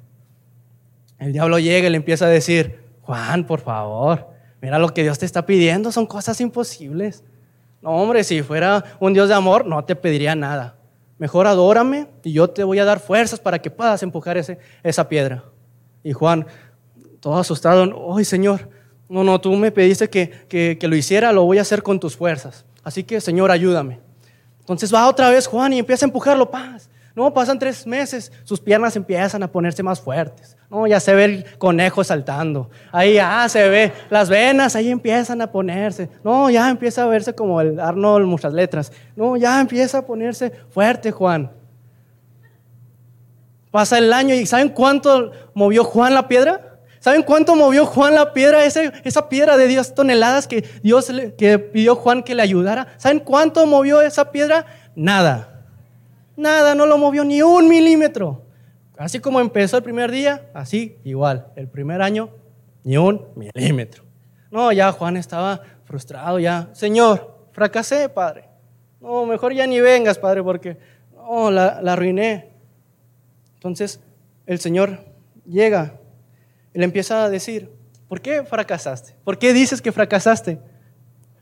El 1.17 1.33
diablo 1.33 1.57
llega 1.57 1.87
y 1.87 1.89
le 1.89 1.97
empieza 1.97 2.27
a 2.27 2.29
decir, 2.29 2.79
Juan, 3.01 3.47
por 3.47 3.59
favor, 3.59 4.27
mira 4.61 4.77
lo 4.77 4.89
que 4.89 5.01
Dios 5.01 5.17
te 5.17 5.25
está 5.25 5.47
pidiendo, 5.47 5.91
son 5.91 6.05
cosas 6.05 6.39
imposibles. 6.41 7.23
No, 7.81 7.89
hombre, 7.89 8.23
si 8.23 8.43
fuera 8.43 8.83
un 8.99 9.13
Dios 9.13 9.29
de 9.29 9.33
amor, 9.33 9.65
no 9.65 9.83
te 9.83 9.95
pediría 9.95 10.35
nada. 10.35 10.75
Mejor 11.17 11.47
adórame 11.47 12.07
y 12.23 12.33
yo 12.33 12.51
te 12.51 12.63
voy 12.63 12.77
a 12.77 12.85
dar 12.85 12.99
fuerzas 12.99 13.39
para 13.39 13.57
que 13.57 13.71
puedas 13.71 14.03
empujar 14.03 14.37
ese, 14.37 14.59
esa 14.83 15.09
piedra. 15.09 15.43
Y 16.03 16.13
Juan, 16.13 16.45
todo 17.19 17.39
asustado, 17.39 18.15
¡ay, 18.15 18.25
Señor! 18.25 18.69
No, 19.09 19.23
no, 19.23 19.41
tú 19.41 19.55
me 19.55 19.71
pediste 19.71 20.07
que, 20.07 20.29
que, 20.47 20.77
que 20.79 20.87
lo 20.87 20.95
hiciera, 20.95 21.31
lo 21.31 21.45
voy 21.45 21.57
a 21.57 21.61
hacer 21.61 21.81
con 21.81 21.99
tus 21.99 22.15
fuerzas. 22.15 22.63
Así 22.83 23.03
que, 23.03 23.19
Señor, 23.21 23.49
ayúdame. 23.49 24.04
Entonces 24.65 24.91
va 24.91 25.07
otra 25.07 25.29
vez 25.29 25.45
Juan 25.45 25.73
y 25.73 25.79
empieza 25.79 26.05
a 26.05 26.07
empujarlo, 26.07 26.49
paz. 26.49 26.89
No, 27.15 27.31
pasan 27.31 27.59
tres 27.59 27.85
meses, 27.85 28.31
sus 28.43 28.59
piernas 28.59 28.95
empiezan 28.95 29.43
a 29.43 29.47
ponerse 29.47 29.83
más 29.83 30.01
fuertes. 30.01 30.57
No, 30.71 30.87
ya 30.87 30.99
se 30.99 31.13
ve 31.13 31.25
el 31.25 31.45
conejo 31.59 32.03
saltando. 32.03 32.71
Ahí 32.91 33.13
ya 33.13 33.47
se 33.47 33.69
ve 33.69 33.93
las 34.09 34.27
venas, 34.27 34.75
ahí 34.75 34.89
empiezan 34.89 35.39
a 35.41 35.51
ponerse. 35.51 36.09
No, 36.23 36.49
ya 36.49 36.67
empieza 36.69 37.03
a 37.03 37.07
verse 37.07 37.33
como 37.33 37.61
el 37.61 37.79
Arnold, 37.79 38.25
muchas 38.25 38.53
letras. 38.53 38.91
No, 39.15 39.37
ya 39.37 39.61
empieza 39.61 39.99
a 39.99 40.01
ponerse 40.05 40.51
fuerte 40.71 41.11
Juan. 41.11 41.51
Pasa 43.69 43.99
el 43.99 44.11
año 44.11 44.33
y 44.33 44.45
¿saben 44.47 44.69
cuánto 44.69 45.31
movió 45.53 45.83
Juan 45.83 46.15
la 46.15 46.27
piedra? 46.27 46.64
¿Saben 47.05 47.21
cuánto 47.21 47.55
movió 47.55 47.85
Juan 47.85 48.15
la 48.15 48.33
piedra? 48.33 48.65
esa 48.65 49.29
piedra 49.29 49.57
de 49.57 49.67
10 49.67 49.93
toneladas 49.93 50.47
que 50.47 50.63
Dios 50.81 51.07
le, 51.11 51.35
que 51.35 51.59
pidió 51.59 51.95
Juan 51.95 52.23
que 52.23 52.33
le 52.33 52.41
ayudara. 52.41 52.95
¿Saben 52.97 53.19
cuánto 53.19 53.63
movió 53.67 54.01
esa 54.01 54.31
piedra? 54.31 54.65
Nada. 54.95 55.67
Nada, 56.35 56.73
no 56.73 56.87
lo 56.87 56.97
movió 56.97 57.23
ni 57.23 57.43
un 57.43 57.69
milímetro. 57.69 58.41
Así 58.97 59.19
como 59.19 59.39
empezó 59.39 59.77
el 59.77 59.83
primer 59.83 60.09
día, 60.09 60.49
así 60.55 60.97
igual. 61.03 61.45
El 61.55 61.67
primer 61.67 62.01
año, 62.01 62.31
ni 62.83 62.97
un 62.97 63.23
milímetro. 63.35 64.03
No, 64.49 64.71
ya 64.71 64.91
Juan 64.91 65.15
estaba 65.15 65.61
frustrado, 65.83 66.39
ya. 66.39 66.69
Señor, 66.71 67.37
fracasé, 67.51 68.09
Padre. 68.09 68.45
No, 68.99 69.27
mejor 69.27 69.53
ya 69.53 69.67
ni 69.67 69.79
vengas, 69.79 70.17
Padre, 70.17 70.41
porque 70.41 70.79
no, 71.13 71.51
la, 71.51 71.81
la 71.83 71.93
arruiné. 71.93 72.49
Entonces 73.53 73.99
el 74.47 74.59
Señor 74.59 75.01
llega 75.45 75.99
y 76.75 76.77
le 76.77 76.83
empieza 76.83 77.23
a 77.23 77.29
decir, 77.29 77.71
¿por 78.09 78.19
qué 78.19 78.43
fracasaste? 78.43 79.15
¿Por 79.23 79.39
qué 79.39 79.53
dices 79.53 79.81
que 79.81 79.93
fracasaste? 79.93 80.59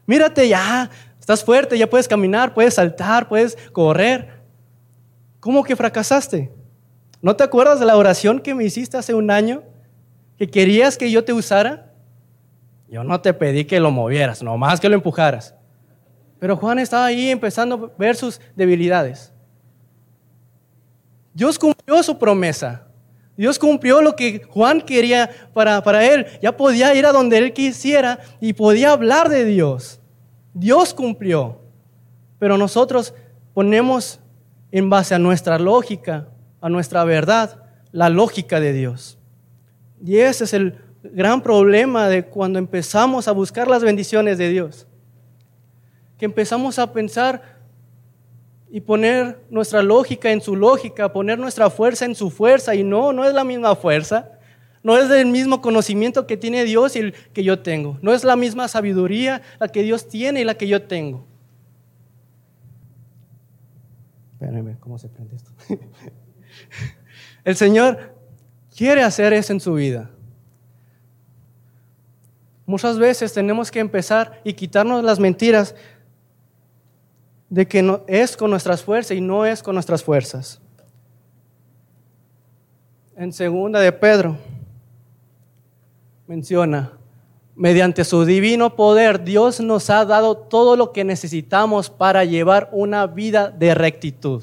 Mírate 0.06 0.48
ya, 0.48 0.92
estás 1.20 1.44
fuerte, 1.44 1.76
ya 1.76 1.90
puedes 1.90 2.08
caminar, 2.08 2.54
puedes 2.54 2.76
saltar, 2.76 3.28
puedes 3.28 3.58
correr. 3.72 4.44
¿Cómo 5.40 5.64
que 5.64 5.76
fracasaste? 5.76 6.52
¿No 7.20 7.36
te 7.36 7.44
acuerdas 7.44 7.80
de 7.80 7.88
la 7.88 7.98
oración 7.98 8.40
que 8.40 8.54
me 8.54 8.64
hiciste 8.64 8.96
hace 8.96 9.16
un 9.16 9.32
año? 9.32 9.64
¿Que 10.38 10.48
querías 10.48 10.98
que 10.98 11.10
yo 11.10 11.26
te 11.26 11.34
usara? 11.34 11.92
Yo 12.88 13.04
no 13.04 13.20
te 13.20 13.34
pedí 13.34 13.66
que 13.66 13.80
lo 13.80 13.90
movieras, 13.90 14.44
nomás 14.44 14.80
que 14.80 14.88
lo 14.88 14.94
empujaras. 14.94 15.56
Pero 16.38 16.58
Juan 16.58 16.78
estaba 16.78 17.06
ahí 17.06 17.30
empezando 17.30 17.92
a 17.92 17.98
ver 17.98 18.16
sus 18.16 18.40
debilidades. 18.56 19.34
Dios 21.34 21.58
cumplió 21.58 22.04
su 22.04 22.20
promesa. 22.20 22.86
Dios 23.36 23.58
cumplió 23.58 24.02
lo 24.02 24.16
que 24.16 24.44
Juan 24.50 24.82
quería 24.82 25.30
para, 25.54 25.82
para 25.82 26.06
él. 26.06 26.28
Ya 26.42 26.56
podía 26.56 26.94
ir 26.94 27.06
a 27.06 27.12
donde 27.12 27.38
él 27.38 27.54
quisiera 27.54 28.20
y 28.40 28.54
podía 28.54 28.92
hablar 28.92 29.30
de 29.30 29.46
Dios. 29.46 30.00
Dios 30.54 30.94
cumplió. 30.94 31.60
Pero 32.38 32.58
nosotros 32.58 33.14
ponemos 33.54 34.20
en 34.72 34.90
base 34.90 35.16
a 35.16 35.20
nuestra 35.20 35.58
lógica 35.58 36.28
a 36.64 36.70
nuestra 36.70 37.04
verdad 37.04 37.62
la 37.92 38.08
lógica 38.08 38.62
de 38.62 38.72
Dios. 38.72 39.20
Y 40.02 40.20
ese 40.20 40.46
es 40.46 40.54
el 40.54 40.78
gran 41.04 41.44
problema 41.44 42.08
de 42.08 42.24
cuando 42.24 42.58
empezamos 42.58 43.28
a 43.28 43.34
buscar 43.34 43.68
las 43.68 43.84
bendiciones 43.84 44.38
de 44.38 44.48
Dios. 44.48 44.88
Que 46.18 46.24
empezamos 46.24 46.80
a 46.80 46.94
pensar 46.94 47.53
y 48.74 48.82
poner 48.82 49.40
nuestra 49.52 49.84
lógica 49.84 50.32
en 50.32 50.42
su 50.42 50.56
lógica, 50.56 51.14
poner 51.14 51.38
nuestra 51.38 51.70
fuerza 51.70 52.06
en 52.06 52.16
su 52.16 52.32
fuerza. 52.32 52.74
Y 52.74 52.84
no, 52.84 53.14
no 53.14 53.24
es 53.24 53.32
la 53.32 53.44
misma 53.44 53.76
fuerza. 53.76 54.32
No 54.82 54.98
es 54.98 55.12
el 55.12 55.28
mismo 55.28 55.62
conocimiento 55.62 56.26
que 56.26 56.38
tiene 56.38 56.64
Dios 56.64 56.96
y 56.96 57.00
el 57.00 57.14
que 57.14 57.44
yo 57.44 57.60
tengo. 57.60 58.00
No 58.02 58.16
es 58.16 58.24
la 58.24 58.36
misma 58.36 58.68
sabiduría 58.68 59.44
la 59.60 59.68
que 59.68 59.84
Dios 59.84 60.08
tiene 60.08 60.42
y 60.42 60.44
la 60.44 60.56
que 60.56 60.68
yo 60.68 60.82
tengo. 60.82 61.24
Espérenme, 64.34 64.76
¿cómo 64.80 64.98
se 64.98 65.08
prende 65.08 65.36
esto? 65.36 65.52
El 67.46 67.56
Señor 67.56 68.16
quiere 68.76 69.04
hacer 69.04 69.34
eso 69.34 69.54
en 69.54 69.60
su 69.60 69.76
vida. 69.76 70.10
Muchas 72.66 72.98
veces 72.98 73.34
tenemos 73.34 73.70
que 73.70 73.80
empezar 73.80 74.42
y 74.44 74.54
quitarnos 74.54 75.04
las 75.04 75.20
mentiras 75.20 75.76
de 77.54 77.68
que 77.68 78.00
es 78.08 78.36
con 78.36 78.50
nuestras 78.50 78.82
fuerzas 78.82 79.16
y 79.16 79.22
no 79.22 79.46
es 79.46 79.62
con 79.62 79.76
nuestras 79.76 80.04
fuerzas. 80.04 80.60
En 83.16 83.32
segunda 83.32 83.80
de 83.80 83.92
Pedro 83.92 84.36
menciona, 86.26 86.94
mediante 87.54 88.06
su 88.06 88.26
divino 88.26 88.76
poder 88.76 89.24
Dios 89.24 89.60
nos 89.60 89.92
ha 89.92 90.04
dado 90.04 90.36
todo 90.36 90.76
lo 90.76 90.92
que 90.92 91.04
necesitamos 91.04 91.92
para 91.92 92.26
llevar 92.26 92.70
una 92.72 93.06
vida 93.06 93.52
de 93.52 93.76
rectitud. 93.76 94.42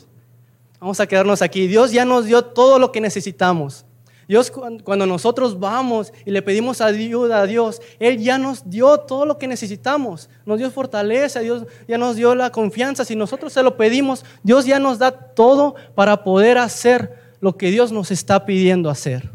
Vamos 0.79 1.01
a 1.01 1.09
quedarnos 1.09 1.43
aquí. 1.43 1.67
Dios 1.67 1.91
ya 1.91 2.05
nos 2.05 2.27
dio 2.27 2.43
todo 2.43 2.79
lo 2.79 2.93
que 2.93 3.01
necesitamos. 3.01 3.85
Dios 4.31 4.53
cuando 4.85 5.07
nosotros 5.07 5.59
vamos 5.59 6.13
y 6.25 6.31
le 6.31 6.41
pedimos 6.41 6.81
ayuda 6.81 7.41
a 7.41 7.47
Dios, 7.49 7.83
Él 7.99 8.19
ya 8.19 8.39
nos 8.39 8.71
dio 8.71 8.97
todo 8.99 9.27
lo 9.27 9.39
que 9.39 9.49
necesitamos. 9.49 10.31
Nos 10.47 10.61
dio 10.61 10.71
fortaleza, 10.71 11.41
Dios 11.41 11.65
ya 11.89 11.99
nos 11.99 12.15
dio 12.15 12.37
la 12.37 12.51
confianza. 12.51 13.05
Si 13.05 13.17
nosotros 13.17 13.53
se 13.53 13.65
lo 13.65 13.77
pedimos, 13.77 14.25
Dios 14.45 14.67
ya 14.67 14.79
nos 14.79 15.01
da 15.01 15.11
todo 15.11 15.75
para 15.97 16.23
poder 16.23 16.59
hacer 16.59 17.13
lo 17.41 17.57
que 17.57 17.73
Dios 17.73 17.91
nos 17.91 18.13
está 18.13 18.47
pidiendo 18.47 18.89
hacer. 18.89 19.29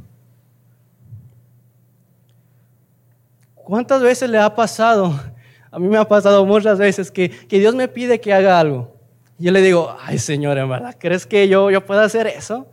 ¿Cuántas 3.54 4.02
veces 4.02 4.30
le 4.30 4.40
ha 4.40 4.56
pasado? 4.56 5.20
A 5.72 5.78
mí 5.78 5.90
me 5.90 5.98
ha 5.98 6.08
pasado 6.08 6.46
muchas 6.46 6.78
veces 6.78 7.12
que, 7.12 7.30
que 7.30 7.60
Dios 7.60 7.76
me 7.76 7.90
pide 7.90 8.22
que 8.22 8.32
haga 8.32 8.62
algo. 8.62 8.96
Yo 9.40 9.52
le 9.52 9.62
digo, 9.62 9.94
ay 10.00 10.20
Señor, 10.20 10.58
¿en 10.58 10.70
verdad 10.70 10.96
crees 10.98 11.26
que 11.26 11.50
yo, 11.50 11.70
yo 11.70 11.86
puedo 11.86 12.00
hacer 12.00 12.28
eso? 12.28 12.70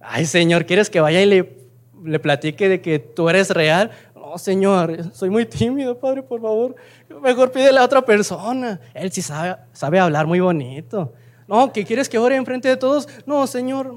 Ay 0.00 0.26
Señor, 0.26 0.66
¿quieres 0.66 0.90
que 0.90 0.98
vaya 0.98 1.22
y 1.22 1.26
le, 1.26 1.59
le 2.04 2.18
platique 2.18 2.68
de 2.68 2.80
que 2.80 2.98
tú 2.98 3.28
eres 3.28 3.50
real? 3.50 3.90
No, 4.14 4.38
Señor, 4.38 5.12
soy 5.12 5.30
muy 5.30 5.46
tímido, 5.46 5.98
Padre, 5.98 6.22
por 6.22 6.40
favor. 6.40 6.74
Mejor 7.22 7.50
pídele 7.50 7.78
a 7.78 7.84
otra 7.84 8.02
persona. 8.02 8.80
Él 8.94 9.10
sí 9.10 9.22
sabe, 9.22 9.56
sabe 9.72 9.98
hablar 9.98 10.26
muy 10.26 10.40
bonito. 10.40 11.12
No, 11.46 11.72
¿que 11.72 11.84
quieres 11.84 12.08
que 12.08 12.16
ore 12.16 12.36
enfrente 12.36 12.68
de 12.68 12.76
todos? 12.76 13.08
No, 13.26 13.44
Señor, 13.46 13.92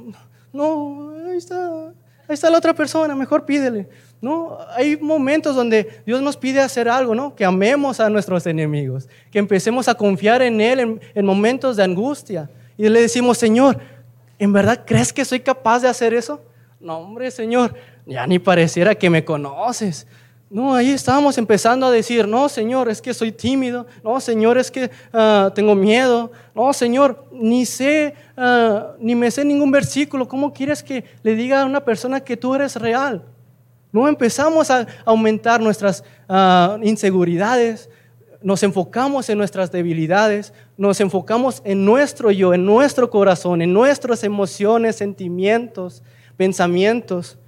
no, 0.52 1.14
ahí 1.30 1.38
está, 1.38 1.88
ahí 1.88 2.34
está 2.34 2.50
la 2.50 2.58
otra 2.58 2.74
persona, 2.74 3.16
mejor 3.16 3.46
pídele. 3.46 3.88
No, 4.24 4.58
hay 4.76 4.96
momentos 4.98 5.56
donde 5.56 6.02
Dios 6.06 6.22
nos 6.22 6.38
pide 6.38 6.62
hacer 6.62 6.88
algo, 6.88 7.14
¿no? 7.14 7.36
Que 7.36 7.44
amemos 7.44 8.00
a 8.00 8.10
nuestros 8.10 8.48
enemigos, 8.48 9.10
que 9.30 9.38
empecemos 9.38 9.88
a 9.90 9.96
confiar 9.96 10.42
en 10.42 10.62
Él 10.62 11.00
en, 11.14 11.26
momentos 11.26 11.76
de 11.76 11.84
angustia. 11.84 12.50
Y 12.78 12.88
le 12.88 13.02
decimos, 13.02 13.38
Señor, 13.38 13.80
¿en 14.40 14.54
verdad 14.54 14.84
crees 14.86 15.12
que 15.12 15.26
soy 15.26 15.42
capaz 15.42 15.82
de 15.82 15.90
hacer 15.90 16.14
eso? 16.14 16.42
No, 16.80 17.00
hombre, 17.00 17.32
Señor, 17.32 17.76
ya 18.06 18.28
ni 18.28 18.40
pareciera 18.40 18.96
que 18.96 19.10
me 19.10 19.24
conoces. 19.24 20.08
No, 20.50 20.76
ahí 20.76 20.92
estábamos 20.92 21.40
empezando 21.40 21.88
a 21.88 21.92
decir, 21.92 22.28
no, 22.28 22.48
Señor, 22.48 22.88
es 22.88 23.02
que 23.02 23.14
soy 23.16 23.32
tímido. 23.32 23.88
No, 24.04 24.20
Señor, 24.20 24.60
es 24.60 24.70
que 24.70 24.92
ah, 25.12 25.52
tengo 25.56 25.74
miedo. 25.74 26.32
No, 26.54 26.72
Señor, 26.74 27.26
ni 27.32 27.66
sé, 27.66 28.14
ah, 28.38 28.92
ni 29.00 29.16
me 29.16 29.32
sé 29.32 29.44
ningún 29.44 29.72
versículo. 29.72 30.28
¿Cómo 30.28 30.54
quieres 30.54 30.84
que 30.84 31.06
le 31.24 31.36
diga 31.36 31.64
a 31.64 31.66
una 31.66 31.84
persona 31.84 32.20
que 32.20 32.38
tú 32.38 32.54
eres 32.54 32.76
real? 32.76 33.24
No 33.92 34.08
empezamos 34.08 34.70
a 34.70 34.86
aumentar 35.06 35.60
nuestras 35.60 36.04
ah, 36.30 36.78
inseguridades, 36.84 37.90
nos 38.44 38.62
enfocamos 38.62 39.30
en 39.30 39.40
nuestras 39.40 39.72
debilidades, 39.72 40.54
nos 40.78 41.00
enfocamos 41.00 41.64
en 41.66 41.84
nuestro 41.84 42.30
yo, 42.30 42.54
en 42.54 42.64
nuestro 42.64 43.10
corazón, 43.10 43.64
en 43.64 43.74
nuestras 43.74 44.24
emociones, 44.24 44.98
sentimientos, 44.98 46.04
pensamientos, 46.38 47.40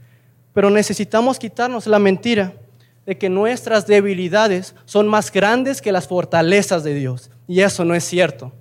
pero 0.56 0.70
necesitamos 0.70 1.38
quitarnos 1.38 1.86
la 1.86 2.00
mentira 2.00 2.54
de 3.06 3.18
que 3.18 3.28
nuestras 3.28 3.86
debilidades 3.86 4.74
son 4.86 5.06
más 5.06 5.30
grandes 5.30 5.82
que 5.82 5.92
las 5.92 6.08
fortalezas 6.08 6.82
de 6.86 6.94
Dios. 6.94 7.30
Y 7.46 7.60
eso 7.60 7.84
no 7.84 7.94
es 7.94 8.06
cierto. 8.06 8.54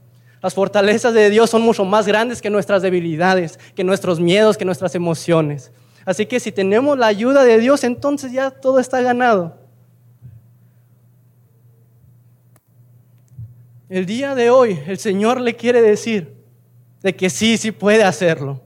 Las 0.43 0.55
fortalezas 0.55 1.15
de 1.15 1.31
Dios 1.31 1.51
son 1.51 1.63
mucho 1.63 1.85
más 1.85 2.09
grandes 2.09 2.43
que 2.43 2.51
nuestras 2.51 2.83
debilidades, 2.83 3.61
que 3.77 3.85
nuestros 3.85 4.19
miedos, 4.19 4.57
que 4.57 4.65
nuestras 4.65 4.97
emociones. 4.97 5.71
Así 6.05 6.27
que 6.27 6.41
si 6.41 6.51
tenemos 6.51 6.99
la 6.99 7.07
ayuda 7.07 7.45
de 7.45 7.61
Dios, 7.61 7.85
entonces 7.85 8.33
ya 8.33 8.51
todo 8.51 8.81
está 8.81 9.01
ganado. 9.01 9.57
El 13.89 14.05
día 14.05 14.35
de 14.35 14.51
hoy 14.51 14.81
el 14.89 14.99
Señor 14.99 15.41
le 15.41 15.55
quiere 15.55 15.81
decir 15.81 16.35
de 17.03 17.15
que 17.15 17.31
sí, 17.31 17.57
sí 17.57 17.71
puede 17.71 18.03
hacerlo. 18.03 18.65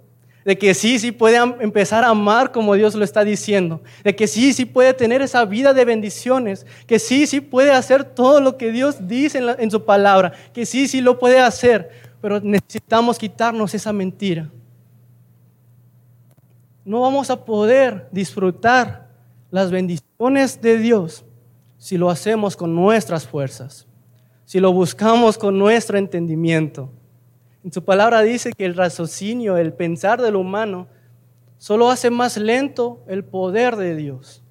De 0.48 0.56
que 0.56 0.72
sí, 0.72 0.98
sí 0.98 1.12
puede 1.12 1.36
empezar 1.36 2.04
a 2.04 2.08
amar 2.08 2.52
como 2.52 2.72
Dios 2.72 2.94
lo 2.94 3.04
está 3.04 3.22
diciendo. 3.22 3.82
De 4.02 4.16
que 4.16 4.26
sí, 4.26 4.54
sí 4.54 4.64
puede 4.64 4.94
tener 4.94 5.20
esa 5.20 5.44
vida 5.44 5.74
de 5.74 5.84
bendiciones. 5.84 6.64
Que 6.86 6.98
sí, 6.98 7.26
sí 7.26 7.42
puede 7.42 7.70
hacer 7.70 8.02
todo 8.02 8.40
lo 8.40 8.56
que 8.56 8.72
Dios 8.72 9.06
dice 9.06 9.40
en, 9.58 9.70
su 9.70 9.84
palabra. 9.84 10.32
Que 10.54 10.64
sí, 10.64 10.88
sí 10.88 11.02
lo 11.02 11.18
puede 11.18 11.38
hacer. 11.38 11.90
Pero 12.22 12.40
necesitamos 12.40 13.18
quitarnos 13.18 13.74
esa 13.74 13.92
mentira. 13.92 14.50
No 16.82 17.02
vamos 17.02 17.28
a 17.28 17.44
poder 17.44 18.08
disfrutar 18.10 19.10
las 19.50 19.70
bendiciones 19.70 20.62
de 20.62 20.78
Dios 20.78 21.26
si 21.76 21.98
lo 21.98 22.08
hacemos 22.08 22.56
con 22.56 22.74
nuestras 22.74 23.26
fuerzas 23.26 23.88
si 24.48 24.60
lo 24.60 24.72
buscamos 24.72 25.36
con 25.36 25.58
nuestro 25.58 25.98
entendimiento. 25.98 26.90
Su 27.70 27.84
palabra 27.84 28.22
dice 28.22 28.52
que 28.52 28.64
el 28.64 28.74
raciocinio, 28.74 29.56
el 29.56 29.72
pensar 29.72 30.22
del 30.22 30.36
humano, 30.36 30.88
solo 31.58 31.90
hace 31.90 32.10
más 32.10 32.36
lento 32.36 33.02
el 33.08 33.24
poder 33.24 33.76
de 33.76 33.96
Dios. 33.96 34.42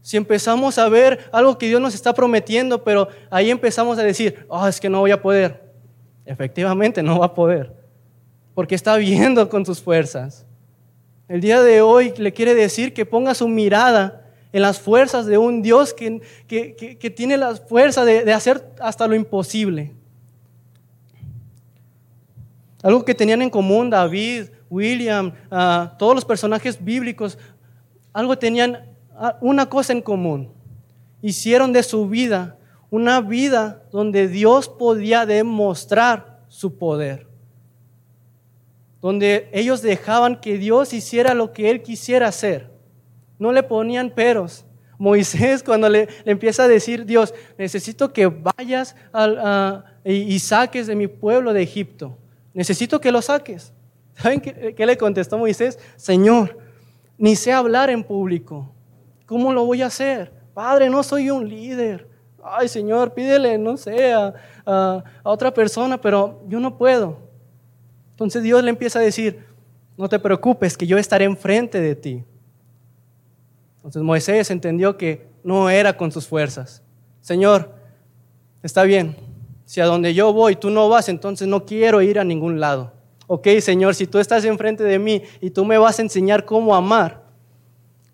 Si 0.00 0.16
empezamos 0.16 0.78
a 0.78 0.88
ver 0.88 1.30
algo 1.32 1.56
que 1.56 1.66
Dios 1.66 1.80
nos 1.80 1.94
está 1.94 2.12
prometiendo, 2.12 2.84
pero 2.84 3.08
ahí 3.30 3.50
empezamos 3.50 3.98
a 3.98 4.02
decir, 4.02 4.44
oh, 4.48 4.66
es 4.66 4.80
que 4.80 4.90
no 4.90 5.00
voy 5.00 5.12
a 5.12 5.22
poder. 5.22 5.72
Efectivamente, 6.26 7.02
no 7.02 7.20
va 7.20 7.26
a 7.26 7.34
poder, 7.34 7.72
porque 8.54 8.74
está 8.74 8.96
viendo 8.96 9.48
con 9.48 9.64
sus 9.64 9.80
fuerzas. 9.80 10.46
El 11.28 11.40
día 11.40 11.62
de 11.62 11.80
hoy 11.80 12.12
le 12.16 12.32
quiere 12.32 12.54
decir 12.54 12.92
que 12.92 13.06
ponga 13.06 13.34
su 13.34 13.48
mirada 13.48 14.24
en 14.52 14.62
las 14.62 14.78
fuerzas 14.78 15.26
de 15.26 15.38
un 15.38 15.62
Dios 15.62 15.92
que, 15.92 16.20
que, 16.46 17.10
tiene 17.10 17.36
la 17.36 17.56
fuerza 17.56 18.04
de, 18.04 18.32
hacer 18.32 18.62
hasta 18.80 19.08
lo 19.08 19.14
imposible. 19.14 19.92
Algo 22.84 23.02
que 23.02 23.14
tenían 23.14 23.40
en 23.40 23.48
común 23.48 23.88
David, 23.88 24.50
William, 24.68 25.32
ah, 25.50 25.96
todos 25.98 26.14
los 26.14 26.24
personajes 26.26 26.84
bíblicos, 26.84 27.38
algo 28.12 28.36
tenían, 28.36 28.94
ah, 29.16 29.38
una 29.40 29.70
cosa 29.70 29.94
en 29.94 30.02
común. 30.02 30.52
Hicieron 31.22 31.72
de 31.72 31.82
su 31.82 32.06
vida 32.06 32.58
una 32.90 33.22
vida 33.22 33.82
donde 33.90 34.28
Dios 34.28 34.68
podía 34.68 35.24
demostrar 35.24 36.42
su 36.48 36.76
poder. 36.76 37.26
Donde 39.00 39.48
ellos 39.54 39.80
dejaban 39.80 40.38
que 40.38 40.58
Dios 40.58 40.92
hiciera 40.92 41.32
lo 41.32 41.54
que 41.54 41.70
Él 41.70 41.82
quisiera 41.82 42.28
hacer. 42.28 42.70
No 43.38 43.50
le 43.50 43.62
ponían 43.62 44.10
peros. 44.10 44.66
Moisés 44.98 45.62
cuando 45.64 45.88
le, 45.88 46.06
empieza 46.26 46.64
a 46.64 46.68
decir, 46.68 47.06
Dios, 47.06 47.32
necesito 47.56 48.12
que 48.12 48.26
vayas 48.26 48.94
y, 50.04 50.38
saques 50.38 50.86
de 50.86 50.94
mi 50.94 51.08
pueblo 51.08 51.54
de 51.54 51.62
Egipto. 51.62 52.18
Necesito 52.54 53.00
que 53.00 53.12
lo 53.12 53.20
saques. 53.20 53.72
¿Saben 54.14 54.40
qué, 54.40 54.86
le 54.86 54.96
contestó 54.96 55.36
Moisés? 55.36 55.78
Señor, 55.96 56.56
ni 57.18 57.36
sé 57.36 57.52
hablar 57.52 57.90
en 57.90 58.04
público. 58.04 58.72
¿Cómo 59.26 59.52
lo 59.52 59.66
voy 59.66 59.82
a 59.82 59.86
hacer? 59.86 60.32
Padre, 60.54 60.88
no 60.88 61.02
soy 61.02 61.30
un 61.30 61.48
líder. 61.48 62.08
Ay, 62.42 62.68
Señor, 62.68 63.12
pídele, 63.12 63.58
no 63.58 63.76
sé, 63.76 64.12
a, 64.12 64.34
otra 65.22 65.52
persona, 65.52 66.00
pero 66.00 66.42
yo 66.48 66.60
no 66.60 66.78
puedo. 66.78 67.18
Entonces 68.10 68.42
Dios 68.42 68.62
le 68.62 68.70
empieza 68.70 68.98
a 68.98 69.02
decir, 69.02 69.44
no 69.96 70.08
te 70.08 70.18
preocupes, 70.18 70.76
que 70.76 70.86
yo 70.86 70.96
estaré 70.96 71.24
enfrente 71.24 71.80
de 71.80 71.94
ti. 71.96 72.24
Entonces 73.76 74.02
Moisés 74.02 74.50
entendió 74.50 74.96
que 74.96 75.26
no 75.42 75.68
era 75.68 75.96
con 75.96 76.12
sus 76.12 76.26
fuerzas. 76.26 76.82
Señor, 77.20 77.74
está 78.62 78.84
bien, 78.84 79.16
si 79.64 79.80
a 79.80 79.86
donde 79.86 80.14
yo 80.14 80.32
voy 80.32 80.56
tú 80.56 80.70
no 80.70 80.88
vas, 80.88 81.08
entonces 81.08 81.48
no 81.48 81.64
quiero 81.64 82.02
ir 82.02 82.18
a 82.18 82.24
ningún 82.24 82.60
lado. 82.60 82.92
Ok, 83.26 83.48
Señor, 83.60 83.94
si 83.94 84.06
tú 84.06 84.18
estás 84.18 84.44
enfrente 84.44 84.84
de 84.84 84.98
mí 84.98 85.22
y 85.40 85.50
tú 85.50 85.64
me 85.64 85.78
vas 85.78 85.98
a 85.98 86.02
enseñar 86.02 86.44
cómo 86.44 86.74
amar, 86.74 87.24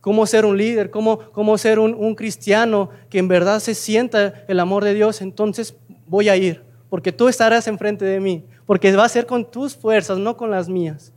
cómo 0.00 0.24
ser 0.26 0.44
un 0.44 0.56
líder, 0.56 0.90
cómo, 0.90 1.18
cómo 1.32 1.58
ser 1.58 1.78
un, 1.78 1.94
un 1.94 2.14
cristiano 2.14 2.90
que 3.08 3.18
en 3.18 3.28
verdad 3.28 3.60
se 3.60 3.74
sienta 3.74 4.44
el 4.46 4.60
amor 4.60 4.84
de 4.84 4.94
Dios, 4.94 5.20
entonces 5.20 5.74
voy 6.06 6.28
a 6.28 6.36
ir, 6.36 6.62
porque 6.88 7.12
tú 7.12 7.28
estarás 7.28 7.66
enfrente 7.66 8.04
de 8.04 8.20
mí, 8.20 8.44
porque 8.66 8.94
va 8.94 9.04
a 9.04 9.08
ser 9.08 9.26
con 9.26 9.50
tus 9.50 9.76
fuerzas, 9.76 10.18
no 10.18 10.36
con 10.36 10.50
las 10.50 10.68
mías. 10.68 11.12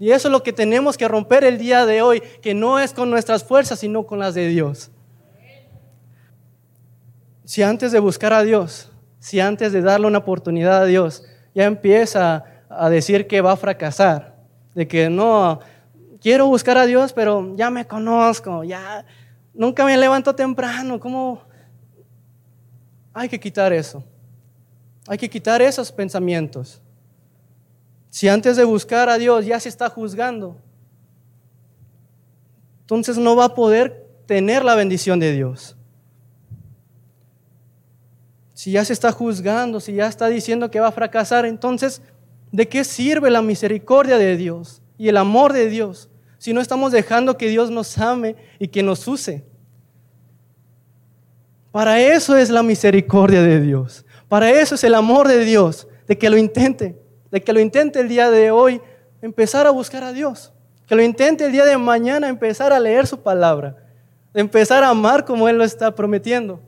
Y 0.00 0.12
eso 0.12 0.28
es 0.28 0.32
lo 0.32 0.42
que 0.42 0.52
tenemos 0.52 0.96
que 0.96 1.08
romper 1.08 1.42
el 1.44 1.58
día 1.58 1.84
de 1.84 2.02
hoy, 2.02 2.22
que 2.40 2.54
no 2.54 2.78
es 2.78 2.92
con 2.92 3.10
nuestras 3.10 3.42
fuerzas, 3.42 3.80
sino 3.80 4.06
con 4.06 4.18
las 4.18 4.34
de 4.34 4.48
Dios. 4.48 4.90
Si 7.44 7.62
antes 7.62 7.92
de 7.92 7.98
buscar 7.98 8.32
a 8.32 8.42
Dios, 8.42 8.92
si 9.18 9.40
antes 9.40 9.72
de 9.72 9.82
darle 9.82 10.06
una 10.06 10.18
oportunidad 10.18 10.82
a 10.82 10.84
Dios, 10.84 11.24
ya 11.54 11.64
empieza 11.64 12.44
a 12.68 12.90
decir 12.90 13.26
que 13.26 13.40
va 13.40 13.52
a 13.52 13.56
fracasar, 13.56 14.36
de 14.74 14.86
que 14.86 15.10
no, 15.10 15.60
quiero 16.20 16.46
buscar 16.46 16.78
a 16.78 16.86
Dios, 16.86 17.12
pero 17.12 17.54
ya 17.56 17.70
me 17.70 17.86
conozco, 17.86 18.64
ya 18.64 19.04
nunca 19.54 19.84
me 19.84 19.96
levanto 19.96 20.34
temprano, 20.34 21.00
¿cómo? 21.00 21.42
Hay 23.12 23.28
que 23.28 23.40
quitar 23.40 23.72
eso. 23.72 24.04
Hay 25.08 25.18
que 25.18 25.28
quitar 25.28 25.62
esos 25.62 25.90
pensamientos. 25.90 26.80
Si 28.10 28.28
antes 28.28 28.56
de 28.56 28.64
buscar 28.64 29.08
a 29.08 29.18
Dios 29.18 29.46
ya 29.46 29.58
se 29.58 29.68
está 29.68 29.88
juzgando, 29.88 30.56
entonces 32.82 33.18
no 33.18 33.34
va 33.34 33.46
a 33.46 33.54
poder 33.54 34.06
tener 34.26 34.64
la 34.64 34.74
bendición 34.74 35.18
de 35.18 35.32
Dios. 35.32 35.77
Si 38.58 38.72
ya 38.72 38.84
se 38.84 38.92
está 38.92 39.12
juzgando, 39.12 39.78
si 39.78 39.92
ya 39.92 40.08
está 40.08 40.26
diciendo 40.26 40.68
que 40.68 40.80
va 40.80 40.88
a 40.88 40.92
fracasar, 40.92 41.46
entonces, 41.46 42.02
¿de 42.50 42.66
qué 42.66 42.82
sirve 42.82 43.30
la 43.30 43.40
misericordia 43.40 44.18
de 44.18 44.36
Dios 44.36 44.82
y 44.98 45.06
el 45.06 45.16
amor 45.16 45.52
de 45.52 45.68
Dios 45.68 46.08
si 46.38 46.52
no 46.52 46.60
estamos 46.60 46.90
dejando 46.90 47.38
que 47.38 47.48
Dios 47.48 47.70
nos 47.70 47.96
ame 47.98 48.34
y 48.58 48.66
que 48.66 48.82
nos 48.82 49.06
use? 49.06 49.44
Para 51.70 52.00
eso 52.00 52.36
es 52.36 52.50
la 52.50 52.64
misericordia 52.64 53.42
de 53.42 53.60
Dios. 53.60 54.04
Para 54.26 54.50
eso 54.50 54.74
es 54.74 54.82
el 54.82 54.96
amor 54.96 55.28
de 55.28 55.44
Dios, 55.44 55.86
de 56.08 56.18
que 56.18 56.28
lo 56.28 56.36
intente 56.36 56.98
de 57.30 57.42
que 57.44 57.52
lo 57.52 57.60
intente 57.60 58.00
el 58.00 58.08
día 58.08 58.28
de 58.28 58.50
hoy, 58.50 58.80
empezar 59.22 59.68
a 59.68 59.70
buscar 59.70 60.02
a 60.02 60.12
Dios. 60.12 60.52
Que 60.88 60.96
lo 60.96 61.02
intente 61.02 61.44
el 61.46 61.52
día 61.52 61.64
de 61.64 61.78
mañana, 61.78 62.28
empezar 62.28 62.72
a 62.72 62.80
leer 62.80 63.06
su 63.06 63.20
palabra. 63.20 63.76
De 64.32 64.40
empezar 64.40 64.82
a 64.82 64.88
amar 64.88 65.24
como 65.24 65.48
Él 65.48 65.58
lo 65.58 65.62
está 65.64 65.94
prometiendo. 65.94 66.60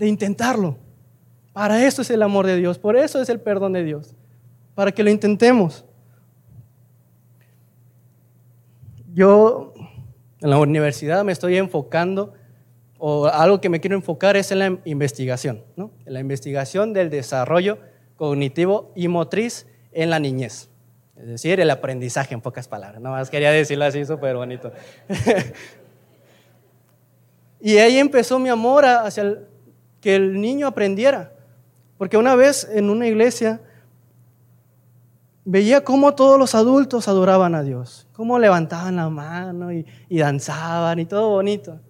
De 0.00 0.08
intentarlo. 0.08 0.78
Para 1.56 1.86
eso 1.86 2.02
es 2.02 2.10
el 2.10 2.22
amor 2.22 2.46
de 2.46 2.56
Dios. 2.56 2.78
Por 2.78 2.98
eso 2.98 3.18
es 3.18 3.30
el 3.30 3.40
perdón 3.40 3.72
de 3.72 3.82
Dios. 3.82 4.14
Para 4.74 4.92
que 4.92 5.02
lo 5.02 5.08
intentemos. 5.08 5.86
Yo 9.14 9.72
en 10.42 10.50
la 10.50 10.58
universidad 10.58 11.24
me 11.24 11.32
estoy 11.32 11.56
enfocando, 11.56 12.34
o 12.98 13.24
algo 13.24 13.62
que 13.62 13.70
me 13.70 13.80
quiero 13.80 13.96
enfocar 13.96 14.36
es 14.36 14.52
en 14.52 14.58
la 14.58 14.78
investigación, 14.84 15.64
¿no? 15.76 15.92
en 16.04 16.12
la 16.12 16.20
investigación 16.20 16.92
del 16.92 17.08
desarrollo 17.08 17.78
cognitivo 18.16 18.92
y 18.94 19.08
motriz 19.08 19.66
en 19.92 20.10
la 20.10 20.18
niñez. 20.18 20.68
Es 21.16 21.26
decir, 21.26 21.58
el 21.58 21.70
aprendizaje 21.70 22.34
en 22.34 22.42
pocas 22.42 22.68
palabras. 22.68 23.00
Nada 23.00 23.16
más 23.16 23.30
quería 23.30 23.50
decirlo 23.50 23.86
así 23.86 24.04
súper 24.04 24.36
bonito. 24.36 24.72
y 27.62 27.78
ahí 27.78 27.96
empezó 27.96 28.38
mi 28.38 28.50
amor 28.50 28.84
hacia 28.84 29.38
que 30.02 30.16
el 30.16 30.38
niño 30.38 30.66
aprendiera. 30.66 31.32
Porque 31.98 32.16
una 32.16 32.34
vez 32.34 32.68
en 32.70 32.90
una 32.90 33.06
iglesia 33.06 33.60
veía 35.44 35.84
cómo 35.84 36.14
todos 36.14 36.38
los 36.38 36.54
adultos 36.54 37.08
adoraban 37.08 37.54
a 37.54 37.62
Dios, 37.62 38.06
cómo 38.12 38.38
levantaban 38.38 38.96
la 38.96 39.08
mano 39.08 39.72
y, 39.72 39.86
danzaban 40.10 40.98
y 40.98 41.06
todo 41.06 41.30
bonito. 41.30 41.80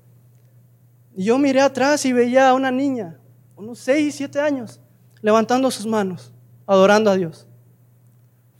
Y 1.16 1.24
yo 1.24 1.38
miré 1.38 1.60
atrás 1.60 2.04
y 2.04 2.12
veía 2.12 2.50
a 2.50 2.54
una 2.54 2.70
niña, 2.70 3.18
unos 3.56 3.78
6, 3.80 4.14
7 4.14 4.40
años, 4.40 4.80
levantando 5.22 5.70
sus 5.70 5.86
manos, 5.86 6.32
adorando 6.66 7.10
a 7.10 7.16
Dios. 7.16 7.46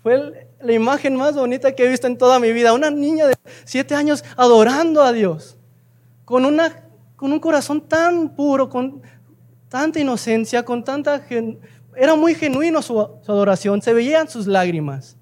Fue 0.03 0.49
la 0.61 0.73
imagen 0.73 1.17
más 1.17 1.35
bonita 1.35 1.73
que 1.75 1.85
he 1.85 1.89
visto 1.89 2.07
en 2.07 2.17
toda 2.17 2.39
mi 2.39 2.53
vida. 2.53 2.73
Una 2.73 2.91
niña 2.91 3.27
de 3.27 3.35
siete 3.65 3.95
años 3.95 4.25
adorando 4.37 5.03
a 5.03 5.13
Dios, 5.13 5.59
con, 6.25 6.45
con 7.17 7.33
un 7.33 7.41
corazón 7.41 7.81
tan 7.81 8.31
puro, 8.31 8.69
con 8.69 9.03
tanta 9.77 10.01
inocencia, 10.01 10.65
con 10.65 10.83
tanta... 10.83 11.23
Era 11.95 12.15
muy 12.15 12.35
genuino 12.35 12.81
su, 12.81 12.99
adoración, 12.99 13.83
se 13.83 13.93
veían 13.93 14.27
sus 14.27 14.47
lágrimas. 14.47 15.19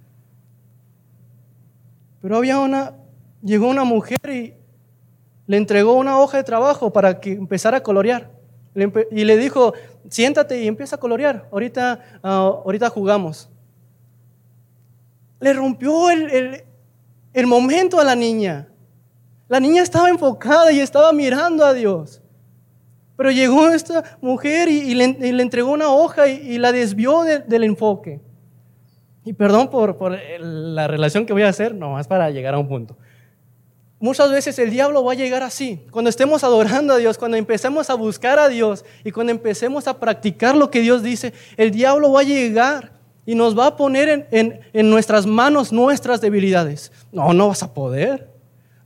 Pero 2.22 2.36
había 2.36 2.60
una, 2.60 2.94
llegó 3.42 3.68
una 3.68 3.82
mujer 3.82 4.18
y 4.28 4.54
le 5.46 5.56
entregó 5.56 5.94
una 5.94 6.20
hoja 6.20 6.36
de 6.36 6.44
trabajo 6.44 6.92
para 6.92 7.18
que 7.18 7.32
empezara 7.32 7.78
a 7.78 7.82
colorear. 7.82 8.30
Y 9.10 9.24
le 9.24 9.36
dijo, 9.36 9.74
siéntate 10.08 10.62
y 10.62 10.68
empieza 10.68 10.96
a 10.96 11.00
colorear, 11.00 11.48
ahorita, 11.50 12.20
ah, 12.22 12.60
ahorita 12.64 12.90
jugamos. 12.90 13.50
Le 15.40 15.52
rompió 15.52 16.10
el, 16.10 16.64
el 17.32 17.46
momento 17.46 17.98
a 18.00 18.04
la 18.04 18.14
niña. 18.14 18.68
La 19.48 19.58
niña 19.58 19.82
estaba 19.82 20.08
enfocada 20.08 20.70
y 20.70 20.78
estaba 20.78 21.12
mirando 21.12 21.64
a 21.64 21.72
Dios. 21.72 22.23
Pero 23.16 23.30
llegó 23.30 23.68
esta 23.68 24.18
mujer 24.20 24.68
y, 24.68 24.94
le, 24.94 25.04
entregó 25.42 25.70
una 25.70 25.88
hoja 25.88 26.28
y, 26.28 26.58
la 26.58 26.72
desvió 26.72 27.22
del 27.22 27.64
enfoque. 27.64 28.20
Y 29.24 29.32
perdón 29.32 29.70
por, 29.70 30.18
la 30.40 30.86
relación 30.86 31.24
que 31.24 31.32
voy 31.32 31.42
a 31.42 31.48
hacer, 31.48 31.74
no, 31.74 31.92
más 31.92 32.08
para 32.08 32.30
llegar 32.30 32.54
a 32.54 32.58
un 32.58 32.68
punto. 32.68 32.96
Muchas 34.00 34.30
veces 34.30 34.58
el 34.58 34.70
diablo 34.70 35.02
va 35.04 35.12
a 35.12 35.14
llegar 35.14 35.42
así. 35.42 35.80
Cuando 35.90 36.10
estemos 36.10 36.44
adorando 36.44 36.92
a 36.92 36.98
Dios, 36.98 37.16
cuando 37.16 37.36
empecemos 37.36 37.88
a 37.88 37.94
buscar 37.94 38.38
a 38.38 38.48
Dios 38.48 38.84
y 39.02 39.12
cuando 39.12 39.30
empecemos 39.30 39.88
a 39.88 39.98
practicar 39.98 40.56
lo 40.56 40.70
que 40.70 40.80
Dios 40.80 41.02
dice, 41.02 41.32
el 41.56 41.70
diablo 41.70 42.12
va 42.12 42.20
a 42.20 42.24
llegar 42.24 42.92
y 43.24 43.34
nos 43.34 43.58
va 43.58 43.68
a 43.68 43.76
poner 43.76 44.26
en, 44.30 44.60
en 44.72 44.90
nuestras 44.90 45.24
manos 45.24 45.72
nuestras 45.72 46.20
debilidades. 46.20 46.92
No, 47.12 47.32
no 47.32 47.48
vas 47.48 47.62
a 47.62 47.72
poder. 47.72 48.28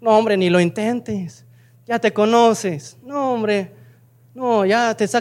No, 0.00 0.16
hombre, 0.16 0.36
ni 0.36 0.50
lo 0.50 0.60
intentes. 0.60 1.44
Ya 1.86 1.98
te 1.98 2.12
conoces. 2.12 2.96
No, 3.02 3.32
hombre, 3.32 3.72
no, 4.38 4.64
ya 4.64 4.96
te 4.96 5.02
está 5.02 5.20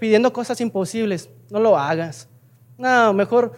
pidiendo 0.00 0.32
cosas 0.32 0.60
imposibles. 0.60 1.30
No 1.50 1.60
lo 1.60 1.78
hagas. 1.78 2.28
No, 2.76 3.12
mejor 3.12 3.52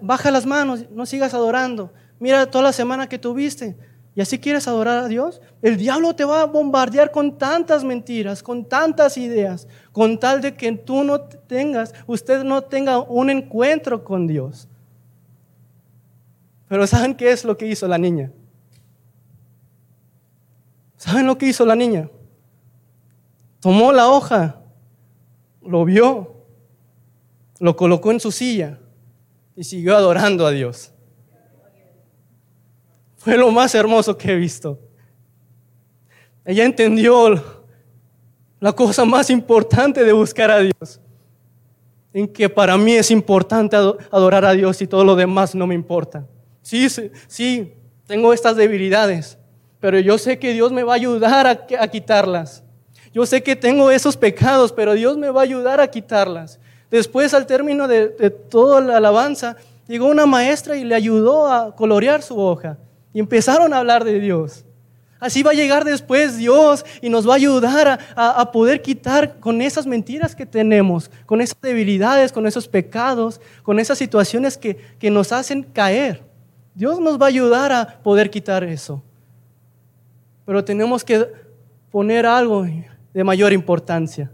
baja 0.00 0.32
las 0.32 0.44
manos, 0.44 0.84
no 0.90 1.06
sigas 1.06 1.32
adorando. 1.32 1.92
Mira 2.18 2.50
toda 2.50 2.64
la 2.64 2.72
semana 2.72 3.08
que 3.08 3.20
tuviste. 3.20 3.76
¿Y 4.16 4.20
así 4.20 4.40
quieres 4.40 4.66
adorar 4.66 5.04
a 5.04 5.08
Dios? 5.08 5.40
El 5.62 5.76
diablo 5.76 6.16
te 6.16 6.24
va 6.24 6.42
a 6.42 6.46
bombardear 6.46 7.12
con 7.12 7.38
tantas 7.38 7.84
mentiras, 7.84 8.42
con 8.42 8.64
tantas 8.64 9.16
ideas, 9.16 9.68
con 9.92 10.18
tal 10.18 10.40
de 10.40 10.56
que 10.56 10.72
tú 10.72 11.04
no 11.04 11.20
tengas, 11.20 11.94
usted 12.08 12.42
no 12.42 12.62
tenga 12.62 12.98
un 12.98 13.30
encuentro 13.30 14.02
con 14.02 14.26
Dios. 14.26 14.66
Pero 16.66 16.84
¿saben 16.88 17.14
qué 17.14 17.30
es 17.30 17.44
lo 17.44 17.56
que 17.56 17.66
hizo 17.68 17.86
la 17.86 17.98
niña? 17.98 18.32
¿Saben 20.96 21.26
lo 21.26 21.38
que 21.38 21.46
hizo 21.46 21.64
la 21.64 21.76
niña? 21.76 22.08
Tomó 23.66 23.90
la 23.90 24.08
hoja, 24.08 24.60
lo 25.60 25.84
vio, 25.84 26.36
lo 27.58 27.74
colocó 27.74 28.12
en 28.12 28.20
su 28.20 28.30
silla 28.30 28.78
y 29.56 29.64
siguió 29.64 29.96
adorando 29.96 30.46
a 30.46 30.52
Dios. 30.52 30.92
Fue 33.16 33.36
lo 33.36 33.50
más 33.50 33.74
hermoso 33.74 34.16
que 34.16 34.30
he 34.30 34.36
visto. 34.36 34.78
Ella 36.44 36.64
entendió 36.64 37.42
la 38.60 38.72
cosa 38.72 39.04
más 39.04 39.30
importante 39.30 40.04
de 40.04 40.12
buscar 40.12 40.48
a 40.52 40.60
Dios. 40.60 41.00
En 42.12 42.28
que 42.28 42.48
para 42.48 42.76
mí 42.76 42.92
es 42.92 43.10
importante 43.10 43.74
adorar 43.74 44.44
a 44.44 44.52
Dios 44.52 44.80
y 44.80 44.86
todo 44.86 45.02
lo 45.02 45.16
demás 45.16 45.56
no 45.56 45.66
me 45.66 45.74
importa. 45.74 46.24
Sí, 46.62 46.86
sí, 47.26 47.74
tengo 48.06 48.32
estas 48.32 48.54
debilidades, 48.54 49.36
pero 49.80 49.98
yo 49.98 50.18
sé 50.18 50.38
que 50.38 50.52
Dios 50.52 50.70
me 50.70 50.84
va 50.84 50.92
a 50.92 50.96
ayudar 50.96 51.48
a, 51.48 51.88
quitarlas. 51.88 52.62
Yo 53.16 53.24
sé 53.24 53.42
que 53.42 53.56
tengo 53.56 53.90
esos 53.90 54.14
pecados, 54.14 54.72
pero 54.72 54.92
Dios 54.92 55.16
me 55.16 55.30
va 55.30 55.40
a 55.40 55.44
ayudar 55.44 55.80
a 55.80 55.90
quitarlas. 55.90 56.60
Después, 56.90 57.32
al 57.32 57.46
término 57.46 57.88
de, 57.88 58.08
toda 58.28 58.82
la 58.82 58.98
alabanza, 58.98 59.56
llegó 59.88 60.04
una 60.08 60.26
maestra 60.26 60.76
y 60.76 60.84
le 60.84 60.94
ayudó 60.94 61.50
a 61.50 61.74
colorear 61.74 62.20
su 62.20 62.38
hoja. 62.38 62.76
Y 63.14 63.20
empezaron 63.20 63.72
a 63.72 63.78
hablar 63.78 64.04
de 64.04 64.20
Dios. 64.20 64.66
Así 65.18 65.42
va 65.42 65.52
a 65.52 65.54
llegar 65.54 65.86
después 65.86 66.36
Dios 66.36 66.84
y 67.00 67.08
nos 67.08 67.26
va 67.26 67.32
a 67.32 67.36
ayudar 67.36 67.98
a, 68.14 68.52
poder 68.52 68.82
quitar 68.82 69.40
con 69.40 69.62
esas 69.62 69.86
mentiras 69.86 70.36
que 70.36 70.44
tenemos, 70.44 71.10
con 71.24 71.40
esas 71.40 71.58
debilidades, 71.62 72.32
con 72.32 72.46
esos 72.46 72.68
pecados, 72.68 73.40
con 73.62 73.80
esas 73.80 73.96
situaciones 73.96 74.58
que, 74.58 74.76
que 74.98 75.10
nos 75.10 75.32
hacen 75.32 75.62
caer. 75.62 76.22
Dios 76.74 77.00
nos 77.00 77.18
va 77.18 77.24
a 77.24 77.28
ayudar 77.30 77.72
a 77.72 77.98
poder 78.02 78.28
quitar 78.28 78.62
eso. 78.62 79.02
Pero 80.44 80.62
tenemos 80.62 81.02
que 81.02 81.26
poner 81.90 82.26
algo 82.26 82.66
de 83.16 83.24
mayor 83.24 83.54
importancia, 83.54 84.30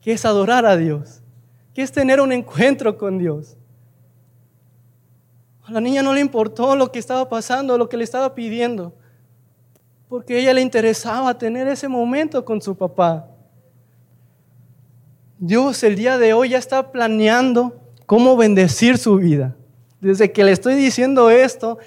que 0.00 0.12
es 0.12 0.24
adorar 0.24 0.64
a 0.64 0.76
Dios, 0.76 1.20
que 1.74 1.82
es 1.82 1.90
tener 1.90 2.20
un 2.20 2.30
encuentro 2.30 2.96
con 2.96 3.18
Dios. 3.18 3.56
A 5.64 5.72
la 5.72 5.80
niña 5.80 6.00
no 6.00 6.14
le 6.14 6.20
importó 6.20 6.76
lo 6.76 6.92
que 6.92 7.00
estaba 7.00 7.28
pasando, 7.28 7.76
lo 7.76 7.88
que 7.88 7.96
le 7.96 8.04
estaba 8.04 8.36
pidiendo, 8.36 8.94
porque 10.08 10.36
a 10.36 10.38
ella 10.38 10.54
le 10.54 10.60
interesaba 10.60 11.36
tener 11.36 11.66
ese 11.66 11.88
momento 11.88 12.44
con 12.44 12.62
su 12.62 12.76
papá. 12.76 13.30
Dios 15.36 15.82
el 15.82 15.96
día 15.96 16.18
de 16.18 16.34
hoy 16.34 16.50
ya 16.50 16.58
está 16.58 16.92
planeando 16.92 17.80
cómo 18.06 18.36
bendecir 18.36 18.96
su 18.96 19.16
vida. 19.16 19.56
Desde 20.00 20.30
que 20.30 20.44
le 20.44 20.52
estoy 20.52 20.76
diciendo 20.76 21.30
esto, 21.30 21.78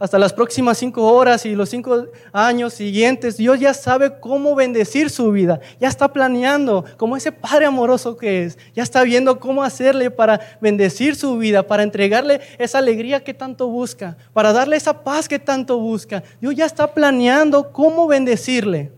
hasta 0.00 0.18
las 0.18 0.32
próximas 0.32 0.78
cinco 0.78 1.12
horas 1.12 1.44
y 1.44 1.54
los 1.54 1.68
cinco 1.68 2.06
años 2.32 2.72
siguientes, 2.72 3.36
Dios 3.36 3.60
ya 3.60 3.74
sabe 3.74 4.18
cómo 4.18 4.54
bendecir 4.54 5.10
su 5.10 5.30
vida, 5.30 5.60
ya 5.78 5.88
está 5.88 6.10
planeando 6.10 6.86
como 6.96 7.18
ese 7.18 7.30
Padre 7.30 7.66
amoroso 7.66 8.16
que 8.16 8.44
es, 8.44 8.58
ya 8.74 8.82
está 8.82 9.02
viendo 9.02 9.38
cómo 9.38 9.62
hacerle 9.62 10.10
para 10.10 10.40
bendecir 10.58 11.16
su 11.16 11.36
vida, 11.36 11.66
para 11.66 11.82
entregarle 11.82 12.40
esa 12.58 12.78
alegría 12.78 13.22
que 13.22 13.34
tanto 13.34 13.68
busca, 13.68 14.16
para 14.32 14.54
darle 14.54 14.76
esa 14.76 15.04
paz 15.04 15.28
que 15.28 15.38
tanto 15.38 15.78
busca. 15.78 16.22
Dios 16.40 16.56
ya 16.56 16.64
está 16.64 16.94
planeando 16.94 17.70
cómo 17.70 18.06
bendecirle. 18.06 18.92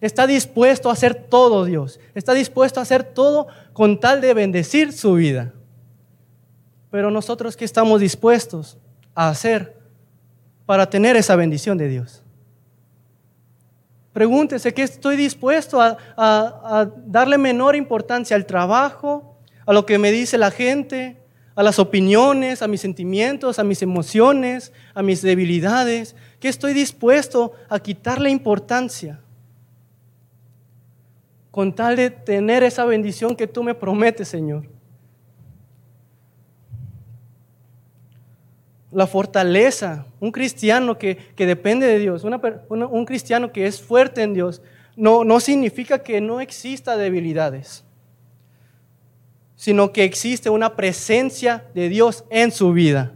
Está 0.00 0.26
dispuesto 0.26 0.90
a 0.90 0.94
hacer 0.94 1.14
todo 1.14 1.64
Dios, 1.64 2.00
está 2.16 2.34
dispuesto 2.34 2.80
a 2.80 2.82
hacer 2.82 3.04
todo 3.04 3.46
con 3.72 4.00
tal 4.00 4.20
de 4.20 4.34
bendecir 4.34 4.92
su 4.92 5.14
vida. 5.14 5.52
Pero 6.90 7.12
nosotros 7.12 7.56
que 7.56 7.64
estamos 7.64 8.00
dispuestos 8.00 8.76
a 9.14 9.28
hacer 9.28 9.79
para 10.70 10.88
tener 10.88 11.16
esa 11.16 11.34
bendición 11.34 11.76
de 11.76 11.88
Dios. 11.88 12.22
Pregúntese 14.12 14.72
qué 14.72 14.84
estoy 14.84 15.16
dispuesto 15.16 15.80
a, 15.80 16.88
darle 17.06 17.38
menor 17.38 17.74
importancia 17.74 18.36
al 18.36 18.46
trabajo, 18.46 19.36
a 19.66 19.72
lo 19.72 19.84
que 19.84 19.98
me 19.98 20.12
dice 20.12 20.38
la 20.38 20.52
gente, 20.52 21.16
a 21.56 21.64
las 21.64 21.80
opiniones, 21.80 22.62
a 22.62 22.68
mis 22.68 22.82
sentimientos, 22.82 23.58
a 23.58 23.64
mis 23.64 23.82
emociones, 23.82 24.72
a 24.94 25.02
mis 25.02 25.22
debilidades. 25.22 26.14
¿Qué 26.38 26.46
estoy 26.46 26.72
dispuesto 26.72 27.52
a 27.68 27.80
quitarle 27.80 28.30
importancia? 28.30 29.18
Con 31.50 31.74
tal 31.74 31.96
de 31.96 32.10
tener 32.10 32.62
esa 32.62 32.84
bendición 32.84 33.34
que 33.34 33.48
tú 33.48 33.64
me 33.64 33.74
prometes, 33.74 34.28
Señor. 34.28 34.68
La 38.92 39.06
fortaleza, 39.06 40.06
un 40.18 40.32
cristiano 40.32 40.98
que, 40.98 41.18
depende 41.36 41.86
de 41.86 41.98
Dios, 41.98 42.24
un 42.24 43.04
cristiano 43.04 43.52
que 43.52 43.66
es 43.66 43.80
fuerte 43.80 44.22
en 44.22 44.34
Dios, 44.34 44.62
no, 44.96 45.24
no 45.24 45.40
significa 45.40 46.02
que 46.02 46.20
no 46.20 46.40
exista 46.40 46.96
debilidades, 46.96 47.84
sino 49.54 49.92
que 49.92 50.04
existe 50.04 50.50
una 50.50 50.74
presencia 50.74 51.64
de 51.74 51.88
Dios 51.88 52.24
en 52.30 52.50
su 52.50 52.72
vida. 52.72 53.12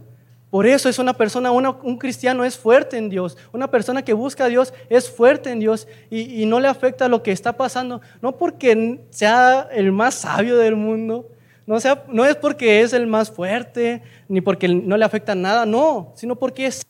Por 0.49 0.65
eso 0.65 0.87
es 0.87 0.99
una 0.99 1.13
persona, 1.13 1.51
un 1.51 1.97
cristiano 1.97 2.45
es 2.45 2.57
fuerte 2.57 2.97
en 2.97 3.09
Dios, 3.09 3.37
una 3.51 3.69
persona 3.69 4.03
que 4.03 4.13
busca 4.13 4.45
a 4.45 4.47
Dios 4.47 4.73
es 4.89 5.09
fuerte 5.09 5.51
en 5.51 5.59
Dios 5.59 5.85
y, 6.09 6.41
y 6.41 6.45
no 6.45 6.61
le 6.61 6.69
afecta 6.69 7.09
lo 7.09 7.21
que 7.21 7.33
está 7.33 7.57
pasando, 7.57 7.99
no 8.21 8.37
porque 8.37 9.01
sea 9.09 9.67
el 9.73 9.91
más 9.91 10.15
sabio 10.15 10.55
del 10.55 10.77
mundo, 10.77 11.29
no, 11.67 11.79
sea, 11.79 12.03
no 12.09 12.25
es 12.25 12.35
porque 12.35 12.81
es 12.81 12.93
el 12.93 13.07
más 13.07 13.31
fuerte, 13.31 14.03
ni 14.27 14.41
porque 14.41 14.67
no 14.67 14.97
le 14.97 15.05
afecta 15.05 15.33
nada, 15.33 15.65
no, 15.65 16.13
sino 16.15 16.35
porque 16.35 16.67
es 16.67 16.85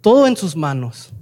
todo 0.00 0.26
en 0.26 0.36
sus 0.36 0.54
manos. 0.54 1.12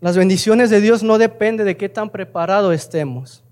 Las 0.00 0.16
bendiciones 0.16 0.70
de 0.70 0.80
Dios 0.80 1.02
no 1.02 1.18
dependen 1.18 1.66
de 1.66 1.76
qué 1.76 1.88
tan 1.88 2.10
preparado 2.10 2.72
estemos, 2.72 3.42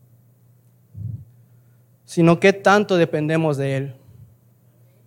sino 2.04 2.38
qué 2.38 2.52
tanto 2.52 2.96
dependemos 2.96 3.56
de 3.56 3.76
Él. 3.76 3.96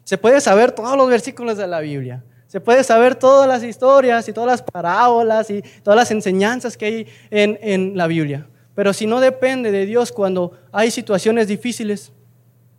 Se 0.03 0.17
puede 0.17 0.41
saber 0.41 0.73
todos 0.73 0.97
los 0.97 1.09
versículos 1.09 1.57
de 1.57 1.67
la 1.67 1.79
Biblia, 1.79 2.23
se 2.47 2.59
puede 2.59 2.83
saber 2.83 3.15
todas 3.15 3.47
las 3.47 3.63
historias 3.63 4.27
y 4.27 4.33
todas 4.33 4.49
las 4.49 4.61
parábolas 4.61 5.49
y 5.49 5.61
todas 5.83 5.97
las 5.97 6.11
enseñanzas 6.11 6.75
que 6.75 6.85
hay 6.85 7.07
en, 7.29 7.57
en 7.61 7.97
la 7.97 8.07
Biblia. 8.07 8.47
Pero 8.77 8.93
si 8.93 9.07
no 9.07 9.19
depende 9.19 9.71
de 9.71 9.87
Dios 9.87 10.11
cuando 10.11 10.51
hay 10.71 10.91
situaciones 10.91 11.47
difíciles, 11.47 12.11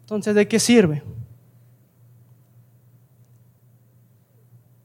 entonces 0.02 0.32
¿de 0.32 0.46
qué 0.46 0.60
sirve? 0.60 1.02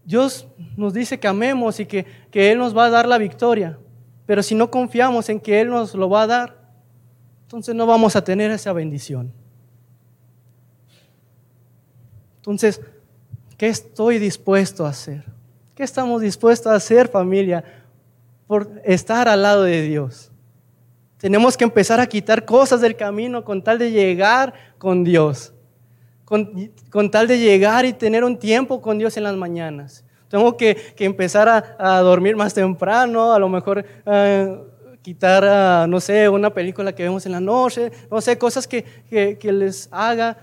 Dios 0.03 0.47
nos 0.75 0.91
dice 0.91 1.19
que 1.19 1.27
amemos 1.27 1.79
y 1.79 1.85
que, 1.85 2.07
Él 2.33 2.57
nos 2.57 2.75
va 2.75 2.85
a 2.85 2.89
dar 2.89 3.07
la 3.07 3.19
victoria. 3.19 3.77
Pero 4.25 4.41
si 4.41 4.55
no 4.55 4.71
confiamos 4.71 5.29
en 5.29 5.39
que 5.39 5.61
Él 5.61 5.69
nos 5.69 5.93
lo 5.93 6.09
va 6.09 6.23
a 6.23 6.27
dar, 6.27 6.57
entonces 7.43 7.75
no 7.75 7.85
vamos 7.85 8.15
a 8.15 8.23
tener 8.23 8.49
esa 8.49 8.73
bendición. 8.73 9.31
Entonces, 12.37 12.81
¿qué 13.55 13.67
estoy 13.67 14.17
dispuesto 14.17 14.83
a 14.83 14.89
hacer? 14.89 15.25
¿Qué 15.75 15.83
estamos 15.83 16.23
dispuestos 16.23 16.71
a 16.71 16.75
hacer, 16.75 17.07
familia, 17.07 17.63
por 18.47 18.81
estar 18.83 19.27
al 19.27 19.43
lado 19.43 19.61
de 19.61 19.83
Dios? 19.83 20.31
Tenemos 21.23 21.55
que 21.55 21.63
empezar 21.63 22.01
a 22.01 22.05
quitar 22.05 22.43
cosas 22.43 22.81
del 22.81 22.97
camino 22.97 23.45
con 23.45 23.63
tal 23.63 23.79
de 23.79 23.91
llegar 23.91 24.53
con 24.77 25.05
Dios, 25.05 25.53
con, 26.25 27.09
tal 27.11 27.29
de 27.29 27.39
llegar 27.39 27.85
y 27.85 27.93
tener 27.93 28.25
un 28.25 28.37
tiempo 28.37 28.81
con 28.81 28.97
Dios 28.97 29.15
en 29.15 29.23
las 29.23 29.33
mañanas. 29.37 30.03
Tengo 30.27 30.57
que, 30.57 30.93
empezar 30.99 31.47
a, 31.79 31.99
dormir 31.99 32.35
más 32.35 32.53
temprano, 32.53 33.31
a 33.31 33.39
lo 33.39 33.47
mejor 33.47 33.85
eh, 34.05 34.57
quitar, 35.01 35.45
ah, 35.45 35.85
no 35.87 36.01
sé, 36.01 36.27
una 36.27 36.53
película 36.53 36.93
que 36.93 37.03
vemos 37.03 37.25
en 37.25 37.31
la 37.31 37.39
noche, 37.39 37.89
no 38.11 38.19
sé, 38.19 38.37
cosas 38.37 38.67
que, 38.67 38.83
que 39.39 39.53
les 39.53 39.87
haga 39.93 40.35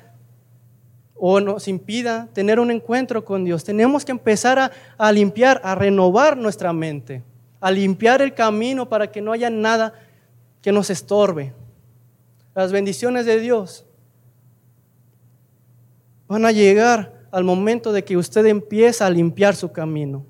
o 1.14 1.40
nos 1.40 1.68
impida 1.68 2.30
tener 2.32 2.58
un 2.58 2.70
encuentro 2.70 3.22
con 3.22 3.44
Dios. 3.44 3.64
Tenemos 3.64 4.06
que 4.06 4.12
empezar 4.12 4.72
a, 4.96 5.12
limpiar, 5.12 5.60
a 5.62 5.74
renovar 5.74 6.38
nuestra 6.38 6.72
mente, 6.72 7.22
a 7.60 7.70
limpiar 7.70 8.22
el 8.22 8.32
camino 8.32 8.88
para 8.88 9.12
que 9.12 9.20
no 9.20 9.32
haya 9.32 9.50
nada 9.50 9.92
que 10.62 10.72
nos 10.72 10.90
estorbe. 10.90 11.54
Las 12.54 12.72
bendiciones 12.72 13.26
de 13.26 13.40
Dios 13.40 13.86
van 16.28 16.44
a 16.44 16.52
llegar 16.52 17.26
al 17.30 17.44
momento 17.44 17.92
de 17.92 18.04
que 18.04 18.16
usted 18.16 18.46
empieza 18.46 19.06
a 19.06 19.10
limpiar 19.10 19.54
su 19.56 19.72
camino. 19.72 20.26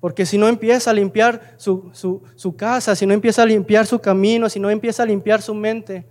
Porque 0.00 0.24
si 0.24 0.38
no 0.38 0.48
empieza 0.48 0.90
a 0.90 0.94
limpiar 0.94 1.54
su, 1.56 1.90
su 1.92 2.56
casa, 2.56 2.96
si 2.96 3.06
no 3.06 3.12
empieza 3.12 3.42
a 3.42 3.46
limpiar 3.46 3.86
su 3.86 3.98
camino, 4.00 4.48
si 4.48 4.58
no 4.58 4.70
empieza 4.70 5.02
a 5.02 5.06
limpiar 5.06 5.42
su 5.42 5.54
mente, 5.54 6.06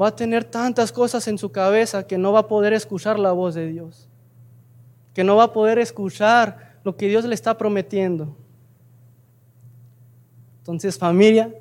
va 0.00 0.08
a 0.08 0.16
tener 0.16 0.44
tantas 0.44 0.92
cosas 0.92 1.26
en 1.28 1.38
su 1.38 1.52
cabeza 1.52 2.06
que 2.06 2.18
no 2.18 2.32
va 2.32 2.40
a 2.40 2.48
poder 2.48 2.72
escuchar 2.72 3.18
la 3.18 3.32
voz 3.32 3.54
de 3.54 3.68
Dios, 3.68 4.08
que 5.14 5.24
no 5.24 5.36
va 5.36 5.44
a 5.44 5.52
poder 5.52 5.78
escuchar 5.78 6.78
lo 6.82 6.96
que 6.96 7.08
Dios 7.08 7.24
le 7.24 7.34
está 7.34 7.56
prometiendo. 7.56 8.36
Entonces 10.64 10.96
familia, 10.96 11.54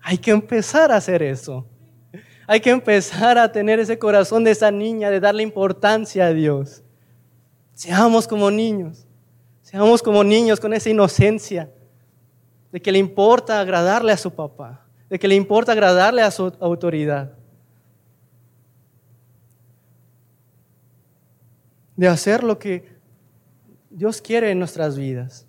hay 0.00 0.16
que 0.16 0.30
empezar 0.30 0.92
a 0.92 0.96
hacer 0.96 1.22
eso. 1.22 1.66
Hay 2.46 2.60
que 2.60 2.70
empezar 2.70 3.36
a 3.36 3.50
tener 3.50 3.80
ese 3.80 3.98
corazón 3.98 4.44
de 4.44 4.52
esa 4.52 4.70
niña, 4.70 5.10
de 5.10 5.18
darle 5.18 5.42
importancia 5.42 6.26
a 6.26 6.32
Dios. 6.32 6.84
Seamos 7.72 8.28
como 8.28 8.50
niños, 8.50 9.06
seamos 9.62 10.02
como 10.02 10.22
niños 10.22 10.60
con 10.60 10.72
esa 10.72 10.90
inocencia 10.90 11.70
de 12.70 12.80
que 12.80 12.92
le 12.92 12.98
importa 12.98 13.58
agradarle 13.58 14.12
a 14.12 14.16
su 14.16 14.30
papá, 14.30 14.86
de 15.10 15.18
que 15.18 15.26
le 15.26 15.34
importa 15.34 15.72
agradarle 15.72 16.22
a 16.22 16.30
su 16.30 16.52
autoridad. 16.60 17.32
de 21.96 22.08
hacer 22.08 22.42
lo 22.42 22.58
que 22.58 22.84
Dios 23.90 24.20
quiere 24.20 24.50
en 24.50 24.58
nuestras 24.58 24.96
vidas 24.96 25.46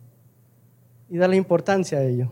y 1.09 1.17
darle 1.17 1.35
importancia 1.35 1.97
a 1.97 2.03
ello. 2.03 2.31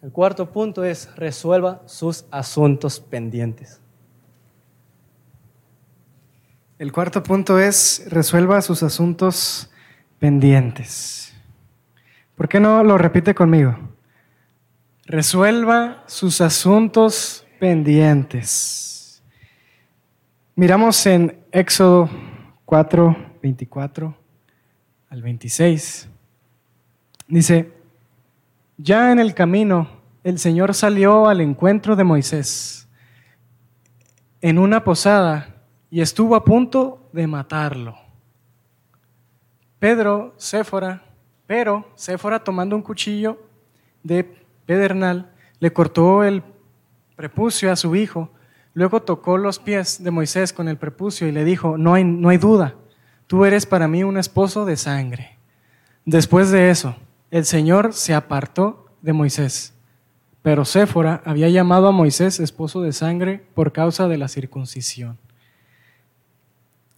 El 0.00 0.12
cuarto 0.12 0.52
punto 0.52 0.84
es 0.84 1.14
resuelva 1.16 1.82
sus 1.86 2.24
asuntos 2.30 3.00
pendientes. 3.00 3.80
El 6.78 6.92
cuarto 6.92 7.24
punto 7.24 7.58
es 7.58 8.06
resuelva 8.08 8.62
sus 8.62 8.84
asuntos 8.84 9.68
pendientes. 10.20 11.34
¿Por 12.36 12.48
qué 12.48 12.60
no 12.60 12.84
lo 12.84 12.96
repite 12.96 13.34
conmigo? 13.34 13.76
Resuelva 15.04 16.04
sus 16.06 16.40
asuntos 16.40 17.44
pendientes. 17.58 19.20
Miramos 20.54 21.04
en 21.06 21.44
Éxodo 21.50 22.08
4, 22.64 23.16
24 23.42 24.16
al 25.08 25.22
26. 25.22 26.08
Dice, 27.26 27.77
ya 28.78 29.12
en 29.12 29.18
el 29.18 29.34
camino 29.34 29.90
el 30.24 30.38
Señor 30.38 30.72
salió 30.72 31.28
al 31.28 31.42
encuentro 31.42 31.96
de 31.96 32.04
Moisés 32.04 32.88
en 34.40 34.58
una 34.58 34.82
posada 34.82 35.54
y 35.90 36.00
estuvo 36.00 36.34
a 36.34 36.44
punto 36.44 37.10
de 37.12 37.26
matarlo. 37.26 37.98
Pedro, 39.78 40.32
Séfora, 40.38 41.02
pero 41.46 41.90
Séfora 41.94 42.42
tomando 42.42 42.74
un 42.74 42.82
cuchillo 42.82 43.38
de 44.02 44.24
pedernal, 44.64 45.30
le 45.60 45.72
cortó 45.72 46.24
el 46.24 46.42
prepucio 47.16 47.70
a 47.70 47.76
su 47.76 47.94
hijo 47.94 48.30
Luego 48.78 49.02
tocó 49.02 49.38
los 49.38 49.58
pies 49.58 50.04
de 50.04 50.12
Moisés 50.12 50.52
con 50.52 50.68
el 50.68 50.76
prepucio 50.76 51.26
y 51.26 51.32
le 51.32 51.44
dijo, 51.44 51.76
no 51.76 51.94
hay, 51.94 52.04
no 52.04 52.28
hay 52.28 52.38
duda, 52.38 52.76
tú 53.26 53.44
eres 53.44 53.66
para 53.66 53.88
mí 53.88 54.04
un 54.04 54.18
esposo 54.18 54.64
de 54.64 54.76
sangre. 54.76 55.36
Después 56.04 56.52
de 56.52 56.70
eso, 56.70 56.94
el 57.30 57.44
Señor 57.44 57.92
se 57.92 58.14
apartó 58.14 58.86
de 59.02 59.12
Moisés, 59.12 59.74
pero 60.42 60.64
Séfora 60.64 61.22
había 61.24 61.48
llamado 61.48 61.88
a 61.88 61.92
Moisés 61.92 62.40
esposo 62.40 62.82
de 62.82 62.92
sangre 62.92 63.44
por 63.54 63.72
causa 63.72 64.08
de 64.08 64.18
la 64.18 64.28
circuncisión. 64.28 65.18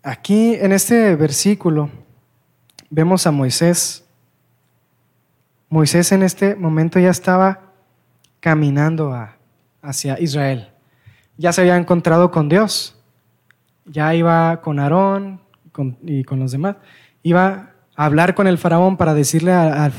Aquí 0.03 0.55
en 0.55 0.73
este 0.73 1.15
versículo 1.17 1.91
vemos 2.89 3.27
a 3.27 3.31
Moisés. 3.31 4.05
Moisés 5.69 6.13
en 6.13 6.23
este 6.23 6.55
momento 6.55 6.99
ya 6.99 7.11
estaba 7.11 7.73
caminando 8.41 9.15
hacia 9.83 10.19
Israel 10.19 10.71
ya 11.41 11.55
se 11.55 11.63
había 11.63 11.79
encontrado 11.79 12.31
con 12.31 12.51
Dios. 12.51 12.95
Ya 13.87 14.15
iba 14.15 14.61
con 14.61 14.79
Aarón 14.79 15.41
y 16.03 16.23
con 16.23 16.39
los 16.39 16.53
demás. 16.53 16.77
Iba 17.23 17.71
a 17.97 18.05
hablar 18.05 18.35
con 18.35 18.47
el 18.47 18.59
faraón 18.59 18.99
para 18.99 19.15
decirle, 19.15 19.53
a, 19.53 19.91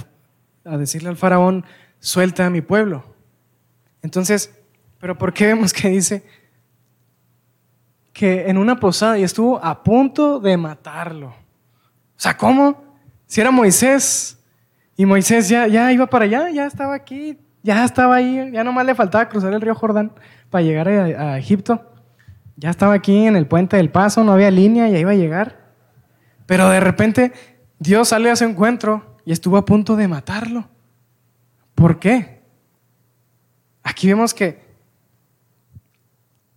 decirle 0.64 1.10
al 1.10 1.18
faraón, 1.18 1.66
suelta 2.00 2.46
a 2.46 2.50
mi 2.50 2.62
pueblo. 2.62 3.04
Entonces, 4.02 4.54
¿pero 5.00 5.18
por 5.18 5.34
qué 5.34 5.48
vemos 5.48 5.74
que 5.74 5.90
dice 5.90 6.24
que 8.14 8.50
en 8.50 8.58
una 8.58 8.80
posada 8.80 9.18
y 9.18 9.24
estuvo 9.24 9.64
a 9.64 9.84
punto 9.84 10.40
de 10.40 10.58
matarlo? 10.58 11.28
O 11.28 12.24
sea, 12.24 12.38
¿cómo? 12.38 12.84
Si 13.26 13.42
era 13.42 13.52
Moisés 13.52 14.38
y 14.96 15.06
Moisés 15.06 15.50
ya, 15.50 15.68
ya 15.68 15.92
iba 15.92 16.06
para 16.08 16.26
allá, 16.26 16.50
ya 16.50 16.66
estaba 16.66 16.94
aquí, 16.94 17.40
ya 17.64 17.86
estaba 17.86 18.16
ahí, 18.16 18.52
ya 18.52 18.64
nomás 18.64 18.86
le 18.86 18.96
faltaba 18.96 19.30
cruzar 19.30 19.54
el 19.54 19.62
río 19.62 19.74
Jordán 19.74 20.12
para 20.50 20.64
llegar 20.64 20.88
a, 20.88 21.38
Egipto. 21.38 21.94
Ya 22.58 22.70
estaba 22.70 22.94
aquí 22.94 23.26
en 23.26 23.36
el 23.36 23.48
puente 23.48 23.78
del 23.78 23.90
paso, 23.90 24.24
no 24.24 24.34
había 24.34 24.52
línea, 24.52 24.88
ya 24.90 25.00
iba 25.00 25.12
a 25.12 25.16
llegar. 25.16 25.72
Pero 26.46 26.70
de 26.70 26.80
repente 26.80 27.32
Dios 27.80 28.10
sale 28.10 28.30
a 28.30 28.36
su 28.36 28.44
encuentro 28.44 29.11
y 29.26 29.32
estuvo 29.32 29.58
a 29.58 29.66
punto 29.66 29.96
de 29.96 30.08
matarlo. 30.08 30.68
¿Por 31.76 32.00
qué? 32.00 32.42
Aquí 33.84 34.08
vemos 34.08 34.34
que 34.34 34.62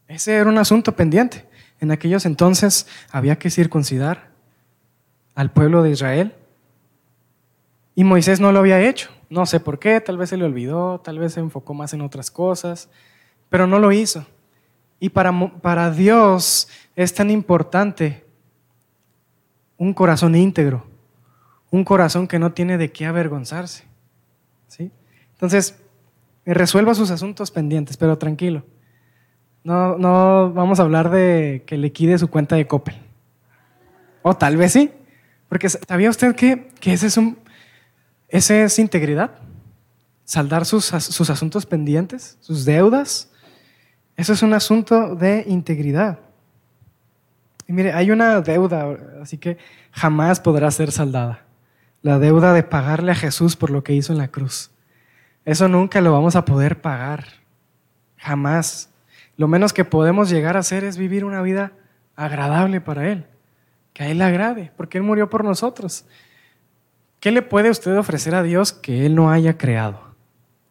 ese 0.09 0.35
era 0.35 0.49
un 0.49 0.59
asunto 0.59 0.95
pendiente. 0.95 1.47
En 1.81 1.91
aquellos 1.91 2.27
entonces 2.27 2.87
había 3.11 3.37
que 3.39 3.51
circuncidar 3.51 4.31
al 5.35 5.51
pueblo 5.51 5.83
de 5.83 5.91
Israel. 5.91 6.35
Y 7.95 8.05
Moisés 8.05 8.41
no 8.41 8.53
lo 8.53 8.61
había 8.61 8.81
hecho. 8.81 9.11
No 9.31 9.47
sé 9.47 9.61
por 9.61 9.79
qué, 9.79 10.01
tal 10.01 10.19
vez 10.19 10.31
se 10.31 10.37
le 10.37 10.45
olvidó, 10.45 11.01
tal 11.01 11.19
vez 11.19 11.33
se 11.33 11.41
enfocó 11.41 11.75
más 11.75 11.93
en 11.93 12.01
otras 12.01 12.31
cosas 12.31 12.89
pero 13.55 13.69
no 13.69 13.79
lo 13.79 13.93
hizo. 13.93 14.27
Y 14.99 15.11
para, 15.11 15.33
para 15.61 15.89
Dios 15.93 16.67
es 16.97 17.15
tan 17.15 17.31
importante 17.31 18.25
un 19.77 19.95
corazón 19.95 20.35
íntegro, 20.35 20.85
un 21.75 21.83
corazón 21.83 22.29
que 22.29 22.39
no 22.39 22.53
tiene 22.53 22.79
de 22.79 22.93
qué 22.93 23.05
avergonzarse. 23.05 23.83
¿sí? 24.69 24.93
Entonces, 25.33 25.75
resuelva 26.47 26.95
sus 26.95 27.11
asuntos 27.11 27.51
pendientes, 27.51 27.97
pero 27.97 28.17
tranquilo. 28.17 28.65
No, 29.65 29.99
no 29.99 30.53
vamos 30.53 30.79
a 30.79 30.85
hablar 30.85 31.11
de 31.11 31.65
que 31.67 31.77
le 31.77 31.91
quide 31.91 32.17
su 32.17 32.29
cuenta 32.29 32.55
de 32.55 32.69
Coppel. 32.69 32.95
O 34.23 34.37
tal 34.37 34.57
vez 34.57 34.73
sí, 34.73 34.93
porque 35.49 35.69
¿sabía 35.69 36.11
usted 36.11 36.37
que, 36.37 36.69
que 36.79 36.93
ese, 36.93 37.09
es 37.09 37.17
un, 37.17 37.39
ese 38.29 38.63
es 38.63 38.79
integridad? 38.79 39.33
Saldar 40.25 40.67
sus, 40.67 40.85
sus 40.85 41.29
asuntos 41.29 41.67
pendientes, 41.67 42.39
sus 42.41 42.65
deudas, 42.65 43.33
eso 44.17 44.33
es 44.33 44.43
un 44.45 44.55
asunto 44.55 45.17
de 45.17 45.45
integridad. 45.49 46.21
Y 47.67 47.73
mire, 47.73 47.93
hay 47.93 48.13
una 48.13 48.41
deuda, 48.43 48.97
así 49.21 49.39
que 49.39 49.59
jamás 49.91 50.39
podrá 50.39 50.71
ser 50.71 50.93
saldada. 50.93 51.44
La 52.05 52.19
deuda 52.19 52.53
de 52.53 52.63
pagarle 52.63 53.13
a 53.13 53.15
Jesús 53.15 53.57
por 53.57 53.71
lo 53.71 53.83
que 53.83 53.95
hizo 53.95 54.13
en 54.13 54.19
la 54.19 54.29
cruz. 54.29 54.71
Eso 55.47 55.69
nunca 55.69 56.03
lo 56.03 56.13
vamos 56.13 56.37
a 56.37 56.45
poder 56.45 56.83
pagar. 56.83 57.25
Jamás. 58.19 58.91
Lo 59.39 59.49
menos 59.49 59.73
que 59.73 59.87
podemos 59.87 60.29
llegar 60.29 60.59
a 60.59 60.61
hacer 60.61 60.85
es 60.85 60.99
vivir 60.99 61.25
una 61.25 61.41
vida 61.41 61.73
agradable 62.15 62.83
para 62.83 63.11
Él. 63.11 63.25
Que 63.95 64.03
a 64.03 64.09
Él 64.11 64.19
le 64.19 64.25
agrade, 64.25 64.71
porque 64.77 64.99
Él 64.99 65.05
murió 65.05 65.31
por 65.31 65.45
nosotros. 65.45 66.05
¿qué 67.21 67.31
le 67.31 67.41
puede 67.41 67.71
usted 67.71 67.97
ofrecer 67.97 68.35
a 68.35 68.43
Dios 68.43 68.75
que 68.75 69.07
Él 69.07 69.15
no 69.15 69.31
haya 69.31 69.57
creado? 69.57 70.15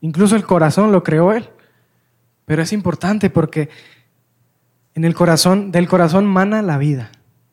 Incluso 0.01 0.35
el 0.35 0.45
corazón 0.45 0.91
lo 0.91 1.01
creó 1.01 1.33
Él. 1.33 1.49
Pero 2.45 2.61
es 2.61 2.71
importante 2.71 3.31
porque 3.31 3.69
en 4.93 5.03
el 5.03 5.15
corazón, 5.15 5.71
del 5.71 5.87
corazón 5.87 6.27
mana 6.27 6.61
la 6.61 6.77
vida. 6.77 7.09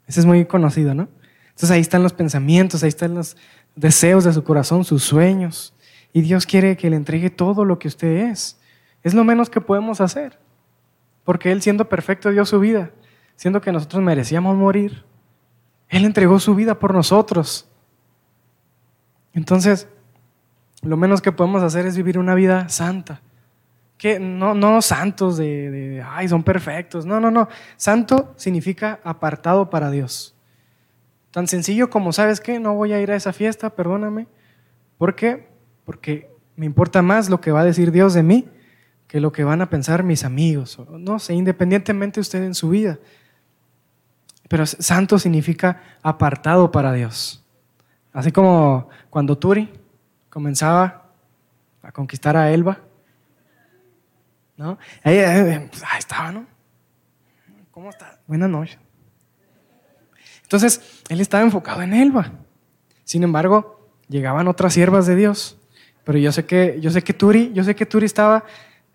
Ese 0.07 0.21
es 0.21 0.27
muy 0.27 0.45
conocido, 0.45 0.93
¿no? 0.93 1.09
Entonces 1.49 1.71
ahí 1.71 1.81
están 1.81 2.03
los 2.03 2.13
pensamientos, 2.13 2.83
ahí 2.83 2.89
están 2.89 3.15
los 3.15 3.39
deseos 3.77 4.25
de 4.25 4.33
su 4.33 4.45
corazón, 4.45 4.85
sus 4.85 5.03
sueños. 5.03 5.75
Y 6.13 6.23
Dios 6.23 6.47
quiere 6.47 6.77
que 6.77 6.91
le 6.91 6.97
entregue 6.97 7.31
todo 7.31 7.65
lo 7.65 7.79
que 7.79 7.89
usted 7.89 8.31
es. 8.31 8.59
Es 9.03 9.15
lo 9.15 9.25
menos 9.25 9.49
que 9.51 9.61
podemos 9.61 10.01
hacer. 10.01 10.39
Porque 11.25 11.53
Él 11.53 11.63
siendo 11.63 11.89
perfecto 11.89 12.31
dio 12.31 12.45
su 12.45 12.59
vida, 12.61 12.91
siendo 13.37 13.61
que 13.61 13.73
nosotros 13.73 14.03
merecíamos 14.03 14.57
morir. 14.57 15.05
Él 15.89 16.05
entregó 16.05 16.39
su 16.39 16.55
vida 16.55 16.79
por 16.79 16.95
nosotros. 16.95 17.69
Entonces, 19.33 19.89
lo 20.83 20.97
menos 20.97 21.21
que 21.21 21.33
podemos 21.33 21.63
hacer 21.63 21.87
es 21.87 21.97
vivir 21.97 22.19
una 22.19 22.35
vida 22.35 22.69
santa. 22.69 23.21
Que 23.97 24.19
no, 24.19 24.55
no 24.55 24.81
santos 24.81 25.37
de, 25.37 25.71
de, 25.71 26.03
ay, 26.03 26.29
son 26.29 26.43
perfectos. 26.43 27.05
No, 27.05 27.21
no, 27.21 27.31
no. 27.31 27.49
Santo 27.77 28.33
significa 28.37 29.01
apartado 29.05 29.69
para 29.69 29.91
Dios. 29.91 30.35
Tan 31.31 31.47
sencillo 31.47 31.91
como, 31.91 32.13
¿sabes 32.13 32.41
qué? 32.41 32.59
No 32.59 32.75
voy 32.75 32.93
a 32.93 33.01
ir 33.01 33.11
a 33.13 33.17
esa 33.17 33.33
fiesta, 33.33 33.71
perdóname. 33.71 34.27
¿Por 34.99 35.15
qué? 35.15 35.49
Porque 35.85 36.31
me 36.57 36.67
importa 36.67 37.03
más 37.03 37.31
lo 37.31 37.41
que 37.41 37.53
va 37.53 37.61
a 37.61 37.65
decir 37.65 37.93
Dios 37.93 38.15
de 38.15 38.23
mí 38.23 38.49
que 39.07 39.19
lo 39.21 39.33
que 39.33 39.43
van 39.43 39.61
a 39.61 39.69
pensar 39.69 40.05
mis 40.05 40.25
amigos. 40.25 40.79
No 40.89 41.19
sé, 41.19 41.35
independitemente 41.35 42.21
usted 42.21 42.45
en 42.45 42.55
su 42.55 42.69
vida. 42.69 42.99
Pero 44.49 44.67
santo 44.67 45.19
significa 45.19 45.83
apartado 46.03 46.71
para 46.71 46.93
Dios. 46.93 47.45
Así 48.13 48.31
como 48.31 48.89
cuando 49.11 49.37
Turi 49.37 49.73
comenzaba 50.29 51.11
a 51.83 51.93
conquistar 51.93 52.37
a 52.37 52.53
Elba. 52.53 52.79
¿No? 54.57 54.79
Ahí, 55.03 55.19
pues, 55.71 55.83
ahí 55.83 55.99
estaba, 55.99 56.31
¿no? 56.31 56.47
¿Cómo 57.71 57.91
está? 57.91 58.21
Buenas 58.27 58.51
noches. 58.51 58.79
Entonces, 60.43 61.00
él 61.11 61.21
estaba 61.21 61.43
enfocado 61.43 61.83
en 61.83 61.93
Elba. 61.93 62.31
Sin 63.03 63.25
embargo, 63.25 63.91
llegaban 64.09 64.47
otras 64.47 64.73
siervas 64.73 65.07
de 65.07 65.17
Dios. 65.17 65.59
Pero 66.05 66.19
yo 66.19 66.31
sé 66.31 66.47
que, 66.47 66.79
yo 66.81 66.93
sé 66.93 67.03
que 67.03 67.13
Turi, 67.13 67.53
yo 67.53 67.65
sé 67.65 67.75
que 67.75 67.85
Turi 67.85 68.07
estaba, 68.07 68.45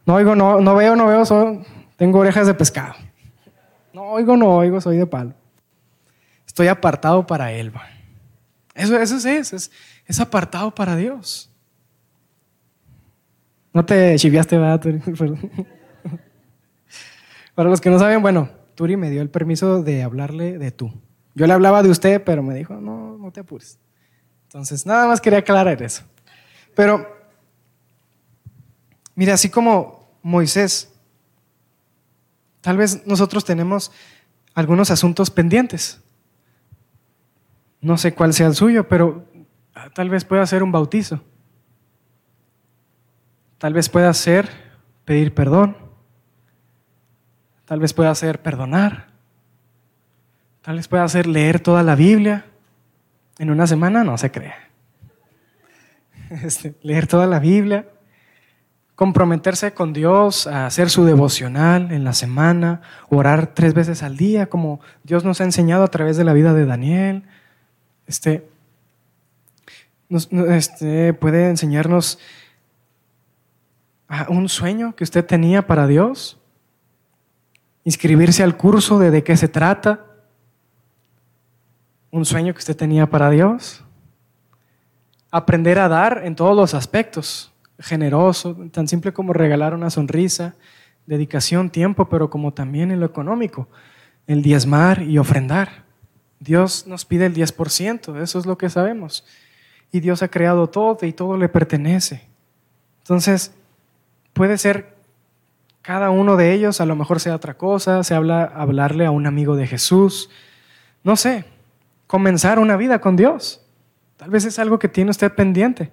no 0.06 0.16
oigo, 0.16 0.34
no, 0.34 0.62
no 0.62 0.76
veo, 0.76 0.96
no 0.96 1.08
veo, 1.08 1.24
tengo 1.98 2.20
orejas 2.20 2.48
de 2.48 2.54
pescado. 2.54 2.96
No 3.94 4.04
oigo, 4.04 4.38
no 4.38 4.48
oigo, 4.56 4.80
soy 4.80 4.96
de 4.96 5.06
palo. 5.06 5.34
Estoy 6.48 6.68
apartado 6.68 7.28
para 7.28 7.52
Elba. 7.52 7.84
Eso, 8.74 8.98
eso 8.98 9.18
es, 9.18 9.54
es, 9.54 9.72
es 10.06 10.20
apartado 10.22 10.74
para 10.74 10.96
Dios. 10.96 11.52
No 13.74 13.84
te 13.84 14.16
chiviaste, 14.18 14.58
¿verdad, 14.58 14.80
Turi? 14.80 15.00
para 17.56 17.70
los 17.70 17.82
que 17.82 17.90
no 17.90 18.00
saben, 18.00 18.22
bueno, 18.22 18.50
Turi 18.74 18.96
me 18.96 19.10
dio 19.10 19.22
el 19.22 19.30
permiso 19.30 19.84
de 19.84 20.02
hablarle 20.02 20.58
de 20.58 20.72
tú. 20.72 20.94
Yo 21.36 21.46
le 21.46 21.54
hablaba 21.54 21.84
de 21.84 21.90
usted, 21.90 22.24
pero 22.24 22.42
me 22.42 22.56
dijo, 22.56 22.76
no, 22.76 23.18
no 23.18 23.32
te 23.32 23.42
apures. 23.42 23.78
Entonces, 24.44 24.86
nada 24.86 25.06
más 25.06 25.20
quería 25.20 25.40
aclarar 25.40 25.82
eso. 25.82 26.04
Pero, 26.74 27.06
mira, 29.16 29.34
así 29.34 29.50
como 29.50 30.18
Moisés, 30.24 30.94
tal 32.62 32.78
vez 32.78 33.06
nosotros 33.06 33.44
tenemos 33.44 33.92
algunos 34.54 34.90
asuntos 34.92 35.30
pendientes. 35.30 36.02
No 37.82 37.98
sé 37.98 38.14
cuál 38.14 38.34
sea 38.34 38.48
el 38.48 38.56
suyo, 38.56 38.88
pero 38.88 39.26
tal 39.94 40.10
vez 40.10 40.24
pueda 40.24 40.46
ser 40.48 40.64
un 40.64 40.72
bautizo. 40.72 41.22
Tal 43.58 43.74
vez 43.74 43.90
pueda 43.90 44.14
ser 44.14 44.50
pedir 45.04 45.34
perdón. 45.34 45.78
Tal 47.66 47.80
vez 47.80 47.94
pueda 47.94 48.16
ser 48.16 48.42
perdonar. 48.42 49.15
Tal 50.66 50.78
vez 50.78 50.88
pueda 50.88 51.08
ser 51.08 51.28
leer 51.28 51.60
toda 51.60 51.84
la 51.84 51.94
Biblia. 51.94 52.44
En 53.38 53.52
una 53.52 53.68
semana 53.68 54.04
no 54.04 54.18
se 54.18 54.32
cree. 54.32 54.56
Este, 56.44 56.74
leer 56.82 57.06
toda 57.06 57.28
la 57.28 57.38
Biblia. 57.38 57.88
Comprometerse 58.96 59.76
con 59.76 59.94
Dios 59.94 60.48
a 60.48 60.66
hacer 60.66 60.90
su 60.90 61.06
devocional 61.06 61.92
en 61.92 62.04
la 62.04 62.14
semana. 62.14 62.82
Orar 63.10 63.54
tres 63.54 63.76
veces 63.76 64.02
al 64.02 64.18
día, 64.18 64.48
como 64.48 64.80
Dios 65.04 65.24
nos 65.24 65.40
ha 65.40 65.44
enseñado 65.44 65.84
a 65.84 65.90
través 65.90 66.18
de 66.18 66.24
la 66.24 66.34
vida 66.34 66.52
de 66.56 66.66
Daniel. 66.66 67.26
Este, 68.08 68.50
este, 70.10 71.14
puede 71.14 71.50
enseñarnos 71.50 72.18
un 74.30 74.50
sueño 74.50 74.96
que 74.96 75.04
usted 75.04 75.24
tenía 75.24 75.68
para 75.68 75.86
Dios. 75.86 76.40
Inscribirse 77.84 78.42
al 78.42 78.58
curso 78.58 78.98
de 78.98 79.12
de 79.12 79.24
qué 79.24 79.38
se 79.38 79.48
trata 79.48 80.05
un 82.16 82.24
sueño 82.24 82.54
que 82.54 82.60
usted 82.60 82.78
tenía 82.78 83.10
para 83.10 83.30
Dios. 83.30 83.84
Aprender 85.32 85.80
a 85.80 85.90
dar 85.90 86.22
en 86.24 86.34
todos 86.34 86.56
los 86.56 86.74
aspectos, 86.74 87.52
generoso, 87.78 88.56
tan 88.72 88.88
simple 88.88 89.12
como 89.12 89.34
regalar 89.34 89.74
una 89.74 89.90
sonrisa, 89.90 90.56
dedicación, 91.06 91.70
tiempo, 91.70 92.08
pero 92.08 92.30
como 92.30 92.54
también 92.54 92.92
en 92.92 93.02
lo 93.02 93.06
económico, 93.06 93.68
el 94.28 94.42
diezmar 94.42 95.02
y 95.02 95.18
ofrendar. 95.18 95.84
Dios 96.40 96.88
nos 96.88 97.04
pide 97.04 97.26
el 97.26 97.36
10%, 97.36 98.22
eso 98.22 98.40
es 98.40 98.46
lo 98.46 98.58
que 98.58 98.70
sabemos. 98.70 99.26
Y 99.92 100.00
Dios 100.00 100.24
ha 100.24 100.30
creado 100.30 100.68
todo 100.68 101.06
y 101.06 101.12
todo 101.12 101.36
le 101.36 101.50
pertenece. 101.50 102.30
Entonces, 103.00 103.54
puede 104.32 104.58
ser 104.58 104.96
cada 105.82 106.12
uno 106.12 106.38
de 106.38 106.54
ellos, 106.54 106.80
a 106.80 106.86
lo 106.86 106.96
mejor 106.96 107.20
sea 107.20 107.36
otra 107.36 107.56
cosa, 107.56 108.06
se 108.06 108.16
habla 108.16 108.46
hablarle 108.46 109.06
a 109.06 109.12
un 109.12 109.28
amigo 109.28 109.58
de 109.58 109.68
Jesús, 109.68 110.30
no 111.04 111.18
sé, 111.18 111.46
comenzar 112.16 112.60
una 112.60 112.78
vida 112.78 113.02
con 113.02 113.18
Dios. 113.18 113.60
Tal 114.16 114.30
vez 114.30 114.46
es 114.46 114.58
algo 114.58 114.80
que 114.80 114.88
tiene 114.88 115.12
usted 115.12 115.34
pendiente 115.34 115.92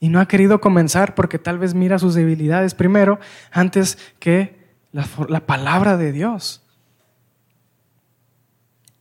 y 0.00 0.08
no 0.08 0.18
ha 0.18 0.26
querido 0.26 0.60
comenzar 0.60 1.14
porque 1.14 1.38
tal 1.38 1.60
vez 1.60 1.74
mira 1.74 2.00
sus 2.00 2.14
debilidades 2.14 2.74
primero 2.74 3.20
antes 3.52 3.96
que 4.18 4.66
la, 4.90 5.06
la, 5.28 5.46
palabra 5.46 5.96
de 5.96 6.10
Dios. 6.10 6.66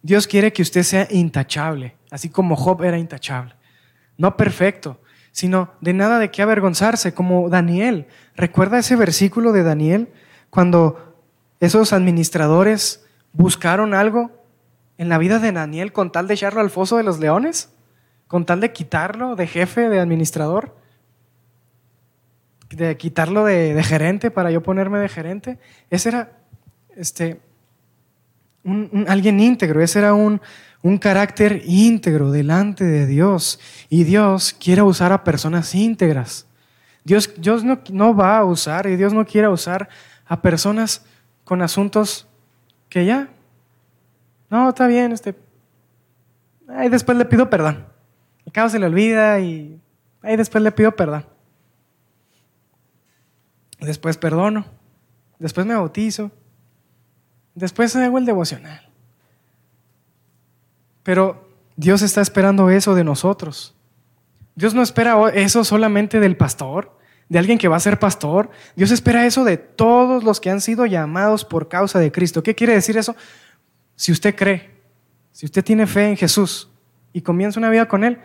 Dios 0.04 0.28
quiere 0.28 0.54
que 0.54 0.62
usted 0.62 0.84
sea 0.84 1.08
intachable, 1.10 1.96
así 2.12 2.30
como 2.30 2.56
Job 2.56 2.84
era 2.84 3.00
intachable. 3.00 3.56
No 4.16 4.38
perfecto, 4.38 5.02
sino 5.32 5.72
de 5.82 5.94
nada 5.94 6.20
de 6.20 6.30
qué 6.30 6.44
avergonzarse, 6.44 7.16
como 7.16 7.50
Daniel. 7.50 8.06
¿Recuerda 8.36 8.78
ese 8.78 8.96
versículo 8.96 9.54
de 9.54 9.64
Daniel 9.64 10.10
cuando 10.52 11.18
esos 11.60 11.94
administradores 11.94 13.08
buscaron 13.34 13.96
algo 13.96 14.39
en 15.00 15.08
la 15.08 15.18
vida 15.18 15.40
de 15.40 15.54
Daniel 15.54 15.94
con 15.94 16.12
tal 16.12 16.28
de 16.28 16.34
echarlo 16.34 16.60
al 16.60 16.70
foso 16.70 16.98
de 16.98 17.04
los 17.04 17.20
leones? 17.20 17.70
¿Con 18.28 18.46
tal 18.46 18.60
de 18.60 18.74
quitarlo 18.74 19.38
de 19.38 19.48
jefe, 19.48 19.88
de 19.88 20.00
administrador? 20.00 20.76
¿De 22.70 22.98
quitarlo 22.98 23.46
de, 23.46 23.82
gerente 23.82 24.30
para 24.30 24.52
yo 24.52 24.62
ponerme 24.62 25.00
de 25.00 25.08
gerente? 25.08 25.58
Ese 25.90 26.10
era 26.10 26.34
este, 26.98 27.40
un, 28.66 29.06
alguien 29.08 29.40
íntegro, 29.40 29.82
ese 29.82 30.00
era 30.00 30.14
un, 30.14 30.42
un 30.82 30.98
carácter 30.98 31.62
íntegro 31.66 32.30
delante 32.30 32.84
de 32.84 33.08
Dios. 33.08 33.62
Y 33.88 34.04
Dios 34.04 34.54
quiere 34.54 34.82
usar 34.82 35.14
a 35.14 35.24
personas 35.24 35.74
íntegras. 35.76 36.46
Dios, 37.06 37.32
Dios 37.38 37.64
no, 37.64 37.80
no, 37.90 38.14
va 38.14 38.38
a 38.38 38.44
usar 38.44 38.86
y 38.86 38.98
Dios 38.98 39.14
no 39.14 39.26
quiere 39.26 39.48
usar 39.48 39.88
a 40.28 40.42
personas 40.42 41.06
con 41.46 41.62
asuntos 41.62 42.28
que 42.90 43.06
ya 43.06 43.30
no, 44.50 44.70
está 44.70 44.88
bien, 44.88 45.12
este. 45.12 45.36
Ahí 46.68 46.90
después 46.90 47.18
le 47.18 47.26
pido 47.26 47.50
perdón. 47.50 47.86
El 48.46 48.52
cabo 48.52 48.70
se 48.70 48.80
le 48.80 48.86
olvida 48.86 49.40
y 49.40 49.80
ahí 50.22 50.38
después 50.38 50.64
le 50.64 50.72
pido 50.72 50.96
perdón. 50.96 51.26
Después 53.80 54.18
perdono. 54.18 54.66
Después 55.38 55.66
me 55.66 55.76
bautizo. 55.76 56.32
Después 57.56 57.96
hago 57.96 58.18
el 58.18 58.26
devocional. 58.26 58.90
Pero 61.04 61.50
Dios 61.76 62.02
está 62.02 62.22
esperando 62.22 62.70
eso 62.70 62.94
de 62.94 63.04
nosotros. 63.04 63.76
Dios 64.56 64.74
no 64.74 64.82
espera 64.82 65.30
eso 65.30 65.64
solamente 65.64 66.20
del 66.20 66.36
pastor, 66.36 66.98
de 67.30 67.40
alguien 67.40 67.58
que 67.58 67.70
va 67.70 67.78
a 67.78 67.80
ser 67.80 68.00
pastor. 68.00 68.50
Dios 68.76 68.92
espera 68.92 69.26
eso 69.26 69.46
de 69.46 69.58
todos 69.58 70.24
los 70.24 70.42
que 70.42 70.50
han 70.50 70.60
sido 70.60 70.86
llamados 70.86 71.46
por 71.46 71.70
causa 71.70 72.00
de 72.00 72.12
Cristo. 72.12 72.44
¿Qué 72.44 72.56
quiere 72.56 72.74
decir 72.74 72.98
eso? 72.98 73.16
Si 74.00 74.14
usted 74.14 74.34
cree, 74.34 74.70
si 75.34 75.46
usted 75.46 75.62
tiene 75.62 75.86
fe 75.86 76.08
en 76.08 76.16
Jesús 76.16 76.70
y 77.12 77.20
comienza 77.20 77.60
una 77.60 77.70
vida 77.70 77.86
con 77.90 78.06
Él, 78.06 78.18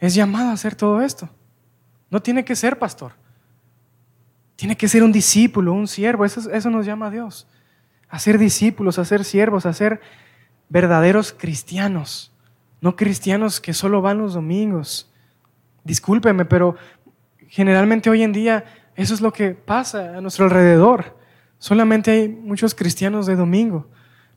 es 0.00 0.12
llamado 0.12 0.50
a 0.50 0.54
hacer 0.54 0.74
todo 0.74 1.00
esto. 1.02 1.30
No 2.10 2.20
tiene 2.20 2.44
que 2.44 2.56
ser 2.56 2.80
pastor. 2.80 3.12
Tiene 4.56 4.76
que 4.76 4.88
ser 4.88 5.04
un 5.04 5.12
discípulo, 5.12 5.72
un 5.72 5.86
siervo. 5.86 6.24
Eso, 6.24 6.50
eso 6.50 6.68
nos 6.68 6.84
llama 6.84 7.06
a 7.06 7.10
Dios. 7.12 7.46
A 8.08 8.18
ser 8.18 8.38
discípulos, 8.38 8.98
a 8.98 9.04
ser 9.04 9.22
siervos, 9.22 9.66
a 9.66 9.72
ser 9.72 10.00
verdaderos 10.68 11.32
cristianos. 11.32 12.32
No 12.80 12.96
cristianos 12.96 13.60
que 13.60 13.74
solo 13.74 14.02
van 14.02 14.18
los 14.18 14.34
domingos. 14.34 15.08
discúlpeme, 15.84 16.44
pero 16.44 16.74
generalmente 17.46 18.10
hoy 18.10 18.24
en 18.24 18.32
día 18.32 18.64
eso 18.96 19.14
es 19.14 19.20
lo 19.20 19.32
que 19.32 19.50
pasa 19.50 20.16
a 20.16 20.20
nuestro 20.20 20.46
alrededor. 20.46 21.16
Solamente 21.60 22.10
hay 22.10 22.28
muchos 22.28 22.74
cristianos 22.74 23.26
de 23.26 23.36
domingo. 23.36 23.86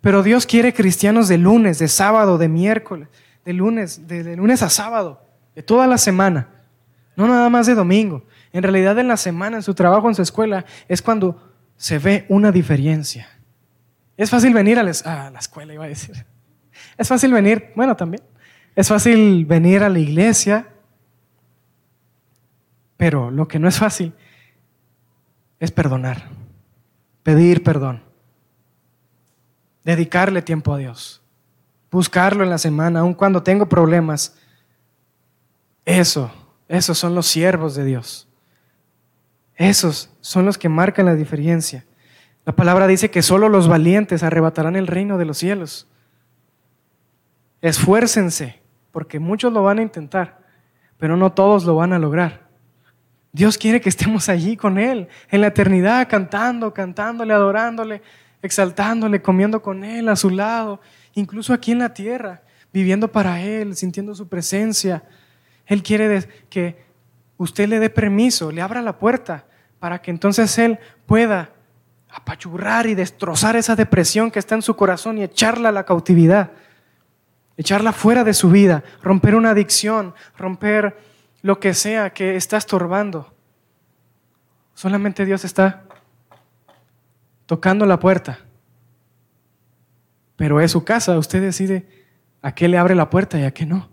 Pero 0.01 0.21
Dios 0.21 0.45
quiere 0.45 0.73
cristianos 0.73 1.27
de 1.27 1.37
lunes, 1.37 1.79
de 1.79 1.87
sábado, 1.87 2.37
de 2.37 2.47
miércoles, 2.47 3.07
de 3.43 3.53
lunes, 3.53 4.07
de, 4.07 4.35
lunes 4.35 4.61
a 4.61 4.69
sábado, 4.69 5.21
de 5.55 5.63
toda 5.63 5.87
la 5.87 5.97
semana. 5.97 6.49
No 7.15 7.27
nada 7.27 7.49
más 7.49 7.65
de 7.65 7.75
domingo. 7.75 8.23
En 8.53 8.63
realidad 8.63 8.99
en 8.99 9.07
la 9.07 9.17
semana, 9.17 9.57
en 9.57 9.63
su 9.63 9.73
trabajo, 9.73 10.07
en 10.07 10.15
su 10.15 10.21
escuela, 10.21 10.65
es 10.87 11.01
cuando 11.01 11.53
se 11.75 11.97
ve 11.97 12.25
una 12.29 12.51
diferencia. 12.51 13.27
Es 14.15 14.29
fácil 14.29 14.53
venir 14.53 14.77
a, 14.77 14.81
a 14.81 15.31
la 15.31 15.39
escuela, 15.39 15.73
iba 15.73 15.85
a 15.85 15.89
decir. 15.89 16.25
Es 16.97 17.07
fácil 17.07 17.33
venir, 17.33 17.71
bueno, 17.75 17.95
también. 17.95 18.23
Es 18.75 18.89
fácil 18.89 19.45
venir 19.45 19.83
a 19.83 19.89
la 19.89 19.99
iglesia, 19.99 20.67
pero 22.97 23.31
lo 23.31 23.47
que 23.47 23.59
no 23.59 23.67
es 23.67 23.77
fácil 23.77 24.13
es 25.59 25.71
perdonar, 25.71 26.29
pedir 27.23 27.63
perdón 27.63 28.04
dedicarle 29.85 30.41
tiempo 30.41 30.73
a 30.73 30.79
Dios, 30.79 31.21
buscarlo 31.91 32.43
en 32.43 32.49
la 32.49 32.57
semana, 32.57 32.99
aun 32.99 33.13
cuando 33.13 33.43
tengo 33.43 33.69
problemas. 33.69 34.35
Eso, 35.85 36.31
esos 36.67 36.97
son 36.97 37.15
los 37.15 37.27
siervos 37.27 37.75
de 37.75 37.85
Dios. 37.85 38.27
Esos 39.55 40.09
son 40.19 40.45
los 40.45 40.57
que 40.57 40.67
marcan 40.67 41.05
la 41.05 41.15
diferencia. 41.15 41.85
La 42.45 42.53
palabra 42.53 42.87
dice 42.87 43.09
que 43.09 43.21
solo 43.21 43.47
los 43.47 43.67
valientes 43.67 44.23
arrebatarán 44.23 44.75
el 44.75 44.87
reino 44.87 45.17
de 45.17 45.25
los 45.25 45.37
cielos. 45.37 45.87
Esfuércense, 47.61 48.61
porque 48.91 49.19
muchos 49.19 49.53
lo 49.53 49.63
van 49.63 49.79
a 49.79 49.83
intentar, 49.83 50.39
pero 50.97 51.15
no 51.15 51.31
todos 51.31 51.63
lo 51.63 51.75
van 51.75 51.93
a 51.93 51.99
lograr. 51.99 52.45
Dios 53.31 53.57
quiere 53.57 53.81
que 53.81 53.89
estemos 53.89 54.29
allí 54.29 54.57
con 54.57 54.77
Él, 54.77 55.07
en 55.29 55.41
la 55.41 55.47
eternidad, 55.47 56.07
cantando, 56.09 56.73
cantándole, 56.73 57.33
adorándole, 57.33 58.01
exaltándole, 58.41 59.21
comiendo 59.21 59.61
con 59.61 59.83
Él 59.83 60.09
a 60.09 60.15
su 60.15 60.29
lado, 60.29 60.81
incluso 61.13 61.53
aquí 61.53 61.71
en 61.71 61.79
la 61.79 61.93
tierra, 61.93 62.41
viviendo 62.73 63.11
para 63.11 63.41
Él, 63.41 63.75
sintiendo 63.75 64.13
su 64.15 64.27
presencia. 64.27 65.03
Él 65.65 65.81
quiere 65.81 66.27
que 66.49 66.85
usted 67.37 67.67
le 67.67 67.79
dé 67.79 67.89
permiso, 67.89 68.51
le 68.51 68.61
abra 68.61 68.81
la 68.81 68.99
puerta 68.99 69.45
para 69.79 70.01
que 70.01 70.11
entonces 70.11 70.57
Él 70.57 70.79
pueda 71.05 71.51
apachurrar 72.09 72.87
y 72.87 72.95
destrozar 72.95 73.55
esa 73.55 73.75
depresión 73.75 74.31
que 74.31 74.39
está 74.39 74.55
en 74.55 74.61
su 74.61 74.75
corazón 74.75 75.17
y 75.17 75.23
echarla 75.23 75.69
a 75.69 75.71
la 75.73 75.83
cautividad, 75.83 76.51
echarla 77.57 77.91
fuera 77.91 78.23
de 78.23 78.33
su 78.33 78.49
vida, 78.49 78.83
romper 79.01 79.35
una 79.35 79.51
adicción, 79.51 80.13
romper 80.37 80.97
lo 81.41 81.59
que 81.59 81.73
sea 81.73 82.11
que 82.11 82.35
está 82.35 82.57
estorbando. 82.57 83.33
Solamente 84.73 85.25
Dios 85.25 85.45
está 85.45 85.84
tocando 87.45 87.85
la 87.85 87.99
puerta. 87.99 88.39
Pero 90.35 90.59
es 90.59 90.71
su 90.71 90.83
casa, 90.83 91.17
usted 91.17 91.41
decide 91.41 91.87
a 92.41 92.53
qué 92.53 92.67
le 92.67 92.77
abre 92.77 92.95
la 92.95 93.09
puerta 93.09 93.39
y 93.39 93.43
a 93.43 93.51
qué 93.51 93.65
no. 93.65 93.89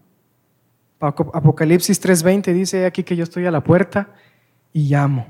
Apocalipsis 1.00 2.00
3:20 2.00 2.52
dice 2.52 2.86
aquí 2.86 3.02
que 3.02 3.16
yo 3.16 3.24
estoy 3.24 3.46
a 3.46 3.50
la 3.50 3.62
puerta 3.62 4.14
y 4.72 4.88
llamo. 4.88 5.26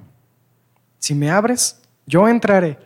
Si 0.99 1.15
me 1.15 1.31
abres, 1.31 1.83
yo 2.07 2.29
entraré 2.29 2.79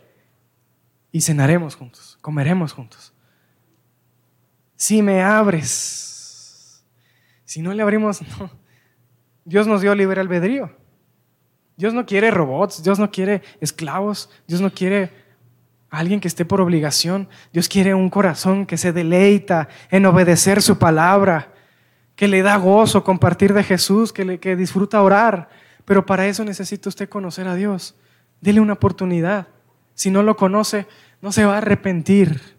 y 1.11 1.21
cenaremos 1.21 1.75
juntos, 1.75 2.17
comeremos 2.21 2.73
juntos. 2.73 3.13
Si 4.75 5.01
me 5.01 5.21
abres, 5.21 6.83
si 7.43 7.61
no 7.61 7.73
le 7.73 7.81
abrimos. 7.81 8.21
Dios 9.45 9.65
nos 9.65 9.81
dio 9.81 9.95
libre 9.95 10.19
albedrío. 10.19 10.75
Dios 11.77 11.93
no 11.93 12.05
quiere 12.05 12.31
robots, 12.31 12.83
Dios 12.83 12.99
no 12.99 13.09
quiere 13.09 13.41
esclavos, 13.61 14.29
Dios 14.47 14.59
no 14.59 14.71
quiere 14.71 15.11
alguien 15.89 16.19
que 16.19 16.27
esté 16.27 16.45
por 16.45 16.61
obligación. 16.61 17.29
Dios 17.53 17.69
quiere 17.69 17.93
un 17.93 18.09
corazón 18.09 18.65
que 18.65 18.77
se 18.77 18.91
deleita 18.91 19.69
en 19.89 20.05
obedecer 20.05 20.61
su 20.61 20.77
palabra, 20.77 21.53
que 22.15 22.27
le 22.27 22.41
da 22.41 22.57
gozo 22.57 23.03
compartir 23.03 23.53
de 23.53 23.63
Jesús, 23.63 24.11
que, 24.11 24.25
le, 24.25 24.39
que 24.39 24.55
disfruta 24.55 25.01
orar. 25.01 25.49
Pero 25.85 26.05
para 26.05 26.27
eso 26.27 26.43
necesita 26.43 26.89
usted 26.89 27.09
conocer 27.09 27.47
a 27.47 27.55
Dios. 27.55 27.95
Dele 28.41 28.59
una 28.59 28.73
oportunidad. 28.73 29.47
Si 29.93 30.11
no 30.11 30.23
lo 30.23 30.35
conoce, 30.35 30.87
no 31.21 31.31
se 31.31 31.45
va 31.45 31.55
a 31.55 31.57
arrepentir. 31.59 32.57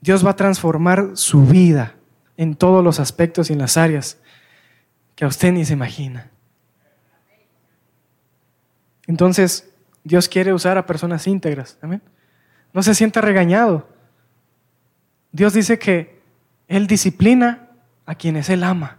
Dios 0.00 0.24
va 0.24 0.30
a 0.30 0.36
transformar 0.36 1.12
su 1.14 1.46
vida 1.46 1.94
en 2.36 2.54
todos 2.54 2.82
los 2.82 3.00
aspectos 3.00 3.50
y 3.50 3.52
en 3.52 3.60
las 3.60 3.76
áreas 3.76 4.18
que 5.14 5.24
a 5.24 5.28
usted 5.28 5.52
ni 5.52 5.64
se 5.64 5.72
imagina. 5.72 6.30
Entonces, 9.06 9.71
Dios 10.04 10.28
quiere 10.28 10.52
usar 10.52 10.78
a 10.78 10.86
personas 10.86 11.26
íntegras. 11.26 11.78
No 12.72 12.82
se 12.82 12.94
sienta 12.94 13.20
regañado. 13.20 13.88
Dios 15.30 15.54
dice 15.54 15.78
que 15.78 16.20
Él 16.68 16.86
disciplina 16.86 17.68
a 18.06 18.14
quienes 18.14 18.48
Él 18.50 18.64
ama. 18.64 18.98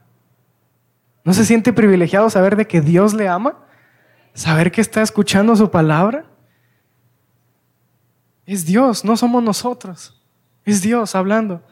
¿No 1.23 1.33
se 1.33 1.45
siente 1.45 1.73
privilegiado 1.73 2.29
saber 2.29 2.55
de 2.55 2.67
que 2.67 2.81
Dios 2.81 3.13
le 3.13 3.27
ama? 3.27 3.57
¿Saber 4.33 4.71
que 4.71 4.81
está 4.81 5.01
escuchando 5.01 5.55
su 5.55 5.69
palabra? 5.71 6.25
Es 8.45 8.65
Dios, 8.65 9.05
no 9.05 9.15
somos 9.15 9.43
nosotros. 9.43 10.21
Es 10.65 10.81
Dios 10.81 11.15
hablando. 11.15 11.63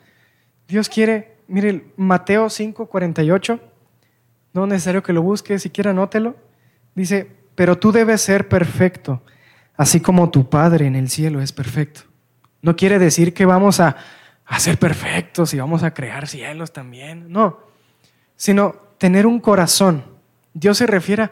Dios 0.67 0.87
quiere, 0.87 1.37
mire, 1.47 1.91
Mateo 1.97 2.49
5, 2.49 2.85
48, 2.85 3.59
no 4.53 4.63
es 4.63 4.69
necesario 4.69 5.03
que 5.03 5.13
lo 5.13 5.21
busque, 5.21 5.59
si 5.59 5.69
quiere 5.69 5.89
anótelo. 5.89 6.35
Dice, 6.95 7.35
pero 7.61 7.77
tú 7.77 7.91
debes 7.91 8.23
ser 8.23 8.49
perfecto, 8.49 9.21
así 9.75 9.99
como 9.99 10.31
tu 10.31 10.49
Padre 10.49 10.87
en 10.87 10.95
el 10.95 11.11
cielo 11.11 11.41
es 11.41 11.53
perfecto. 11.53 12.01
No 12.63 12.75
quiere 12.75 12.97
decir 12.97 13.35
que 13.35 13.45
vamos 13.45 13.79
a, 13.79 13.97
ser 14.57 14.79
perfectos 14.79 15.53
y 15.53 15.59
vamos 15.59 15.83
a 15.83 15.93
crear 15.93 16.27
cielos 16.27 16.73
también, 16.73 17.31
no, 17.31 17.59
sino 18.35 18.71
tener 18.97 19.27
un 19.27 19.39
corazón. 19.39 20.03
Dios 20.55 20.79
se 20.79 20.87
refiere 20.87 21.29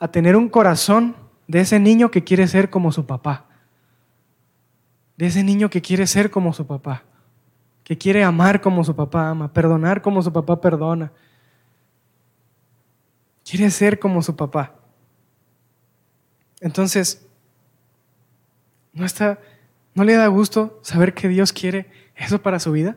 a 0.00 0.08
tener 0.08 0.34
un 0.34 0.48
corazón 0.48 1.14
de 1.46 1.60
ese 1.60 1.78
niño 1.78 2.10
que 2.10 2.24
quiere 2.24 2.48
ser 2.48 2.70
como 2.70 2.90
su 2.90 3.04
papá, 3.04 3.44
de 5.18 5.26
ese 5.26 5.44
niño 5.44 5.68
que 5.68 5.82
quiere 5.82 6.06
ser 6.06 6.30
como 6.30 6.54
su 6.54 6.66
papá, 6.66 7.02
que 7.84 7.98
quiere 7.98 8.24
amar 8.24 8.62
como 8.62 8.82
su 8.82 8.96
papá 8.96 9.28
ama, 9.28 9.52
perdonar 9.52 10.00
como 10.00 10.22
su 10.22 10.32
papá 10.32 10.58
perdona, 10.58 11.12
quiere 13.44 13.70
ser 13.70 13.98
como 13.98 14.22
su 14.22 14.34
papá. 14.34 14.72
Entonces, 16.60 17.26
¿no, 18.92 19.04
está, 19.04 19.38
¿no 19.94 20.04
le 20.04 20.14
da 20.14 20.26
gusto 20.28 20.80
saber 20.82 21.14
que 21.14 21.28
Dios 21.28 21.52
quiere 21.52 21.90
eso 22.14 22.40
para 22.42 22.58
su 22.58 22.72
vida? 22.72 22.96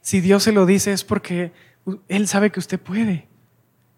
Si 0.00 0.20
Dios 0.20 0.42
se 0.42 0.52
lo 0.52 0.66
dice 0.66 0.92
es 0.92 1.04
porque 1.04 1.52
Él 2.08 2.28
sabe 2.28 2.50
que 2.50 2.60
usted 2.60 2.80
puede. 2.80 3.28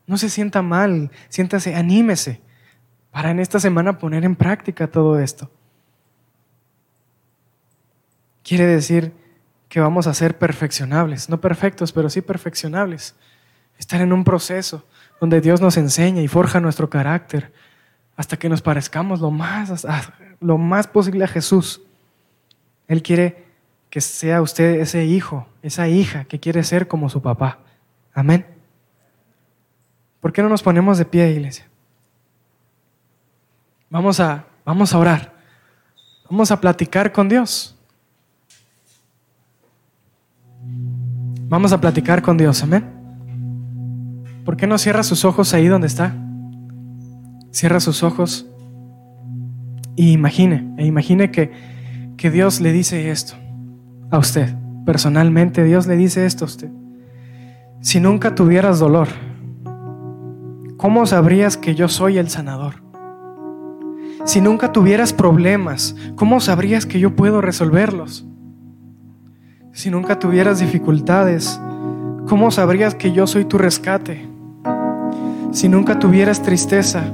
No 0.07 0.19
se 0.19 0.29
sienta 0.29 0.63
mal, 0.63 1.11
siéntase, 1.29 1.75
anímese 1.75 2.41
para 3.13 3.31
en 3.31 3.39
esta 3.39 3.61
semana 3.61 3.99
poner 3.99 4.25
en 4.25 4.35
práctica 4.35 4.89
todo 4.89 5.19
esto. 5.21 5.51
Quiere 8.43 8.67
decir 8.67 9.13
que 9.69 9.81
vamos 9.81 10.07
a 10.07 10.15
ser 10.15 10.37
perfeccionables, 10.39 11.29
no 11.29 11.41
perfectos, 11.41 11.93
pero 11.93 12.11
sí 12.11 12.21
perfeccionables. 12.23 13.15
Estar 13.79 14.01
en 14.01 14.13
un 14.13 14.25
proceso 14.25 14.85
donde 15.21 15.41
Dios 15.41 15.61
nos 15.61 15.77
enseña 15.77 16.23
y 16.23 16.29
forja 16.29 16.59
nuestro 16.59 16.91
carácter, 16.91 17.53
hasta 18.17 18.39
que 18.39 18.49
nos 18.49 18.63
parezcamos 18.63 19.21
lo 19.21 19.31
más, 19.31 19.87
lo 20.41 20.59
más 20.59 20.87
posible 20.87 21.25
a 21.25 21.29
Jesús. 21.29 21.81
Él 22.89 23.03
quiere 23.03 23.47
que 23.91 24.01
sea 24.01 24.43
usted 24.43 24.81
ese 24.81 25.05
hijo, 25.05 25.47
esa 25.63 25.89
hija 25.89 26.25
que 26.25 26.41
quiere 26.41 26.65
ser 26.65 26.89
como 26.89 27.09
su 27.09 27.21
papá. 27.23 27.59
Amén. 28.15 28.47
¿Por 30.21 30.33
qué 30.33 30.43
no 30.43 30.49
nos 30.49 30.63
ponemos 30.63 30.99
de 30.99 31.05
pie, 31.05 31.31
iglesia? 31.31 31.67
Vamos 33.91 34.21
a, 34.21 34.47
vamos 34.65 34.95
a 34.95 34.99
orar. 34.99 35.35
Vamos 36.31 36.51
a 36.51 36.61
platicar 36.61 37.13
con 37.13 37.29
Dios. 37.29 37.77
Vamos 41.49 41.73
a 41.73 41.81
platicar 41.81 42.23
con 42.23 42.39
Dios, 42.39 42.63
amén. 42.63 43.03
¿Por 44.45 44.57
qué 44.57 44.67
no 44.67 44.79
cierra 44.79 45.03
sus 45.03 45.25
ojos 45.25 45.53
ahí 45.53 45.67
donde 45.67 45.87
está? 45.87 46.15
Cierra 47.53 47.81
sus 47.81 48.03
ojos 48.03 48.47
y 49.95 50.13
imagine, 50.13 50.75
e 50.79 50.87
imagine 50.87 51.31
que, 51.31 51.53
que 52.17 52.31
Dios 52.31 52.61
le 52.61 52.73
dice 52.73 53.11
esto 53.11 53.35
a 54.11 54.19
usted. 54.19 54.55
Personalmente 54.85 55.63
Dios 55.63 55.87
le 55.87 55.97
dice 55.97 56.27
esto 56.27 56.45
a 56.45 56.49
usted. 56.49 56.71
Si 57.81 58.01
nunca 58.01 58.35
tuvieras 58.35 58.79
dolor, 58.79 59.09
¿cómo 60.77 61.05
sabrías 61.07 61.57
que 61.57 61.75
yo 61.75 61.89
soy 61.89 62.19
el 62.19 62.31
sanador? 62.31 62.83
Si 64.25 64.41
nunca 64.41 64.73
tuvieras 64.73 65.13
problemas, 65.13 65.95
¿cómo 66.17 66.41
sabrías 66.41 66.87
que 66.87 67.01
yo 67.01 67.17
puedo 67.17 67.41
resolverlos? 67.41 68.27
Si 69.73 69.91
nunca 69.91 70.19
tuvieras 70.19 70.61
dificultades, 70.61 71.61
¿cómo 72.29 72.51
sabrías 72.51 72.95
que 72.95 73.13
yo 73.13 73.27
soy 73.27 73.45
tu 73.45 73.59
rescate? 73.59 74.29
Si 75.51 75.69
nunca 75.69 75.99
tuvieras 75.99 76.43
tristeza, 76.43 77.05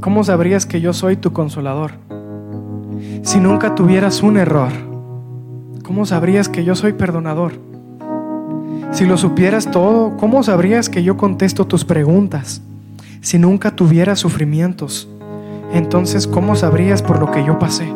¿cómo 0.00 0.24
sabrías 0.24 0.66
que 0.66 0.80
yo 0.80 0.92
soy 0.92 1.16
tu 1.16 1.32
consolador? 1.32 1.92
Si 3.22 3.38
nunca 3.38 3.74
tuvieras 3.74 4.22
un 4.22 4.36
error, 4.36 4.70
¿cómo 5.84 6.06
sabrías 6.06 6.48
que 6.48 6.64
yo 6.64 6.74
soy 6.74 6.94
perdonador? 6.94 7.52
Si 8.92 9.04
lo 9.06 9.16
supieras 9.16 9.70
todo, 9.70 10.16
¿cómo 10.16 10.42
sabrías 10.42 10.88
que 10.88 11.02
yo 11.02 11.16
contesto 11.16 11.66
tus 11.66 11.84
preguntas? 11.84 12.62
Si 13.20 13.38
nunca 13.38 13.70
tuvieras 13.76 14.18
sufrimientos, 14.18 15.08
entonces 15.72 16.26
¿cómo 16.26 16.56
sabrías 16.56 17.02
por 17.02 17.20
lo 17.20 17.30
que 17.30 17.44
yo 17.44 17.58
pasé? 17.58 17.92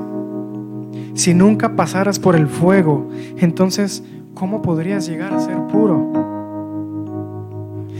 Si 1.14 1.32
nunca 1.32 1.74
pasaras 1.74 2.18
por 2.18 2.36
el 2.36 2.48
fuego, 2.48 3.08
entonces 3.38 4.04
¿cómo 4.34 4.62
podrías 4.62 5.06
llegar 5.06 5.32
a 5.32 5.40
ser 5.40 5.56
puro? 5.72 6.12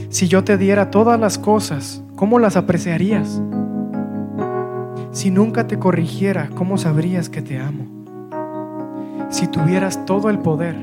Si 0.09 0.27
yo 0.27 0.43
te 0.43 0.57
diera 0.57 0.91
todas 0.91 1.19
las 1.19 1.37
cosas, 1.37 2.01
¿cómo 2.15 2.39
las 2.39 2.55
apreciarías? 2.55 3.41
Si 5.15 5.31
nunca 5.31 5.65
te 5.65 5.79
corrigiera, 5.79 6.49
¿cómo 6.55 6.77
sabrías 6.77 7.29
que 7.29 7.41
te 7.41 7.57
amo? 7.57 7.85
Si 9.29 9.47
tuvieras 9.47 10.05
todo 10.05 10.29
el 10.29 10.39
poder, 10.39 10.75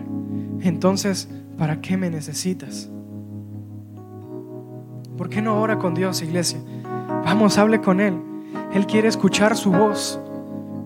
entonces, 0.63 1.29
¿para 1.59 1.83
qué 1.83 1.99
me 1.99 2.09
necesitas? 2.09 2.89
¿Por 5.19 5.29
qué 5.29 5.43
no 5.43 5.61
ora 5.61 5.79
con 5.79 5.93
Dios, 5.93 6.23
iglesia? 6.23 6.61
Vamos, 7.27 7.59
hable 7.59 7.83
con 7.83 8.01
Él. 8.01 8.19
Él 8.73 8.87
quiere 8.87 9.09
escuchar 9.09 9.55
su 9.55 9.71
voz. 9.71 10.19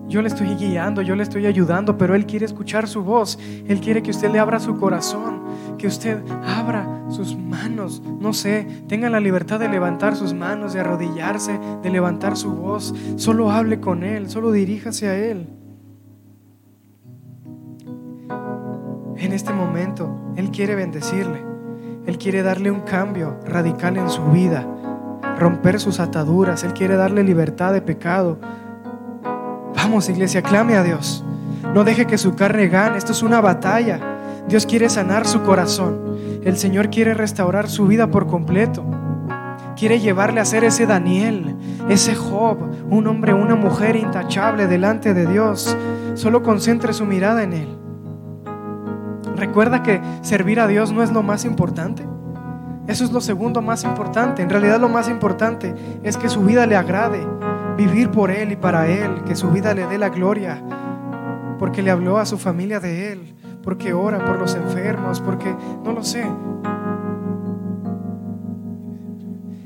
Yo 0.07 0.21
le 0.21 0.29
estoy 0.29 0.55
guiando, 0.55 1.01
yo 1.01 1.15
le 1.15 1.23
estoy 1.23 1.45
ayudando, 1.45 1.97
pero 1.97 2.15
Él 2.15 2.25
quiere 2.25 2.45
escuchar 2.45 2.87
su 2.87 3.03
voz. 3.03 3.37
Él 3.67 3.81
quiere 3.81 4.01
que 4.01 4.11
usted 4.11 4.31
le 4.31 4.39
abra 4.39 4.59
su 4.59 4.77
corazón, 4.77 5.41
que 5.77 5.87
usted 5.87 6.19
abra 6.45 7.03
sus 7.09 7.37
manos. 7.37 8.01
No 8.19 8.31
sé, 8.31 8.67
tenga 8.87 9.09
la 9.09 9.19
libertad 9.19 9.59
de 9.59 9.67
levantar 9.67 10.15
sus 10.15 10.33
manos, 10.33 10.73
de 10.73 10.79
arrodillarse, 10.79 11.59
de 11.83 11.89
levantar 11.89 12.37
su 12.37 12.51
voz. 12.51 12.95
Solo 13.17 13.51
hable 13.51 13.81
con 13.81 14.03
Él, 14.03 14.29
solo 14.29 14.51
diríjase 14.51 15.09
a 15.09 15.15
Él. 15.15 15.49
En 19.17 19.33
este 19.33 19.51
momento, 19.51 20.33
Él 20.35 20.51
quiere 20.51 20.75
bendecirle. 20.75 21.43
Él 22.05 22.17
quiere 22.17 22.43
darle 22.43 22.71
un 22.71 22.81
cambio 22.81 23.37
radical 23.45 23.97
en 23.97 24.09
su 24.09 24.23
vida, 24.31 24.65
romper 25.37 25.81
sus 25.81 25.99
ataduras. 25.99 26.63
Él 26.63 26.73
quiere 26.73 26.95
darle 26.95 27.23
libertad 27.23 27.73
de 27.73 27.81
pecado. 27.81 28.39
Vamos, 29.87 30.09
iglesia, 30.09 30.41
clame 30.41 30.75
a 30.75 30.83
Dios. 30.83 31.23
No 31.73 31.85
deje 31.85 32.05
que 32.05 32.17
su 32.17 32.35
carne 32.35 32.67
gane. 32.67 32.97
Esto 32.97 33.13
es 33.13 33.23
una 33.23 33.39
batalla. 33.39 34.01
Dios 34.49 34.65
quiere 34.65 34.89
sanar 34.89 35.25
su 35.25 35.43
corazón. 35.43 36.17
El 36.43 36.57
Señor 36.57 36.89
quiere 36.89 37.13
restaurar 37.13 37.69
su 37.69 37.87
vida 37.87 38.11
por 38.11 38.27
completo. 38.27 38.83
Quiere 39.77 40.01
llevarle 40.01 40.41
a 40.41 40.45
ser 40.45 40.65
ese 40.65 40.87
Daniel, 40.87 41.55
ese 41.87 42.15
Job, 42.15 42.57
un 42.89 43.07
hombre, 43.07 43.33
una 43.33 43.55
mujer 43.55 43.95
intachable 43.95 44.67
delante 44.67 45.13
de 45.13 45.25
Dios. 45.25 45.77
Solo 46.15 46.43
concentre 46.43 46.91
su 46.91 47.05
mirada 47.05 47.43
en 47.43 47.53
Él. 47.53 47.77
Recuerda 49.37 49.83
que 49.83 50.01
servir 50.21 50.59
a 50.59 50.67
Dios 50.67 50.91
no 50.91 51.01
es 51.01 51.13
lo 51.13 51.23
más 51.23 51.45
importante. 51.45 52.03
Eso 52.87 53.05
es 53.05 53.13
lo 53.13 53.21
segundo 53.21 53.61
más 53.61 53.85
importante. 53.85 54.41
En 54.41 54.49
realidad 54.49 54.81
lo 54.81 54.89
más 54.89 55.07
importante 55.07 55.73
es 56.03 56.17
que 56.17 56.27
su 56.27 56.41
vida 56.41 56.65
le 56.65 56.75
agrade 56.75 57.25
vivir 57.77 58.09
por 58.09 58.31
Él 58.31 58.51
y 58.51 58.55
para 58.55 58.87
Él, 58.87 59.23
que 59.25 59.35
su 59.35 59.49
vida 59.51 59.73
le 59.73 59.85
dé 59.85 59.97
la 59.97 60.09
gloria, 60.09 60.61
porque 61.59 61.83
le 61.83 61.91
habló 61.91 62.17
a 62.17 62.25
su 62.25 62.37
familia 62.37 62.79
de 62.79 63.11
Él, 63.11 63.35
porque 63.61 63.93
ora 63.93 64.25
por 64.25 64.39
los 64.39 64.55
enfermos, 64.55 65.21
porque 65.21 65.55
no 65.83 65.93
lo 65.93 66.03
sé. 66.03 66.25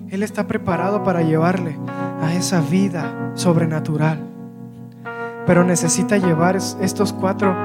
Él 0.10 0.24
está 0.24 0.46
preparado 0.46 1.04
para 1.04 1.22
llevarle 1.22 1.78
a 2.22 2.34
esa 2.34 2.60
vida 2.60 3.32
sobrenatural, 3.36 4.20
pero 5.48 5.64
necesita 5.64 6.18
llevar 6.18 6.58
estos 6.58 7.14
cuatro 7.14 7.56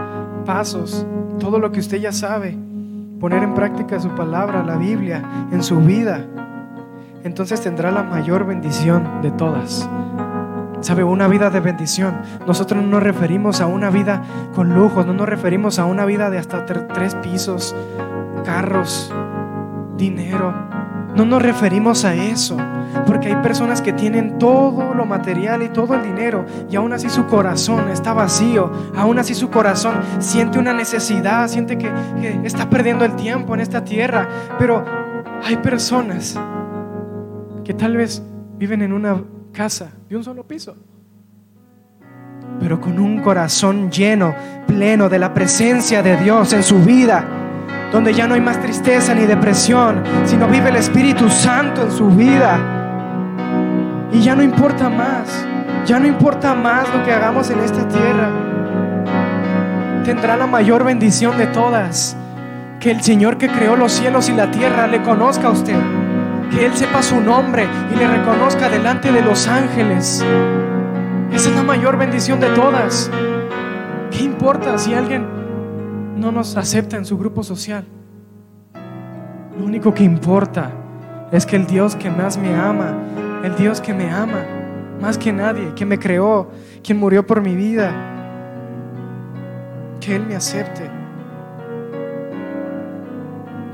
pasos, 0.44 1.04
todo 1.40 1.58
lo 1.58 1.72
que 1.72 1.80
usted 1.80 1.98
ya 1.98 2.12
sabe, 2.12 2.56
poner 3.18 3.42
en 3.42 3.54
práctica 3.54 3.98
su 3.98 4.10
palabra, 4.10 4.62
la 4.62 4.76
Biblia, 4.76 5.48
en 5.50 5.62
su 5.62 5.76
vida. 5.80 6.24
Entonces 7.24 7.60
tendrá 7.60 7.90
la 7.90 8.04
mayor 8.04 8.46
bendición 8.46 9.20
de 9.22 9.32
todas. 9.32 9.88
¿Sabe? 10.80 11.04
Una 11.04 11.28
vida 11.28 11.50
de 11.50 11.60
bendición. 11.60 12.20
Nosotros 12.46 12.82
no 12.82 12.88
nos 12.88 13.02
referimos 13.02 13.60
a 13.60 13.66
una 13.66 13.90
vida 13.90 14.22
con 14.54 14.74
lujos, 14.74 15.06
no 15.06 15.14
nos 15.14 15.28
referimos 15.28 15.78
a 15.78 15.86
una 15.86 16.04
vida 16.04 16.30
de 16.30 16.38
hasta 16.38 16.66
tres 16.66 17.14
pisos, 17.16 17.74
carros, 18.44 19.12
dinero. 19.96 20.54
No 21.14 21.24
nos 21.24 21.42
referimos 21.42 22.04
a 22.04 22.14
eso, 22.14 22.58
porque 23.06 23.28
hay 23.28 23.36
personas 23.36 23.80
que 23.80 23.94
tienen 23.94 24.38
todo 24.38 24.92
lo 24.92 25.06
material 25.06 25.62
y 25.62 25.70
todo 25.70 25.94
el 25.94 26.02
dinero 26.02 26.44
y 26.70 26.76
aún 26.76 26.92
así 26.92 27.08
su 27.08 27.24
corazón 27.24 27.88
está 27.88 28.12
vacío, 28.12 28.70
aún 28.94 29.18
así 29.18 29.34
su 29.34 29.48
corazón 29.48 29.94
siente 30.18 30.58
una 30.58 30.74
necesidad, 30.74 31.48
siente 31.48 31.78
que, 31.78 31.90
que 32.20 32.40
está 32.44 32.68
perdiendo 32.68 33.06
el 33.06 33.16
tiempo 33.16 33.54
en 33.54 33.60
esta 33.60 33.82
tierra. 33.82 34.28
Pero 34.58 34.84
hay 35.42 35.56
personas 35.56 36.38
que 37.64 37.72
tal 37.72 37.96
vez 37.96 38.22
viven 38.58 38.82
en 38.82 38.92
una 38.92 39.16
casa 39.56 39.88
de 40.06 40.14
un 40.14 40.22
solo 40.22 40.46
piso, 40.46 40.76
pero 42.60 42.78
con 42.78 42.98
un 42.98 43.22
corazón 43.22 43.90
lleno, 43.90 44.34
pleno 44.66 45.08
de 45.08 45.18
la 45.18 45.32
presencia 45.32 46.02
de 46.02 46.18
Dios 46.18 46.52
en 46.52 46.62
su 46.62 46.78
vida, 46.80 47.24
donde 47.90 48.12
ya 48.12 48.26
no 48.26 48.34
hay 48.34 48.42
más 48.42 48.60
tristeza 48.60 49.14
ni 49.14 49.24
depresión, 49.24 50.02
sino 50.26 50.46
vive 50.46 50.68
el 50.68 50.76
Espíritu 50.76 51.30
Santo 51.30 51.82
en 51.82 51.90
su 51.90 52.08
vida. 52.08 52.58
Y 54.12 54.20
ya 54.20 54.36
no 54.36 54.42
importa 54.42 54.90
más, 54.90 55.46
ya 55.86 55.98
no 55.98 56.06
importa 56.06 56.54
más 56.54 56.94
lo 56.94 57.02
que 57.02 57.12
hagamos 57.12 57.48
en 57.50 57.60
esta 57.60 57.88
tierra. 57.88 58.28
Tendrá 60.04 60.36
la 60.36 60.46
mayor 60.46 60.84
bendición 60.84 61.38
de 61.38 61.46
todas, 61.46 62.14
que 62.78 62.90
el 62.90 63.00
Señor 63.00 63.38
que 63.38 63.48
creó 63.48 63.74
los 63.74 63.92
cielos 63.92 64.28
y 64.28 64.32
la 64.32 64.50
tierra 64.50 64.86
le 64.86 65.02
conozca 65.02 65.48
a 65.48 65.50
usted 65.50 66.05
que 66.50 66.66
Él 66.66 66.74
sepa 66.74 67.02
su 67.02 67.20
nombre 67.20 67.66
y 67.92 67.96
le 67.96 68.06
reconozca 68.06 68.68
delante 68.68 69.12
de 69.12 69.22
los 69.22 69.46
ángeles. 69.48 70.24
Esa 71.32 71.50
es 71.50 71.56
la 71.56 71.62
mayor 71.62 71.96
bendición 71.96 72.40
de 72.40 72.48
todas. 72.50 73.10
¿Qué 74.10 74.24
importa 74.24 74.78
si 74.78 74.94
alguien 74.94 75.26
no 76.16 76.32
nos 76.32 76.56
acepta 76.56 76.96
en 76.96 77.04
su 77.04 77.18
grupo 77.18 77.42
social? 77.42 77.84
Lo 79.58 79.64
único 79.64 79.92
que 79.92 80.04
importa 80.04 80.70
es 81.32 81.44
que 81.44 81.56
el 81.56 81.66
Dios 81.66 81.96
que 81.96 82.10
más 82.10 82.38
me 82.38 82.54
ama, 82.54 82.94
el 83.42 83.56
Dios 83.56 83.80
que 83.80 83.92
me 83.92 84.10
ama 84.10 84.44
más 85.00 85.18
que 85.18 85.32
nadie, 85.32 85.74
que 85.74 85.84
me 85.84 85.98
creó, 85.98 86.50
quien 86.82 86.98
murió 86.98 87.26
por 87.26 87.40
mi 87.40 87.54
vida, 87.54 87.92
que 90.00 90.16
Él 90.16 90.26
me 90.26 90.36
acepte. 90.36 90.90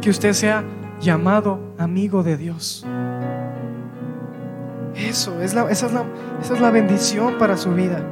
Que 0.00 0.10
usted 0.10 0.32
sea 0.32 0.64
llamado 1.02 1.58
amigo 1.78 2.22
de 2.22 2.36
Dios. 2.36 2.86
Eso, 4.94 5.40
es 5.42 5.54
la, 5.54 5.70
esa, 5.70 5.86
es 5.86 5.92
la, 5.92 6.04
esa 6.40 6.54
es 6.54 6.60
la 6.60 6.70
bendición 6.70 7.38
para 7.38 7.56
su 7.56 7.72
vida. 7.74 8.02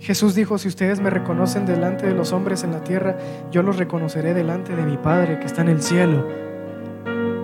Jesús 0.00 0.34
dijo, 0.34 0.58
si 0.58 0.68
ustedes 0.68 1.00
me 1.00 1.10
reconocen 1.10 1.66
delante 1.66 2.06
de 2.06 2.14
los 2.14 2.32
hombres 2.32 2.62
en 2.64 2.72
la 2.72 2.82
tierra, 2.82 3.16
yo 3.50 3.62
los 3.62 3.76
reconoceré 3.76 4.34
delante 4.34 4.76
de 4.76 4.82
mi 4.82 4.96
Padre 4.96 5.38
que 5.38 5.46
está 5.46 5.62
en 5.62 5.68
el 5.68 5.82
cielo. 5.82 6.26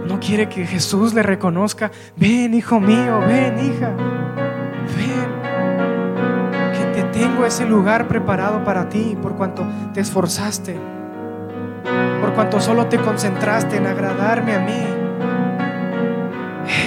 No 0.06 0.18
quiere 0.20 0.48
que 0.48 0.66
Jesús 0.66 1.14
le 1.14 1.22
reconozca, 1.22 1.90
ven 2.16 2.54
hijo 2.54 2.80
mío, 2.80 3.20
ven 3.20 3.59
hija, 3.59 3.90
ven, 4.96 5.32
que 6.72 7.02
te 7.02 7.02
tengo 7.18 7.46
ese 7.46 7.66
lugar 7.66 8.09
preparado 8.09 8.64
para 8.64 8.88
ti 8.88 9.16
por 9.20 9.36
cuanto 9.36 9.64
te 9.92 10.00
esforzaste 10.00 11.01
cuanto 12.34 12.60
solo 12.60 12.86
te 12.86 12.98
concentraste 12.98 13.76
en 13.76 13.86
agradarme 13.86 14.54
a 14.54 14.60
mí. 14.60 14.86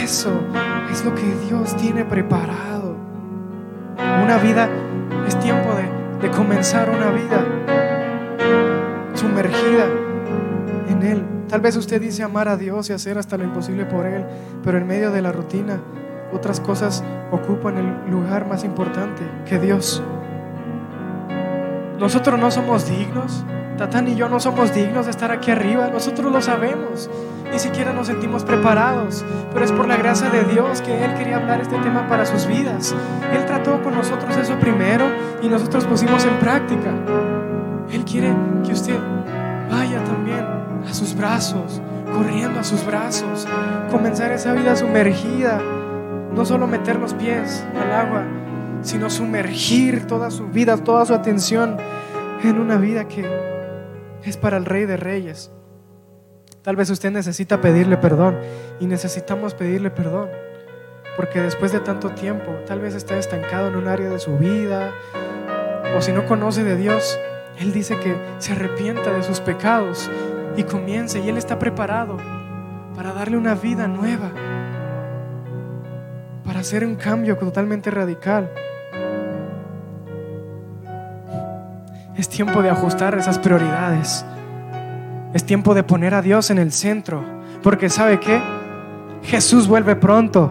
Eso 0.03 0.31
es 0.91 1.03
lo 1.05 1.13
que 1.13 1.35
Dios 1.47 1.75
tiene 1.77 2.05
preparado. 2.05 2.95
Una 4.23 4.37
vida, 4.37 4.69
es 5.27 5.37
tiempo 5.39 5.69
de, 5.75 6.27
de 6.27 6.33
comenzar 6.33 6.89
una 6.89 7.11
vida 7.11 7.43
sumergida 9.13 9.85
en 10.89 11.03
Él. 11.03 11.23
Tal 11.47 11.61
vez 11.61 11.75
usted 11.75 12.01
dice 12.01 12.23
amar 12.23 12.47
a 12.47 12.57
Dios 12.57 12.89
y 12.89 12.93
hacer 12.93 13.17
hasta 13.17 13.37
lo 13.37 13.43
imposible 13.43 13.85
por 13.85 14.05
Él, 14.05 14.25
pero 14.63 14.77
en 14.77 14.87
medio 14.87 15.11
de 15.11 15.21
la 15.21 15.31
rutina 15.31 15.79
otras 16.33 16.59
cosas 16.59 17.03
ocupan 17.31 17.77
el 17.77 18.11
lugar 18.11 18.47
más 18.47 18.63
importante 18.63 19.21
que 19.47 19.59
Dios. 19.59 20.01
Nosotros 21.99 22.39
no 22.39 22.51
somos 22.51 22.89
dignos 22.89 23.45
Tatán 23.77 24.07
y 24.07 24.15
yo 24.15 24.29
no 24.29 24.39
somos 24.39 24.73
dignos 24.73 25.05
de 25.05 25.11
estar 25.11 25.31
aquí 25.31 25.51
arriba, 25.51 25.89
nosotros 25.89 26.31
lo 26.31 26.41
sabemos, 26.41 27.09
ni 27.51 27.59
siquiera 27.59 27.93
nos 27.93 28.07
sentimos 28.07 28.43
preparados, 28.43 29.25
pero 29.53 29.65
es 29.65 29.71
por 29.71 29.87
la 29.87 29.97
gracia 29.97 30.29
de 30.29 30.43
Dios 30.45 30.81
que 30.81 31.03
Él 31.03 31.13
quería 31.15 31.37
hablar 31.37 31.61
este 31.61 31.77
tema 31.79 32.07
para 32.07 32.25
sus 32.25 32.47
vidas. 32.47 32.95
Él 33.33 33.45
trató 33.45 33.81
con 33.83 33.95
nosotros 33.95 34.35
eso 34.37 34.55
primero 34.59 35.05
y 35.41 35.47
nosotros 35.47 35.85
pusimos 35.85 36.25
en 36.25 36.39
práctica. 36.39 36.91
Él 37.91 38.05
quiere 38.05 38.33
que 38.65 38.73
usted 38.73 38.97
vaya 39.69 40.03
también 40.03 40.45
a 40.87 40.93
sus 40.93 41.15
brazos 41.15 41.81
corriendo 42.15 42.59
a 42.59 42.63
sus 42.63 42.85
brazos, 42.85 43.47
comenzar 43.91 44.31
esa 44.31 44.53
vida 44.53 44.75
sumergida, 44.75 45.61
no 46.33 46.45
solo 46.45 46.67
meter 46.67 46.97
los 46.97 47.13
pies 47.13 47.65
al 47.75 47.91
agua, 47.91 48.23
sino 48.81 49.09
sumergir 49.09 50.07
toda 50.07 50.31
su 50.31 50.47
vida, 50.47 50.77
toda 50.77 51.05
su 51.05 51.13
atención 51.13 51.77
en 52.43 52.59
una 52.59 52.77
vida 52.77 53.07
que 53.07 53.25
es 54.25 54.37
para 54.37 54.57
el 54.57 54.65
Rey 54.65 54.85
de 54.85 54.97
Reyes. 54.97 55.51
Tal 56.61 56.75
vez 56.75 56.89
usted 56.89 57.11
necesita 57.11 57.61
pedirle 57.61 57.97
perdón 57.97 58.39
y 58.79 58.87
necesitamos 58.87 59.53
pedirle 59.53 59.91
perdón. 59.91 60.29
Porque 61.15 61.39
después 61.41 61.71
de 61.71 61.79
tanto 61.79 62.09
tiempo, 62.09 62.51
tal 62.65 62.79
vez 62.79 62.95
está 62.95 63.17
estancado 63.17 63.67
en 63.67 63.75
un 63.75 63.87
área 63.87 64.09
de 64.09 64.19
su 64.19 64.37
vida, 64.37 64.91
o 65.95 66.01
si 66.01 66.11
no 66.11 66.25
conoce 66.25 66.63
de 66.63 66.75
Dios, 66.75 67.17
Él 67.59 67.71
dice 67.71 67.97
que 67.99 68.17
se 68.39 68.51
arrepienta 68.51 69.13
de 69.13 69.23
sus 69.23 69.39
pecados 69.39 70.09
y 70.57 70.63
comience, 70.63 71.19
y 71.19 71.29
Él 71.29 71.37
está 71.37 71.57
preparado 71.57 72.17
para 72.95 73.13
darle 73.13 73.37
una 73.37 73.55
vida 73.55 73.87
nueva, 73.87 74.31
para 76.43 76.59
hacer 76.59 76.83
un 76.83 76.95
cambio 76.95 77.37
totalmente 77.37 77.91
radical. 77.91 78.51
Es 82.17 82.29
tiempo 82.29 82.61
de 82.61 82.69
ajustar 82.69 83.17
esas 83.17 83.37
prioridades. 83.39 84.25
Es 85.33 85.45
tiempo 85.45 85.73
de 85.73 85.83
poner 85.83 86.13
a 86.13 86.21
Dios 86.21 86.49
en 86.49 86.59
el 86.59 86.71
centro. 86.71 87.21
Porque 87.61 87.89
¿sabe 87.89 88.21
qué? 88.21 88.41
Jesús 89.21 89.67
vuelve 89.67 89.97
pronto. 89.97 90.49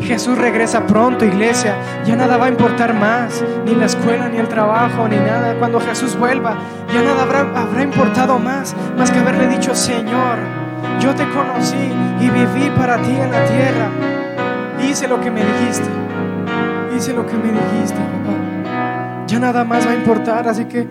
Jesús 0.00 0.36
regresa 0.36 0.84
pronto, 0.84 1.24
iglesia. 1.24 1.76
Ya 2.04 2.16
nada 2.16 2.36
va 2.36 2.46
a 2.46 2.48
importar 2.48 2.94
más, 2.94 3.44
ni 3.64 3.76
la 3.76 3.86
escuela, 3.86 4.28
ni 4.28 4.38
el 4.38 4.48
trabajo, 4.48 5.06
ni 5.06 5.16
nada. 5.16 5.56
Cuando 5.60 5.78
Jesús 5.78 6.18
vuelva, 6.18 6.56
ya 6.92 7.00
nada 7.02 7.22
habrá, 7.22 7.40
habrá 7.54 7.82
importado 7.82 8.40
más, 8.40 8.74
más 8.98 9.12
que 9.12 9.20
haberle 9.20 9.46
dicho, 9.46 9.76
Señor, 9.76 10.38
yo 11.00 11.14
te 11.14 11.28
conocí 11.28 11.92
y 12.20 12.28
viví 12.28 12.70
para 12.76 13.00
ti 13.00 13.10
en 13.10 13.30
la 13.30 13.44
tierra. 13.44 13.88
Hice 14.82 15.06
lo 15.06 15.20
que 15.20 15.30
me 15.30 15.44
dijiste. 15.44 15.88
Hice 16.96 17.12
lo 17.12 17.24
que 17.24 17.34
me 17.34 17.52
dijiste, 17.52 17.98
papá. 17.98 18.41
Ya 19.32 19.38
nada 19.38 19.64
más 19.64 19.86
va 19.86 19.92
a 19.92 19.94
importar, 19.94 20.46
así 20.46 20.66
que 20.66 20.86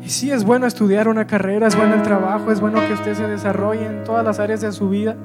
y 0.00 0.10
sí, 0.10 0.30
es 0.30 0.44
bueno 0.44 0.66
estudiar 0.66 1.08
una 1.08 1.26
carrera, 1.26 1.66
es 1.66 1.74
bueno 1.74 1.94
el 1.94 2.02
trabajo, 2.02 2.52
es 2.52 2.60
bueno 2.60 2.78
que 2.86 2.92
usted 2.92 3.14
se 3.14 3.26
desarrolle 3.26 3.86
en 3.86 4.04
todas 4.04 4.22
las 4.22 4.38
áreas 4.38 4.60
de 4.60 4.70
su 4.70 4.90
vida 4.90 5.16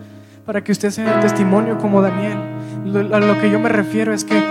para 0.47 0.63
que 0.63 0.71
usted 0.71 0.89
sea 0.89 1.15
el 1.15 1.19
testimonio 1.19 1.77
como 1.77 2.01
Daniel. 2.01 2.37
A 3.13 3.19
lo 3.19 3.39
que 3.39 3.51
yo 3.51 3.59
me 3.59 3.69
refiero 3.69 4.13
es 4.13 4.23
que, 4.23 4.41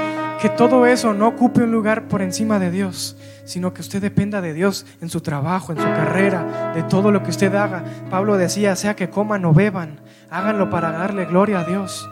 que 0.40 0.48
todo 0.48 0.86
eso 0.86 1.12
no 1.12 1.26
ocupe 1.26 1.64
un 1.64 1.72
lugar 1.72 2.08
por 2.08 2.22
encima 2.22 2.60
de 2.60 2.70
Dios, 2.70 3.16
sino 3.46 3.74
que 3.74 3.80
usted 3.80 4.00
dependa 4.00 4.40
de 4.40 4.52
Dios 4.52 4.86
en 5.00 5.08
su 5.08 5.22
trabajo, 5.22 5.72
en 5.72 5.78
su 5.78 5.84
carrera, 5.84 6.72
de 6.72 6.84
todo 6.84 7.10
lo 7.10 7.24
que 7.24 7.30
usted 7.30 7.52
haga. 7.56 7.82
Pablo 8.08 8.36
decía, 8.36 8.76
sea 8.76 8.94
que 8.94 9.10
coman 9.10 9.44
o 9.44 9.52
beban, 9.52 9.98
háganlo 10.30 10.68
para 10.68 10.92
darle 10.92 11.24
gloria 11.24 11.60
a 11.60 11.64
Dios. 11.64 12.08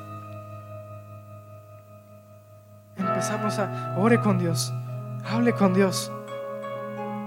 Empezamos 2.96 3.58
a, 3.58 3.94
ore 3.98 4.18
con 4.20 4.38
Dios, 4.38 4.72
hable 5.28 5.53
con 5.53 5.74
Dios. 5.74 6.12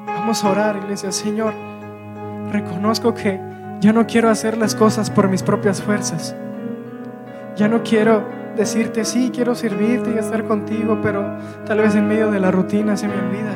Vamos 0.05 0.43
a 0.43 0.49
orar, 0.49 0.77
iglesia. 0.77 1.11
Señor, 1.11 1.53
reconozco 2.51 3.13
que 3.13 3.39
ya 3.79 3.93
no 3.93 4.05
quiero 4.07 4.29
hacer 4.29 4.57
las 4.57 4.75
cosas 4.75 5.09
por 5.09 5.29
mis 5.29 5.43
propias 5.43 5.81
fuerzas. 5.81 6.35
Ya 7.55 7.67
no 7.67 7.83
quiero 7.83 8.23
decirte, 8.55 9.05
sí, 9.05 9.31
quiero 9.33 9.55
servirte 9.55 10.11
y 10.13 10.17
estar 10.17 10.45
contigo, 10.45 10.99
pero 11.01 11.37
tal 11.65 11.79
vez 11.79 11.95
en 11.95 12.07
medio 12.07 12.31
de 12.31 12.39
la 12.39 12.51
rutina 12.51 12.95
se 12.97 13.07
me 13.07 13.15
olvida. 13.15 13.55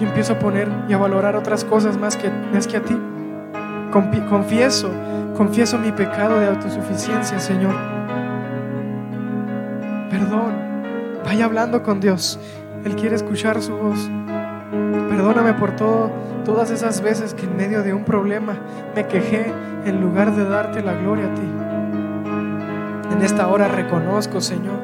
Y 0.00 0.04
empiezo 0.04 0.34
a 0.34 0.38
poner 0.38 0.68
y 0.88 0.92
a 0.92 0.98
valorar 0.98 1.34
otras 1.36 1.64
cosas 1.64 1.98
más 1.98 2.16
que, 2.16 2.30
más 2.52 2.66
que 2.66 2.76
a 2.76 2.82
ti. 2.82 2.96
Confieso, 3.90 4.90
confieso 5.36 5.78
mi 5.78 5.92
pecado 5.92 6.38
de 6.38 6.48
autosuficiencia, 6.48 7.38
Señor. 7.40 7.74
Perdón. 10.10 10.68
Vaya 11.24 11.44
hablando 11.44 11.82
con 11.82 12.00
Dios. 12.00 12.38
Él 12.84 12.94
quiere 12.96 13.16
escuchar 13.16 13.60
su 13.60 13.76
voz. 13.76 14.08
Perdóname 15.08 15.54
por 15.54 15.74
todo, 15.76 16.10
todas 16.44 16.70
esas 16.70 17.00
veces 17.00 17.34
que 17.34 17.46
en 17.46 17.56
medio 17.56 17.82
de 17.82 17.92
un 17.92 18.04
problema 18.04 18.56
me 18.94 19.06
quejé 19.06 19.52
en 19.84 20.00
lugar 20.00 20.34
de 20.34 20.44
darte 20.44 20.82
la 20.82 20.94
gloria 20.94 21.26
a 21.26 21.34
ti. 21.34 23.14
En 23.14 23.22
esta 23.22 23.48
hora 23.48 23.68
reconozco, 23.68 24.40
Señor, 24.40 24.78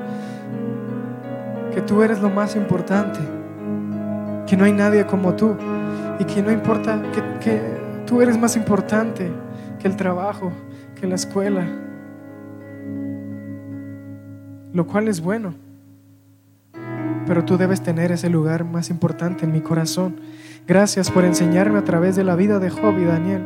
que 1.73 1.83
tú 1.83 2.03
eres 2.03 2.21
lo 2.21 2.31
más 2.31 2.57
importante, 2.57 3.21
que 4.47 4.57
no 4.57 4.65
hay 4.65 4.73
nadie 4.73 5.07
como 5.07 5.35
tú 5.35 5.57
y 6.19 6.25
que 6.25 6.43
no 6.43 6.51
importa, 6.51 7.01
que, 7.13 7.23
que 7.45 7.61
tú 8.07 8.23
eres 8.23 8.39
más 8.39 8.57
importante 8.57 9.31
que 9.79 9.87
el 9.87 9.97
trabajo, 9.97 10.53
que 11.01 11.07
la 11.07 11.15
escuela, 11.15 11.65
lo 14.73 14.87
cual 14.87 15.07
es 15.07 15.21
bueno 15.21 15.64
pero 17.27 17.45
tú 17.45 17.57
debes 17.57 17.83
tener 17.83 18.13
ese 18.13 18.29
lugar 18.29 18.65
más 18.65 18.91
importante 18.91 19.45
en 19.45 19.53
mi 19.53 19.61
corazón. 19.61 20.21
Gracias 20.67 21.11
por 21.11 21.25
enseñarme 21.25 21.79
a 21.79 21.85
través 21.85 22.17
de 22.17 22.25
la 22.25 22.37
vida 22.37 22.59
de 22.59 22.71
Job 22.71 22.99
y 22.99 23.05
Daniel 23.05 23.45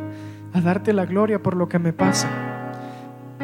a 0.53 0.61
darte 0.61 0.93
la 0.93 1.05
gloria 1.05 1.41
por 1.41 1.55
lo 1.55 1.69
que 1.69 1.79
me 1.79 1.93
pasa. 1.93 2.27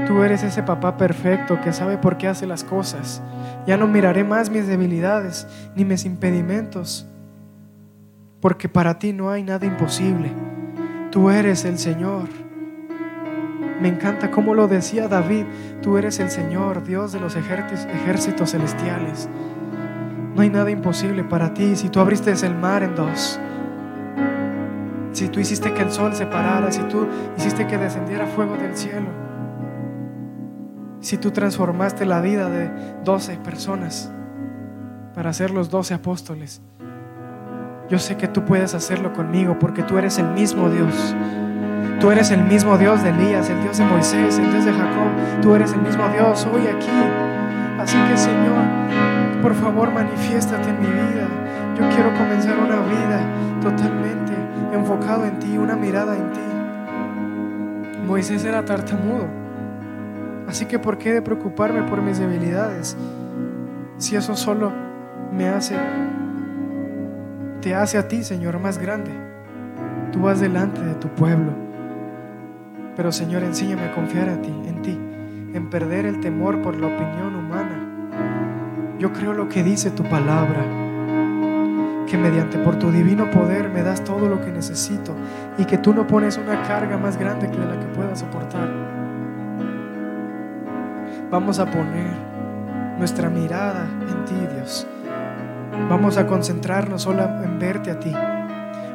Tú 0.07 0.23
eres 0.23 0.43
ese 0.43 0.61
papá 0.61 0.97
perfecto 0.97 1.59
que 1.61 1.73
sabe 1.73 1.97
por 1.97 2.17
qué 2.17 2.27
hace 2.27 2.45
las 2.45 2.63
cosas. 2.63 3.21
Ya 3.65 3.77
no 3.77 3.87
miraré 3.87 4.23
más 4.23 4.49
mis 4.49 4.67
debilidades 4.67 5.47
ni 5.75 5.83
mis 5.85 6.05
impedimentos, 6.05 7.07
porque 8.39 8.69
para 8.69 8.99
ti 8.99 9.13
no 9.13 9.31
hay 9.31 9.43
nada 9.43 9.65
imposible. 9.65 10.31
Tú 11.11 11.29
eres 11.29 11.65
el 11.65 11.79
Señor. 11.79 12.27
Me 13.81 13.87
encanta 13.87 14.31
como 14.31 14.53
lo 14.53 14.67
decía 14.67 15.07
David, 15.07 15.45
tú 15.81 15.97
eres 15.97 16.19
el 16.19 16.29
Señor, 16.29 16.83
Dios 16.83 17.11
de 17.11 17.19
los 17.19 17.35
ejércitos 17.35 18.51
celestiales. 18.51 19.27
No 20.35 20.41
hay 20.41 20.49
nada 20.49 20.69
imposible 20.69 21.23
para 21.23 21.53
ti. 21.53 21.77
Si 21.77 21.87
tú 21.89 22.01
abriste 22.01 22.31
el 22.31 22.55
mar 22.55 22.83
en 22.83 22.93
dos, 22.93 23.39
si 25.13 25.29
tú 25.29 25.39
hiciste 25.39 25.73
que 25.73 25.81
el 25.81 25.91
sol 25.91 26.13
se 26.13 26.25
parara, 26.25 26.69
si 26.73 26.81
tú 26.83 27.07
hiciste 27.37 27.65
que 27.65 27.77
descendiera 27.77 28.27
fuego 28.27 28.57
del 28.57 28.75
cielo, 28.75 29.07
si 30.99 31.17
tú 31.17 31.31
transformaste 31.31 32.05
la 32.05 32.19
vida 32.19 32.49
de 32.49 32.69
doce 33.05 33.37
personas 33.37 34.11
para 35.13 35.31
ser 35.31 35.51
los 35.51 35.69
doce 35.69 35.93
apóstoles, 35.93 36.61
yo 37.89 37.97
sé 37.97 38.17
que 38.17 38.27
tú 38.27 38.43
puedes 38.43 38.73
hacerlo 38.73 39.13
conmigo 39.13 39.57
porque 39.57 39.83
tú 39.83 39.97
eres 39.97 40.17
el 40.17 40.27
mismo 40.27 40.69
Dios. 40.69 41.15
Tú 42.01 42.11
eres 42.11 42.29
el 42.31 42.43
mismo 42.43 42.77
Dios 42.77 43.01
de 43.03 43.09
Elías, 43.09 43.49
el 43.49 43.61
Dios 43.61 43.77
de 43.77 43.85
Moisés, 43.85 44.37
el 44.37 44.51
Dios 44.51 44.65
de 44.65 44.73
Jacob. 44.73 45.41
Tú 45.41 45.55
eres 45.55 45.71
el 45.71 45.81
mismo 45.81 46.09
Dios 46.09 46.45
hoy 46.51 46.67
aquí. 46.67 46.89
Así 47.79 47.97
que 48.09 48.17
Señor, 48.17 48.84
por 49.45 49.53
favor 49.53 49.91
manifiéstate 49.91 50.71
en 50.71 50.79
mi 50.79 50.87
vida. 50.87 51.27
Yo 51.77 51.87
quiero 51.89 52.11
comenzar 52.17 52.57
una 52.57 52.79
vida 52.79 53.19
totalmente 53.61 54.33
enfocado 54.73 55.23
en 55.23 55.37
ti, 55.37 55.55
una 55.55 55.75
mirada 55.75 56.15
en 56.15 56.31
ti. 56.33 58.07
Moisés 58.07 58.43
era 58.43 58.65
tartamudo. 58.65 59.27
Así 60.47 60.65
que 60.65 60.79
¿por 60.79 60.97
qué 60.97 61.13
de 61.13 61.21
preocuparme 61.21 61.83
por 61.83 62.01
mis 62.01 62.17
debilidades? 62.17 62.97
Si 63.99 64.15
eso 64.15 64.35
solo 64.35 64.73
me 65.31 65.47
hace, 65.47 65.75
te 67.61 67.75
hace 67.75 67.99
a 67.99 68.07
ti, 68.07 68.23
Señor, 68.23 68.57
más 68.57 68.79
grande. 68.79 69.11
Tú 70.11 70.21
vas 70.21 70.39
delante 70.39 70.81
de 70.81 70.95
tu 70.95 71.07
pueblo. 71.09 71.51
Pero 72.95 73.11
Señor, 73.11 73.43
enséñame 73.43 73.83
a 73.83 73.93
confiar 73.93 74.27
en 74.27 74.41
ti, 74.41 74.53
en 74.65 74.81
ti, 74.81 74.99
en 75.53 75.69
perder 75.69 76.07
el 76.07 76.19
temor 76.19 76.63
por 76.63 76.75
la 76.77 76.87
opinión 76.87 77.35
humana 77.35 77.74
yo 78.99 79.11
creo 79.11 79.33
lo 79.33 79.49
que 79.49 79.63
dice 79.63 79.91
tu 79.91 80.03
palabra, 80.03 80.63
que 82.07 82.17
mediante 82.17 82.57
por 82.59 82.77
tu 82.77 82.91
divino 82.91 83.29
poder 83.29 83.69
me 83.69 83.81
das 83.81 84.03
todo 84.03 84.29
lo 84.29 84.39
que 84.41 84.51
necesito 84.51 85.13
y 85.57 85.65
que 85.65 85.77
tú 85.77 85.93
no 85.93 86.07
pones 86.07 86.37
una 86.37 86.61
carga 86.63 86.97
más 86.97 87.17
grande 87.17 87.49
que 87.49 87.57
la 87.57 87.79
que 87.79 87.87
pueda 87.87 88.15
soportar. 88.15 88.69
Vamos 91.29 91.59
a 91.59 91.65
poner 91.65 92.13
nuestra 92.97 93.29
mirada 93.29 93.87
en 94.01 94.25
ti, 94.25 94.55
Dios. 94.55 94.87
Vamos 95.89 96.17
a 96.17 96.25
concentrarnos 96.25 97.01
solo 97.01 97.23
en 97.43 97.59
verte 97.59 97.91
a 97.91 97.99
ti. 97.99 98.13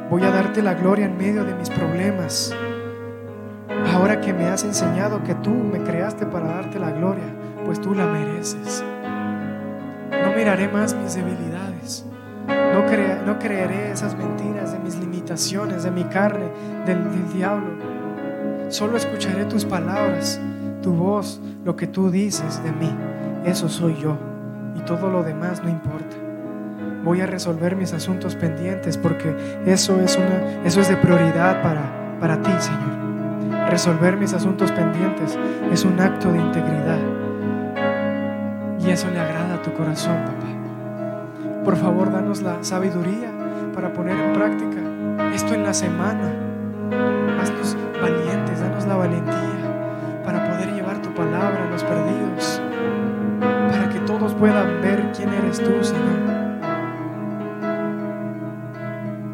Voy 0.09 0.23
a 0.23 0.31
darte 0.31 0.61
la 0.61 0.73
gloria 0.73 1.05
en 1.05 1.17
medio 1.17 1.43
de 1.43 1.53
mis 1.53 1.69
problemas. 1.69 2.55
Ahora 3.93 4.19
que 4.19 4.33
me 4.33 4.47
has 4.47 4.63
enseñado 4.63 5.23
que 5.23 5.35
tú 5.35 5.51
me 5.51 5.79
creaste 5.83 6.25
para 6.25 6.47
darte 6.47 6.79
la 6.79 6.91
gloria, 6.91 7.23
pues 7.65 7.79
tú 7.79 7.93
la 7.93 8.07
mereces. 8.07 8.83
Miraré 10.35 10.67
más 10.67 10.95
mis 10.95 11.15
debilidades. 11.15 12.05
No, 13.25 13.37
creeré 13.37 13.91
esas 13.91 14.17
mentiras 14.17 14.73
de 14.73 14.79
mis 14.79 14.97
limitaciones, 14.97 15.83
de 15.83 15.91
mi 15.91 16.03
carne, 16.05 16.51
del, 16.85 16.99
diablo. 17.33 17.69
Solo 18.69 18.97
escucharé 18.97 19.45
tus 19.45 19.65
palabras, 19.65 20.39
tu 20.81 20.93
voz, 20.93 21.41
lo 21.63 21.75
que 21.75 21.87
tú 21.87 22.09
dices 22.09 22.63
de 22.63 22.71
mí. 22.71 22.89
Eso 23.45 23.69
soy 23.69 23.95
yo. 23.97 24.17
Y 24.75 24.81
todo 24.81 25.09
lo 25.09 25.23
demás 25.23 25.61
no 25.63 25.69
importa. 25.69 26.15
Voy 27.03 27.21
a 27.21 27.25
resolver 27.25 27.75
mis 27.75 27.93
asuntos 27.93 28.35
pendientes 28.35 28.97
porque 28.97 29.35
eso 29.65 29.99
es, 30.01 30.17
de 30.87 30.97
prioridad 30.97 31.61
para 32.19 32.41
ti, 32.41 32.51
Señor. 32.59 33.69
resolver 33.69 34.17
mis 34.17 34.33
asuntos 34.33 34.71
pendientes 34.71 35.37
es 35.71 35.85
un 35.85 35.99
acto 35.99 36.31
de 36.31 36.39
integridad. 36.39 36.99
Y 38.79 38.89
eso 38.89 39.09
le 39.11 39.19
agrada 39.19 39.50
tu 39.63 39.73
corazón, 39.73 40.17
papá. 40.25 41.63
Por 41.63 41.75
favor, 41.75 42.11
danos 42.11 42.41
la 42.41 42.63
sabiduría 42.63 43.29
para 43.73 43.93
poner 43.93 44.17
en 44.17 44.33
práctica 44.33 44.81
esto 45.33 45.53
en 45.53 45.63
la 45.63 45.73
semana. 45.73 46.33
Haznos 47.39 47.77
valientes, 48.01 48.59
danos 48.59 48.85
la 48.85 48.95
valentía 48.95 50.21
para 50.25 50.43
poder 50.49 50.73
llevar 50.73 51.01
tu 51.01 51.13
palabra 51.13 51.65
a 51.67 51.69
los 51.69 51.83
perdidos, 51.83 52.61
para 53.69 53.89
que 53.89 53.99
todos 53.99 54.33
puedan 54.33 54.81
ver 54.81 55.11
quién 55.15 55.29
eres 55.29 55.59
tú, 55.59 55.83
Señor. 55.83 56.31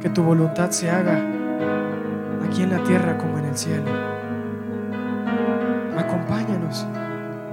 Que 0.01 0.09
tu 0.09 0.23
voluntad 0.23 0.69
se 0.71 0.89
haga 0.89 1.19
aquí 2.45 2.63
en 2.63 2.71
la 2.71 2.83
tierra 2.83 3.17
como 3.17 3.37
en 3.39 3.45
el 3.45 3.57
cielo. 3.57 4.06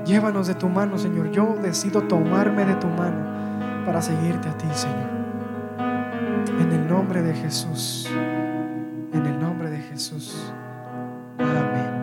Llévanos 0.05 0.47
de 0.47 0.55
tu 0.55 0.69
mano, 0.69 0.99
Señor. 0.99 1.31
Yo 1.31 1.57
decido 1.63 2.03
tomarme 2.03 2.65
de 2.65 2.75
tu 2.77 2.87
mano 2.89 3.85
para 3.85 4.01
seguirte 4.01 4.49
a 4.49 4.57
ti, 4.57 4.67
Señor. 4.73 5.15
En 6.61 6.73
el 6.73 6.89
nombre 6.89 7.23
de 7.23 7.35
Jesús. 7.35 8.09
En 9.13 9.27
el 9.27 9.39
nombre 9.39 9.71
de 9.71 9.79
Jesús. 9.79 10.53
Amén. 11.39 11.94